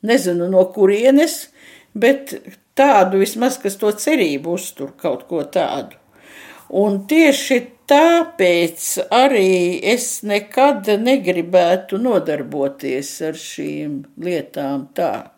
[0.02, 1.52] nezinu, no kurienes,
[1.94, 2.34] bet
[2.74, 5.94] tādu vismaz, kas to cerību uztur kaut ko tādu.
[6.74, 15.35] Un tieši tāpēc arī es nekad negribētu nodarboties ar šīm lietām tā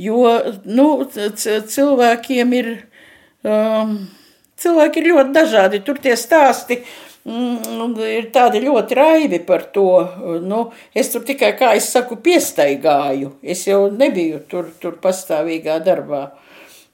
[0.00, 0.24] Jo
[0.64, 2.72] nu, cilvēkiem ir,
[3.44, 3.94] um,
[4.60, 5.80] cilvēki ir ļoti dažādi.
[5.84, 6.78] Tur tie stāsti
[7.28, 9.90] mm, ir tādi ļoti raivi par to.
[10.44, 13.34] Nu, es tur tikai, kā es saku, piestaigāju.
[13.42, 16.30] Es jau nebiju tur, tur pastāvīgā darbā.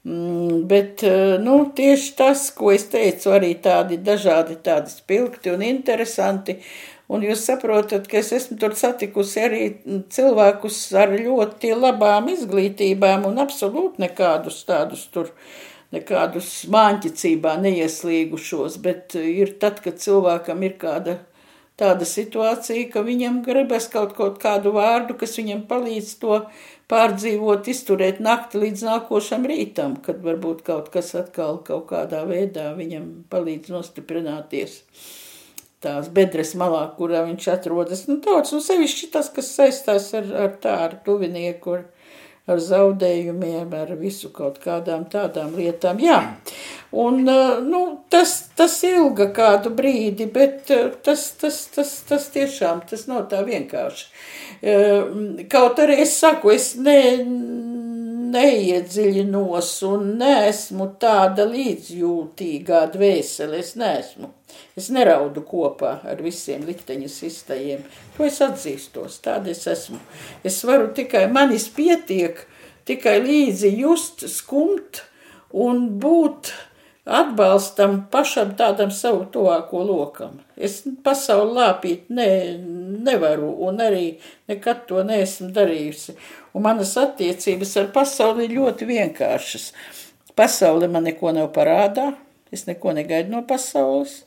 [0.06, 1.06] Mm, bet
[1.42, 6.58] nu, tieši tas, ko es teicu, arī tādi dažādi, tādi spilgti un interesanti.
[7.06, 9.62] Un jūs saprotat, ka es esmu tur satikusi arī
[10.10, 15.30] cilvēkus ar ļoti labām izglītībām un absolūti nekādus tādus tur,
[15.94, 21.20] nekādus māņķicībā neieslīgušos, bet ir tad, kad cilvēkam ir kāda
[21.78, 26.40] tāda situācija, ka viņam gribas kaut, kaut kādu vārdu, kas viņam palīdz to
[26.90, 33.12] pārdzīvot, izturēt nakti līdz nākošam rītam, kad varbūt kaut kas atkal kaut kādā veidā viņam
[33.30, 34.80] palīdz nostiprināties
[35.86, 38.06] tās bedres malā, kurā viņš atrodas.
[38.10, 41.84] Nu, tāds, un sevišķi tas, kas saistās ar, ar tā, ar tuvinieku, ar,
[42.50, 46.02] ar zaudējumiem, ar visu kaut kādām tādām lietām.
[46.02, 46.18] Jā,
[46.94, 47.82] un nu,
[48.12, 50.70] tas, tas ilga kādu brīdi, bet
[51.06, 54.06] tas, tas, tas, tas tiešām tas nav tā vienkārši.
[55.52, 57.00] Kaut arī es saku, es ne,
[58.36, 64.35] neiedziļinos un neesmu tāda līdzjūtīgā dvēsele, es neesmu.
[64.76, 67.82] Es neraudu kopā ar visiem likteņa sistajiem.
[68.16, 69.98] To es atzīstos, tāda es esmu.
[70.46, 72.44] Es varu tikai, manis pietiek
[72.86, 75.02] tikai līdzi just, skumt
[75.56, 76.52] un būt
[77.06, 80.40] atbalstam pašam tādam savu tuvāko lokam.
[80.56, 82.28] Es pasauli lāpīt ne,
[83.06, 84.06] nevaru un arī
[84.50, 86.16] nekad to neesmu darījusi.
[86.56, 89.70] Un manas attiecības ar pasauli ļoti vienkāršas.
[90.36, 92.10] Pasaule man neko nav parādā,
[92.52, 94.24] es neko negaidu no pasaules.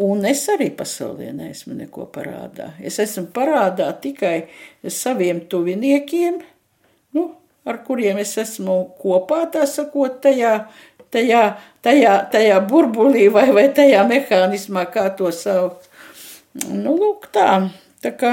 [0.00, 2.70] Un es arī pasaulē neesmu neko parādā.
[2.80, 4.48] Es esmu parādā tikai
[4.88, 6.38] saviem tuviniekiem,
[7.12, 7.26] nu,
[7.68, 10.54] ar kuriem es esmu kopā, tā sakot, tajā,
[11.12, 11.42] tajā,
[11.84, 15.84] tajā, tajā burbulī vai, vai tajā mehānismā, kā to sauc.
[16.68, 17.68] Nu, lūk, tā.
[18.02, 18.32] Tā kā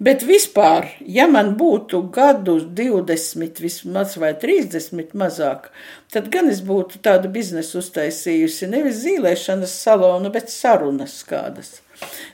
[0.00, 5.68] Bet vispār, ja man būtu gadu 20 vismaz vai 30 mazāk,
[6.12, 11.80] tad gan es būtu tādu biznesu uztaisījusi, nevis zīlēšanas salonu, bet sarunas kādas.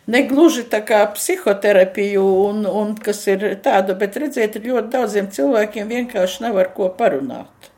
[0.07, 6.47] Negluži tā kā psihoterapiju, un, un kas ir tāda, bet redziet, ļoti daudziem cilvēkiem vienkārši
[6.47, 7.73] nav ar ko parunāt.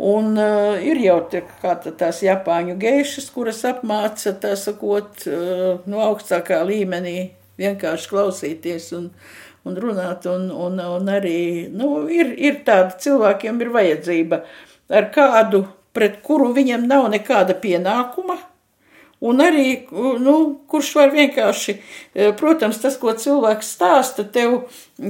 [0.00, 1.42] Un uh, ir jau tā,
[1.90, 7.18] tās Japāņu geišas, kuras apmāca, tā sakot, uh, no augstākā līmenī
[7.60, 9.10] vienkārši klausīties un,
[9.68, 10.26] un runāt.
[10.30, 14.42] Un, un, un arī nu, ir, ir tāda cilvēkiem ir vajadzība
[14.90, 15.64] ar kādu,
[15.96, 18.38] pret kuru viņam nav nekāda pienākuma.
[19.20, 19.82] Un arī,
[20.24, 20.34] nu,
[20.70, 24.62] kurš var vienkārši, e, protams, tas, ko cilvēks stāsta tev,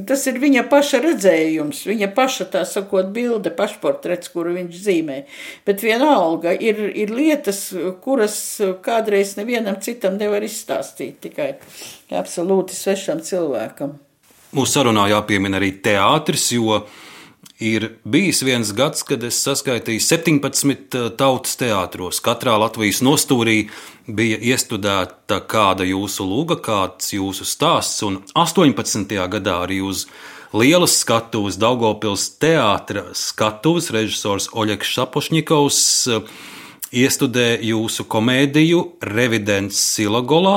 [0.09, 5.21] tas ir viņa paša redzējums, viņa paša, tā sakot, bilde, pašportrets, kuru viņš zīmē.
[5.69, 7.69] Bet vienalga ir, ir lietas,
[8.03, 8.35] kuras
[8.83, 11.53] kādreiz nevienam citam nevar izstāstīt, tikai
[12.11, 13.95] absolūti svešam cilvēkam.
[14.59, 16.81] Mūsu sarunā jāpiemina arī teātris, jo
[17.61, 22.23] Ir bijis viens gads, kad es saskaitīju 17 eh, tautas teātros.
[22.25, 23.67] Katrā Latvijas nostūrī
[24.09, 29.13] bija iestudēta kāda jūsu lūga, kāds jūsu stāsts, un 18.
[29.35, 30.07] gadā arī uz
[30.57, 35.83] lielas skatuves Daugopils teātra skatuves režisors Oļegs Šapošņikovs
[36.17, 36.33] eh,
[37.05, 40.57] iestudē jūsu komēdiju Revidents Silagolā,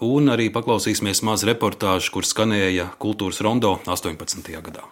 [0.00, 4.48] un arī paklausīsimies mazu reportāžu, kur skanēja kultūras rondo 18.
[4.64, 4.88] gadā.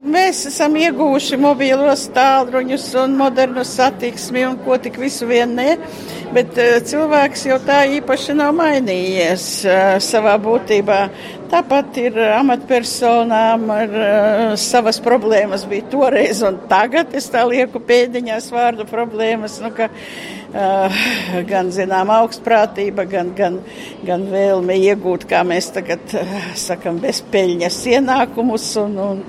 [0.00, 5.74] Mēs esam ieguvuši mobilos tālruņus un modernu satiksmi un ko tik visu vien ne,
[6.32, 11.02] bet uh, cilvēks jau tā īpaši nav mainījies uh, savā būtībā.
[11.52, 18.48] Tāpat ir amatpersonām ar uh, savas problēmas bija toreiz un tagad es tā lieku pēdiņās
[18.56, 21.00] vārdu problēmas, nu, ka uh,
[21.52, 23.60] gan, zinām, augstprātība, gan, gan,
[24.08, 29.26] gan vēlme iegūt, kā mēs tagad uh, sakam, bezpeļņas ienākumus un, un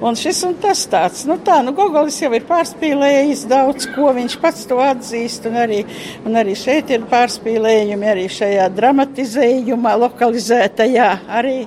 [0.00, 4.36] Un šis un tas tāds, nu tā, nu Gogolis jau ir pārspīlējis daudz ko, viņš
[4.40, 5.82] pats to atzīst, un arī,
[6.24, 11.58] un arī šeit ir pārspīlējumi, arī šajā dramatizējumā, lokalizētajā arī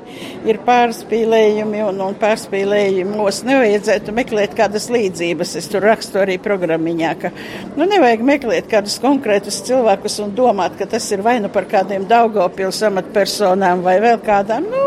[0.50, 5.54] ir pārspīlējumi, un, un pārspīlējumos nevajadzētu meklēt kādas līdzības.
[5.62, 7.30] Es tur rakstu arī programmiņā, ka,
[7.78, 12.10] nu nevajag meklēt kādus konkrētus cilvēkus un domāt, ka tas ir vai nu par kādiem
[12.10, 14.84] Daugavpils amatpersonām vai vēl kādām, nu,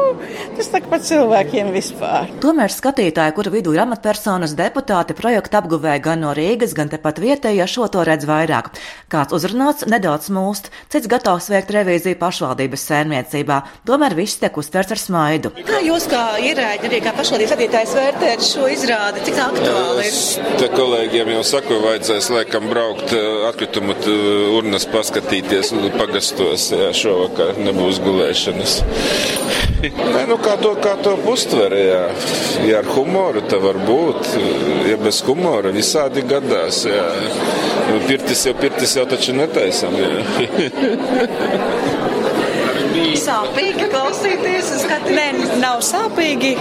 [0.58, 2.34] tas tak pa cilvēkiem vispār.
[2.42, 7.66] Tomēr skatītāji kura vidū ir amatpersonas deputāti, projekta apguvēja gan no Rīgas, gan tepat vietējie,
[7.68, 8.70] šo to redz vairāk.
[9.12, 13.58] Kāds uzrunāts, nedaudz mūst, cits gatavs veikt revīziju pašvaldības sērniecībā.
[13.88, 15.52] Tomēr viss tiek uztverts ar smaidu.
[15.68, 20.20] Kā jūs kā ierēģi, arī kā pašvaldības vadītājs vērtējat šo izrādi, cik aktuāli ir?
[20.62, 23.98] Te kolēģiem jau saku, vajadzēs laikam braukt eh, atkritumu
[24.56, 28.80] urnas paskatīties pagastos, jā, šovakar nebūs gulēšanas.
[29.86, 32.02] Nē, nu kā to, kā to uztver, jā.
[32.66, 34.32] Ja ar humoru tā var būt,
[34.88, 37.06] ja bez humora visādi gadās, jā.
[37.90, 39.94] Nu, pirtis jau, pirtis jau taču netaisam.
[43.26, 44.68] Sāpīgi klausīties.
[45.10, 45.26] Nē,
[45.60, 46.52] nav sāpīgi.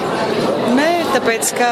[0.76, 1.72] Nē, tāpēc, ka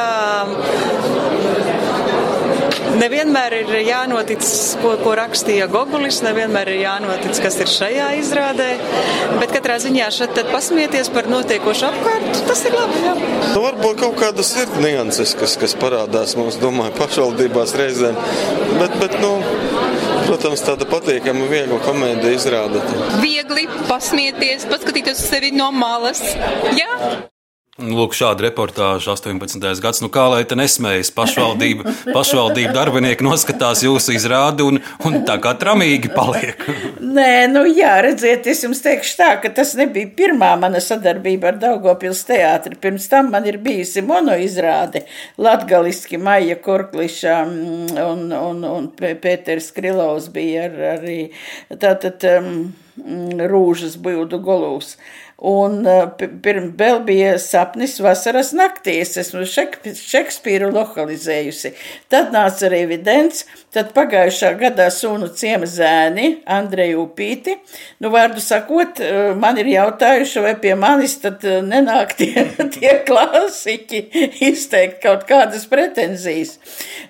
[3.00, 4.44] Nevienmēr ir jānotic,
[4.82, 8.70] ko, ko rakstīja Gogulis, nevienmēr ir jānotic, kas ir šajā izrādē,
[9.40, 13.02] bet katrā ziņā šeit pasmieties par notiekošu apkārt, tas ir labi.
[13.06, 13.16] Jā.
[13.56, 18.20] Nu, varbūt kaut kādas ir nianses, kas, kas parādās mums, domāju, pašvaldībās reizēm,
[18.80, 19.36] bet, bet nu,
[20.24, 22.80] Protams, tāda patīkama, viegla komēdija izrāda.
[23.20, 26.24] Viegli pasmieties, paskatīties uz sevi no malas.
[26.78, 27.33] Jā?
[27.82, 29.64] Lūk, šāda reportāža 18.
[29.82, 30.00] gads.
[30.04, 35.56] Nu, kā lai te nesmējas pašvaldība, pašvaldība darbinieki noskatās jūsu izrādi un, un tā kā
[35.58, 36.62] tramīgi paliek.
[37.18, 41.58] Nē, nu jā, redziet, es jums teikšu tā, ka tas nebija pirmā mana sadarbība ar
[41.64, 42.78] Daugopils teātri.
[42.78, 45.08] Pirms tam man ir bijusi monoizrāde
[45.42, 51.20] latgaliski Maija Korkliša mm, un, un, un Pēters Krilovs bija ar, arī
[51.74, 52.56] tātad um,
[53.50, 54.94] Rūžas bildu golūs.
[55.44, 59.18] Un uh, pirms vēl bija sapnis vasaras naktīs.
[59.20, 61.74] Esmu Šekspīru lokalizējusi.
[62.12, 63.42] Tad nāca arī evidents,
[63.76, 67.58] tad pagājušā gadā sunu ciema zēni Andreju Upīti.
[68.00, 72.46] Nu, vārdu sakot, uh, man ir jautājuši, vai pie manis tad uh, nenāk tie,
[72.78, 74.04] tie klasiķi
[74.48, 76.56] izteikt kaut kādas pretenzijas.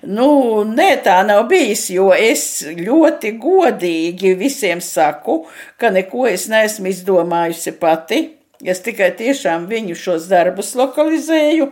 [0.02, 5.44] Nu, nē, tā nav bijis, jo es ļoti godīgi visiem saku,
[5.84, 8.22] ka neko es neesmu izdomājusi pati.
[8.64, 11.66] Es tikai tiešām viņu šos darbus lokalizēju,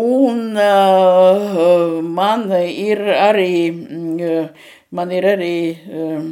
[0.00, 6.24] un uh, man ir arī, uh, man ir arī uh,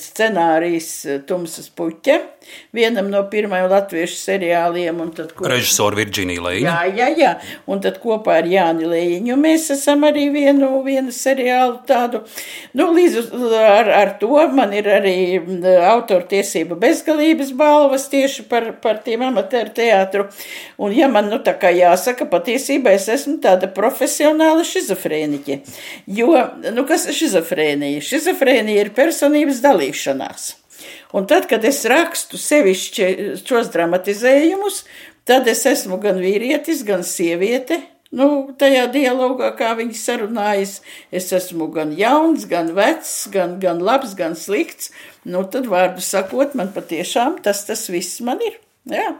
[0.00, 0.88] scenārijs
[1.28, 2.16] Tumsas puķe,
[2.76, 5.00] vienam no pirmajiem latviešu seriāliem.
[5.16, 5.48] Tad, ko...
[5.50, 6.60] Režisora Virģīnija Leja.
[6.64, 7.32] Jā, jā, jā,
[7.70, 12.22] un tad kopā ar Jāni Lejiņu mēs esam arī vienu, vienu seriālu tādu.
[12.76, 15.16] Nu, līdz ar, ar to man ir arī
[15.90, 20.28] autortiesība bezgalības balvas tieši par, par tiem amatēru teātru.
[20.80, 25.60] Un ja man, nu, tā kā jāsaka, patiesībā es esmu tāda profesionāla šizofrēniķe.
[26.20, 26.32] Jo,
[26.70, 28.02] nu, kas ir šizofrēnija?
[28.04, 30.50] Šizofrēnija ir personības dalīšanās.
[31.16, 33.08] Un tad, kad es rakstu sevišķi
[33.42, 34.84] šos dramatizējumus,
[35.28, 37.80] tad es esmu gan vīrietis, gan sieviete.
[38.10, 40.80] Nu, tajā dialogā, kā viņi sarunājas,
[41.14, 44.90] es esmu gan jauns, gan vecs, gan, gan labs, gan slikts.
[45.22, 48.58] Nu, tad, vārdu sakot, man patiešām tas, tas viss man ir.
[48.90, 49.12] Jā.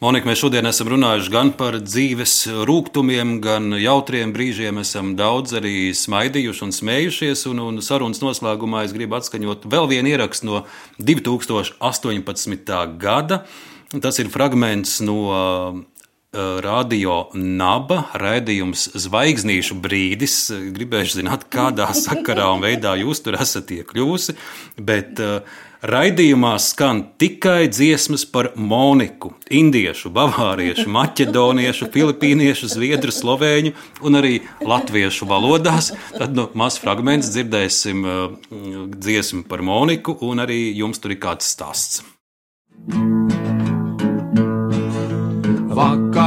[0.00, 4.80] Monika, mēs šodien esam runājuši gan par dzīves rūkumiem, gan jautriem brīžiem.
[4.80, 7.42] Esam daudz arī smaidījuši un smējušies.
[7.50, 10.62] Un, un sarunas noslēgumā es gribu atskaņot vēl vienu ierakstu no
[11.04, 12.72] 2018.
[12.96, 13.42] gada.
[13.92, 15.84] Tas ir fragments no uh,
[16.64, 20.46] radio naba raidījums Zvaigznīšu brīdis.
[20.80, 24.40] Gribēju zināt, kādā sakarā un veidā jūs tur esat iekļuvusi.
[24.80, 33.72] Bet, uh, Raidījumā skan tikai dziesmas par Moniku, indiešu, bavāriešu, maķedoniešu, filipīniešu, zviedru, slovēņu
[34.04, 35.94] un arī latviešu valodās.
[36.12, 38.36] Tad no nu, mazs fragments dzirdēsim uh,
[38.92, 42.04] dziesmu par Moniku, un arī jums tur ir kāds stāsts.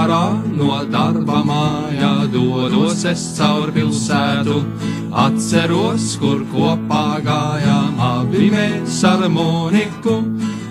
[0.04, 4.58] Vakarā no darba mājā dodos es caur pilsētu
[5.16, 10.18] Atceros, kur kopā gājām abi mēs ar Moniku,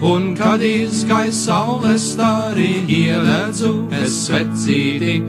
[0.04, 3.72] un kad izgai saules starī ieledzu
[4.02, 5.22] es svecīti,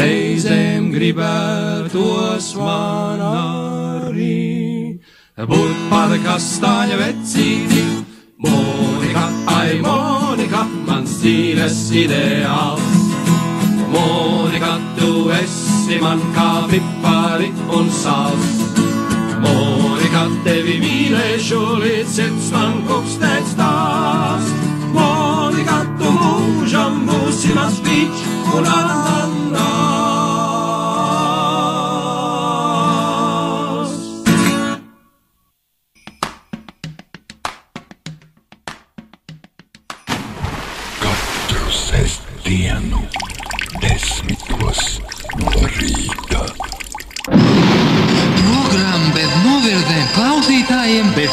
[0.00, 4.96] reizēm gribētos man arī.
[5.36, 7.84] Būt par kastāņa vecīti,
[8.46, 12.91] Monika, ai Monika, mans dzīves ideāls.
[13.92, 18.54] Monika, tu esi man kā pipari un sāls.
[19.42, 24.48] Monika, tevi mīlēšu līdz sirds man kukstēts tās.
[24.96, 28.24] Monika, tu mūžam būsi mans pīč
[28.54, 29.31] un ananās.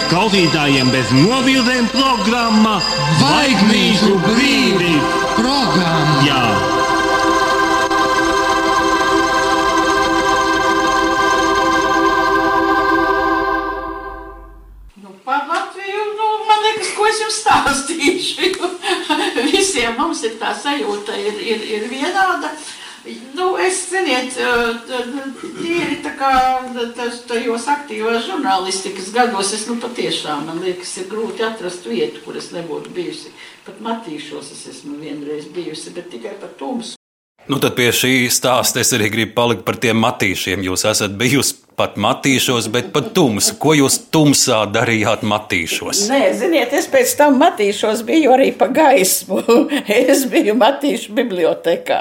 [0.09, 2.79] Klausītājiem, bez novirzēm programma
[3.19, 4.95] Zvaigznīšu brīdi
[5.37, 6.23] programma.
[6.25, 6.41] Jā.
[15.03, 18.73] Nu, par Latviju, nu, man liekas, ko es jums stāstīšu.
[19.53, 22.55] Visiem mums ir tā sajūta, ir, ir, ir vienāda.
[23.37, 24.35] Nu, es, ziniet,
[25.59, 26.31] tīri tā kā
[27.29, 32.51] tajos aktīvās žurnālistikas gados, es nu patiešām, man liekas, ir grūti atrast vietu, kur es
[32.55, 33.33] nebūtu bijusi.
[33.65, 36.98] Pat Matīšos es esmu vienreiz bijusi, bet tikai par tumsu.
[37.49, 40.61] Nu, tad pie šī stāsta es arī gribu palikt par tiem matīšiem.
[40.67, 43.55] Jūs esat bijusi pat matīšos, bet pat tumsa.
[43.57, 46.03] Ko jūs tumsā darījāt matīšos?
[46.11, 49.41] Nē, ziniet, es pēc tam matīšos biju arī pa gaismu.
[50.11, 51.99] es biju matīšu bibliotekā.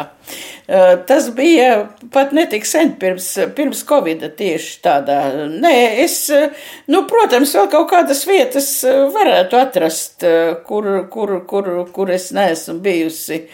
[1.08, 1.70] Tas bija
[2.12, 5.16] pat netik sen pirms, pirms Covid tieši tādā.
[5.48, 6.18] Nē, es,
[6.92, 8.68] nu, protams, vēl kaut kādas vietas
[9.16, 10.28] varētu atrast,
[10.68, 13.46] kur, kur, kur, kur es neesmu bijusi.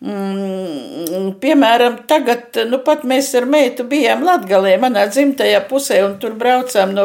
[0.00, 6.94] Mm, piemēram, tagad, nu mēs ar meitu bijām Latgalē, manā dzimtajā pusē, un tur braucām
[6.96, 7.04] no,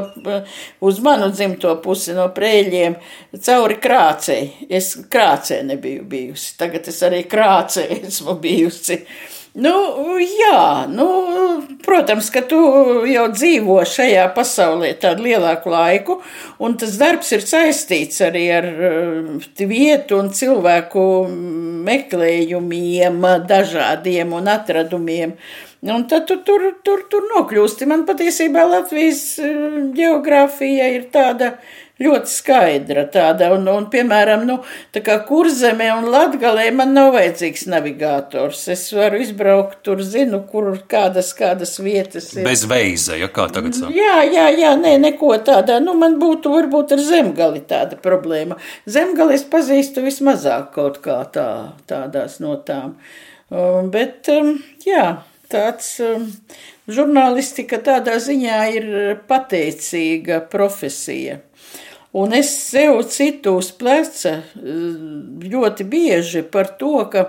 [0.80, 2.96] uz manu dzimto pusi no prēļiem
[3.44, 4.68] cauri krācei.
[4.70, 9.02] Es krācē nebiju bijusi, tagad es arī krācē esmu bijusi.
[9.56, 9.72] Nu,
[10.20, 11.06] jā, nu,
[11.86, 12.58] protams, ka tu
[13.08, 16.18] jau dzīvo šajā pasaulē tādu lielāku laiku,
[16.60, 21.06] un tas darbs ir saistīts arī ar uh, vietu un cilvēku
[21.88, 25.38] meklējumiem, dažādiem un atradumiem.
[25.86, 27.88] Un tad tu tur, tur, tur nokļūsti.
[27.88, 31.54] Man patiesībā Latvijas uh, geogrāfija ir tāda
[32.02, 33.06] ļoti skaidra.
[33.12, 34.58] Tāda, un, un, piemēram, nu,
[35.28, 38.66] kurzemē un latgalē man nav vajadzīgs navigators.
[38.74, 42.44] Es varu izbraukt tur, zinu, kur kādas, kādas vietas ir.
[42.48, 43.94] Bez veiza, ja kā tagad saka.
[43.96, 45.80] Jā, jā, jā, nē, neko tādā.
[45.84, 48.60] Nu, man būtu varbūt ar zemgali tāda problēma.
[48.90, 51.50] Zemgali es pazīstu vismazāk kaut kā tā,
[51.90, 52.98] tādās no tām.
[53.54, 55.12] Um, bet, um, jā,
[55.54, 55.98] tāds.
[56.04, 56.32] Um,
[56.86, 58.90] Žurnālistika tādā ziņā ir
[59.26, 61.40] pateicīga profesija.
[62.16, 67.26] Un es sev citu uz pleca ļoti bieži par to, ka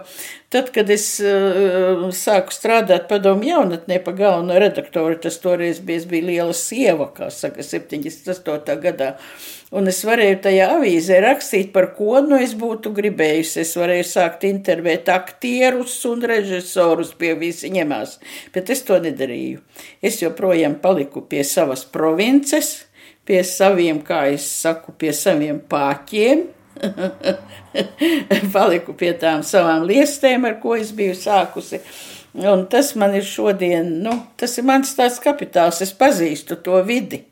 [0.54, 6.28] tad, kad es uh, sāku strādāt padomu jaunatnē pa galveno redaktoru, tas toreiz bija, bija
[6.28, 8.78] liela sieva, kā saka, 78.
[8.84, 9.16] gadā.
[9.74, 13.64] Un es varēju tajā avīzē rakstīt, par ko nu es būtu gribējusi.
[13.64, 18.20] Es varēju sākt intervēt aktierus un režisorus pie visi ņemās,
[18.54, 19.64] bet es to nedarīju.
[19.98, 22.85] Es joprojām paliku pie savas provinces,
[23.26, 26.46] pie saviem, kā es saku, pie saviem pāķiem.
[28.54, 31.80] Paliku pie tām savām liestēm, ar ko es biju sākusi.
[32.36, 37.24] Un tas man ir šodien, nu, tas ir mans tāds kapitāls, es pazīstu to vidi.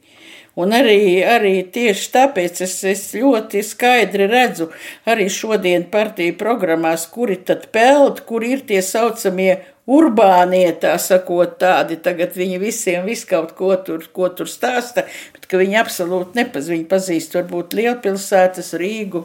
[0.55, 4.69] Un arī, arī tieši tāpēc es, es ļoti skaidri redzu
[5.11, 9.57] arī šodien partiju programmās, kuri tad peld, kur ir tie saucamie
[9.91, 15.09] urbānie, tā sakot, tādi tagad viņi visiem visu kaut ko tur, ko tur stāsta,
[15.51, 19.25] ka viņi absolūti nepaz, viņi pazīst varbūt lielpilsētas, Rīgu,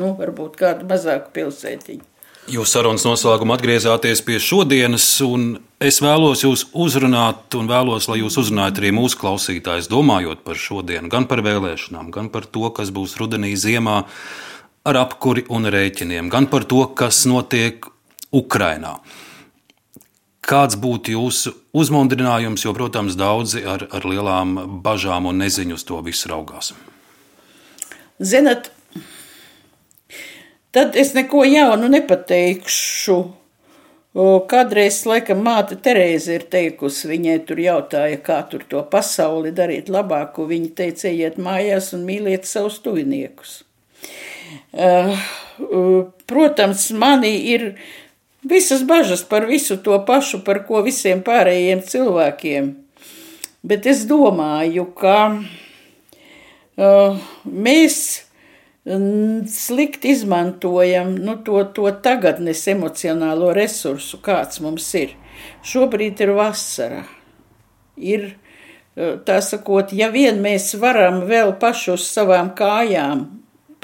[0.00, 2.04] nu, varbūt kādu mazāku pilsētiņu.
[2.44, 8.36] Jūs sarunas noslēgumā atgriezāties pie šodienas, un es vēlos jūs uzrunāt, un vēlos, lai jūs
[8.42, 13.16] uzrunājat arī mūsu klausītājus, domājot par šodienu, gan par vēlēšanām, gan par to, kas būs
[13.16, 14.02] rudenī, ziemā
[14.84, 17.88] ar apkuri un rēķiniem, gan par to, kas notiek
[18.28, 18.98] Ukrainā.
[20.44, 26.00] Kāds būtu jūsu uzmundrinājums, jo, protams, daudzi ar, ar lielām bažām un neziņu uz to
[26.04, 26.74] visu raugās?
[28.20, 28.68] Zinat,
[30.74, 33.18] tad es neko jaunu nepateikšu.
[34.14, 40.46] Kādreiz, laikam, māte Terēze ir teikusi, viņai tur jautāja, kā tur to pasauli darīt labāku.
[40.46, 43.64] Viņa teica, ejiet mājās un mīliet savus tuviniekus.
[46.30, 47.66] Protams, mani ir
[48.44, 52.74] visas bažas par visu to pašu, par ko visiem pārējiem cilvēkiem.
[53.64, 55.18] Bet es domāju, ka
[56.76, 57.18] uh,
[57.48, 58.24] mēs
[58.84, 65.14] slikti izmantojam nu, to, to tagadnes emocionālo resursu, kāds mums ir.
[65.64, 67.04] Šobrīd ir vasara.
[67.96, 68.34] Ir,
[68.94, 73.24] tā sakot, ja vien mēs varam vēl paši uz savām kājām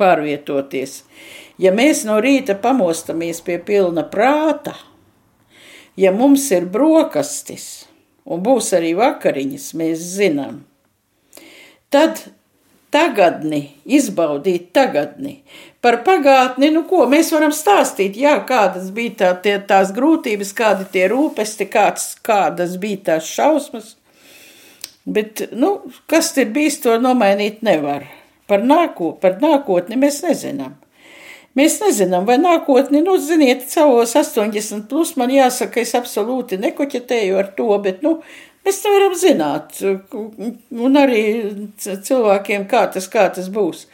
[0.01, 1.03] pārvietoties,
[1.61, 4.75] ja mēs no rīta pamostamies pie pilna prāta,
[5.97, 7.87] ja mums ir brokastis
[8.25, 10.63] un būs arī vakariņas, mēs zinām,
[11.93, 12.23] tad
[12.91, 15.41] tagadni, izbaudīt tagadni.
[15.81, 20.89] Par pagātni, nu ko mēs varam stāstīt, jā, kādas bija tā, tie, tās grūtības, kādi
[20.93, 23.95] tie rūpesti, kāds, kādas bija tās šausmas.
[25.09, 25.79] Bet, nu,
[26.11, 28.05] kas ir bijis, to nomainīt nevar.
[28.51, 30.75] Par, nāko, par nākotni mēs nezinām.
[31.59, 37.51] Mēs nezinām, vai nākotni, nu, ziniet, savos 80 plus man jāsaka, es absolūti nekoķetēju ar
[37.57, 38.21] to, bet, nu,
[38.67, 41.23] Mēs nevaram zināt, un arī
[41.81, 43.87] cilvēkiem, kā tas, kā tas būs.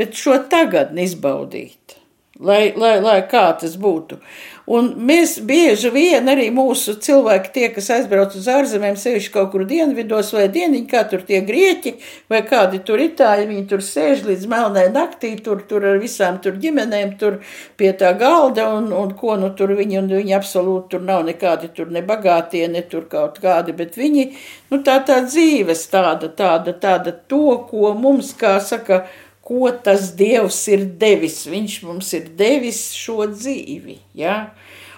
[0.00, 1.95] Bet šo tagadni izbaudīt,
[2.40, 4.20] lai, lai, lai kā tas būtu.
[4.66, 9.62] Un mēs bieži vien arī mūsu cilvēki, tie, kas aizbrauc uz ārzemēm, sevišķi kaut kur
[9.68, 11.92] dienvidos vai dieniņā, kā tur tie grieķi
[12.32, 16.58] vai kādi tur itāļi, viņi tur sēž līdz melnai naktī, tur, tur ar visām tur
[16.58, 17.38] ģimenēm, tur
[17.78, 21.70] pie tā galda un, un ko nu tur viņi, un viņi absolūti tur nav nekādi
[21.76, 24.32] tur ne bagātie, ne tur kaut kādi, bet viņi,
[24.74, 29.04] nu tā tā dzīves tāda, tāda, tāda to, ko mums, kā saka,
[29.46, 31.44] ko tas Dievs ir devis.
[31.50, 34.00] Viņš mums ir devis šo dzīvi.
[34.18, 34.38] Ja?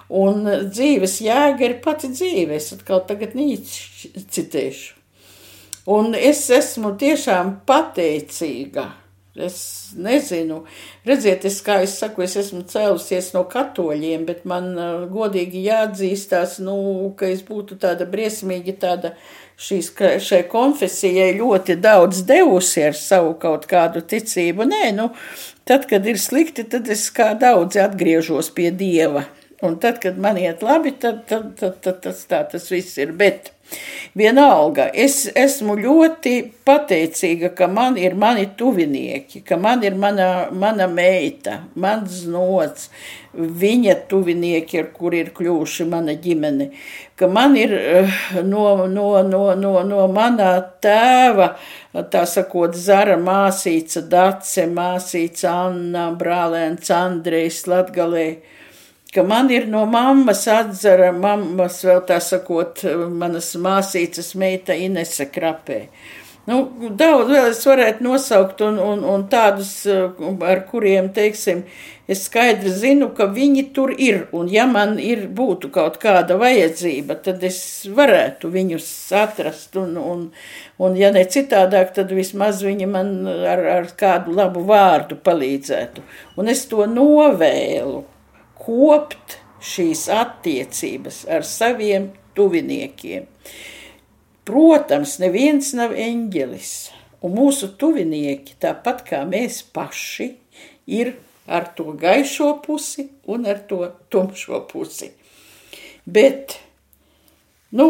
[0.09, 2.57] Un dzīves jēga ir pati dzīve.
[2.57, 4.95] Es atkal tagad citēšu.
[5.89, 8.89] Un es esmu tiešām pateicīga.
[9.39, 9.59] Es
[9.95, 10.65] nezinu,
[11.07, 14.73] redziet, es, kā es saku, es esmu cēlusies no katoļiem, bet man
[15.12, 16.75] godīgi jāatzīstās, nu,
[17.15, 19.12] ka es būtu tāda briesmīgi tāda
[19.59, 19.90] šīs,
[20.24, 24.68] šai konfesijai ļoti daudz devusi ar savu kaut kādu ticību.
[24.70, 25.10] Nē, nu,
[25.68, 29.26] tad, kad ir slikti, tad es kā daudz atgriežos pie Dieva.
[29.62, 33.10] Un tad, kad man iet labi, tad, tad, tad, tad tas tā tas viss ir.
[33.18, 33.51] Bet
[34.19, 36.35] vienalga, es esmu ļoti
[36.66, 42.89] pateicīga, ka man ir mani tuvinieki, ka man ir mana, mana meita, mans nots,
[43.35, 46.70] viņa tuvinieki, ar kur ir kļuvuši mana ģimene,
[47.19, 51.53] ka man ir eh, no, no, no, no, no manā tēva,
[52.12, 58.28] tā sakot, Zara māsīca Dace, māsīca Anna, brālēns Andrejs Latgalē,
[59.14, 65.86] ka man ir no mammas atzara, mammas vēl tā sakot, manas māsīcas meita Inese Krapē.
[66.48, 66.62] Nu,
[66.97, 71.60] daudz vēl es varētu nosaukt, un, un, un tādus, ar kuriem, teiksim,
[72.09, 77.18] es skaidri zinu, ka viņi tur ir, un ja man ir, būtu kaut kāda vajadzība,
[77.26, 77.60] tad es
[77.93, 78.89] varētu viņus
[79.20, 80.26] atrast, un, un,
[80.80, 86.06] un ja ne citādāk, tad vismaz viņi man ar, ar kādu labu vārdu palīdzētu.
[86.40, 88.06] Un es to novēlu
[88.69, 93.27] kopt šīs attiecības ar saviem tuviniekiem.
[94.49, 96.74] Protams, neviens nav eņģelis,
[97.24, 100.31] un mūsu tuvinieki, tāpat kā mēs paši,
[100.89, 101.16] ir
[101.49, 103.82] ar to gaišo pusi un ar to
[104.12, 105.11] tumšo pusi.
[106.09, 106.57] Bet,
[107.77, 107.89] nu,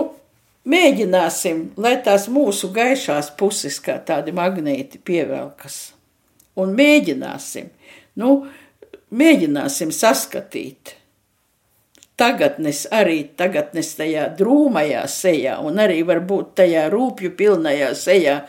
[0.67, 5.93] mēģināsim, lai tās mūsu gaišās puses kā tādi magnēti pievelkas,
[6.59, 7.71] un mēģināsim,
[8.19, 8.33] nu,
[9.11, 10.95] mēģināsim saskatīt
[12.19, 18.41] tagadnes, arī tagadnes tajā drūmajā sejā, un arī varbūt tajā rūpju pilnajā sejā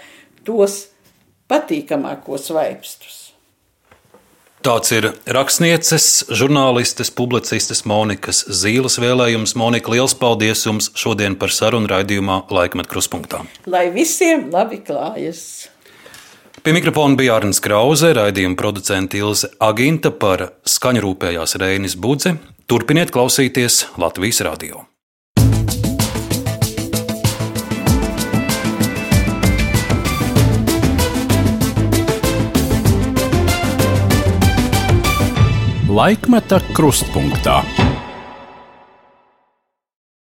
[0.47, 0.87] tos
[1.49, 3.17] patīkamākos vaipstus.
[4.59, 6.05] Tāds ir rakstnieces,
[6.35, 9.53] žurnālistes, publicistes Monikas Zīles vēlējums.
[9.55, 13.45] Monika, liels paldies jums šodien par sarunu raidījumā Laikmet Kruspunktā.
[13.71, 15.69] Lai visiem labi klājas!
[16.59, 22.35] Pie mikrofona bija Arnēs Krause, raidījuma producente Ilze Aginta par skaņu rūpējās Reinis Budze.
[22.67, 24.83] Turpiniet klausīties Latvijas radio.
[35.87, 37.63] Laikmeta krustpunktā.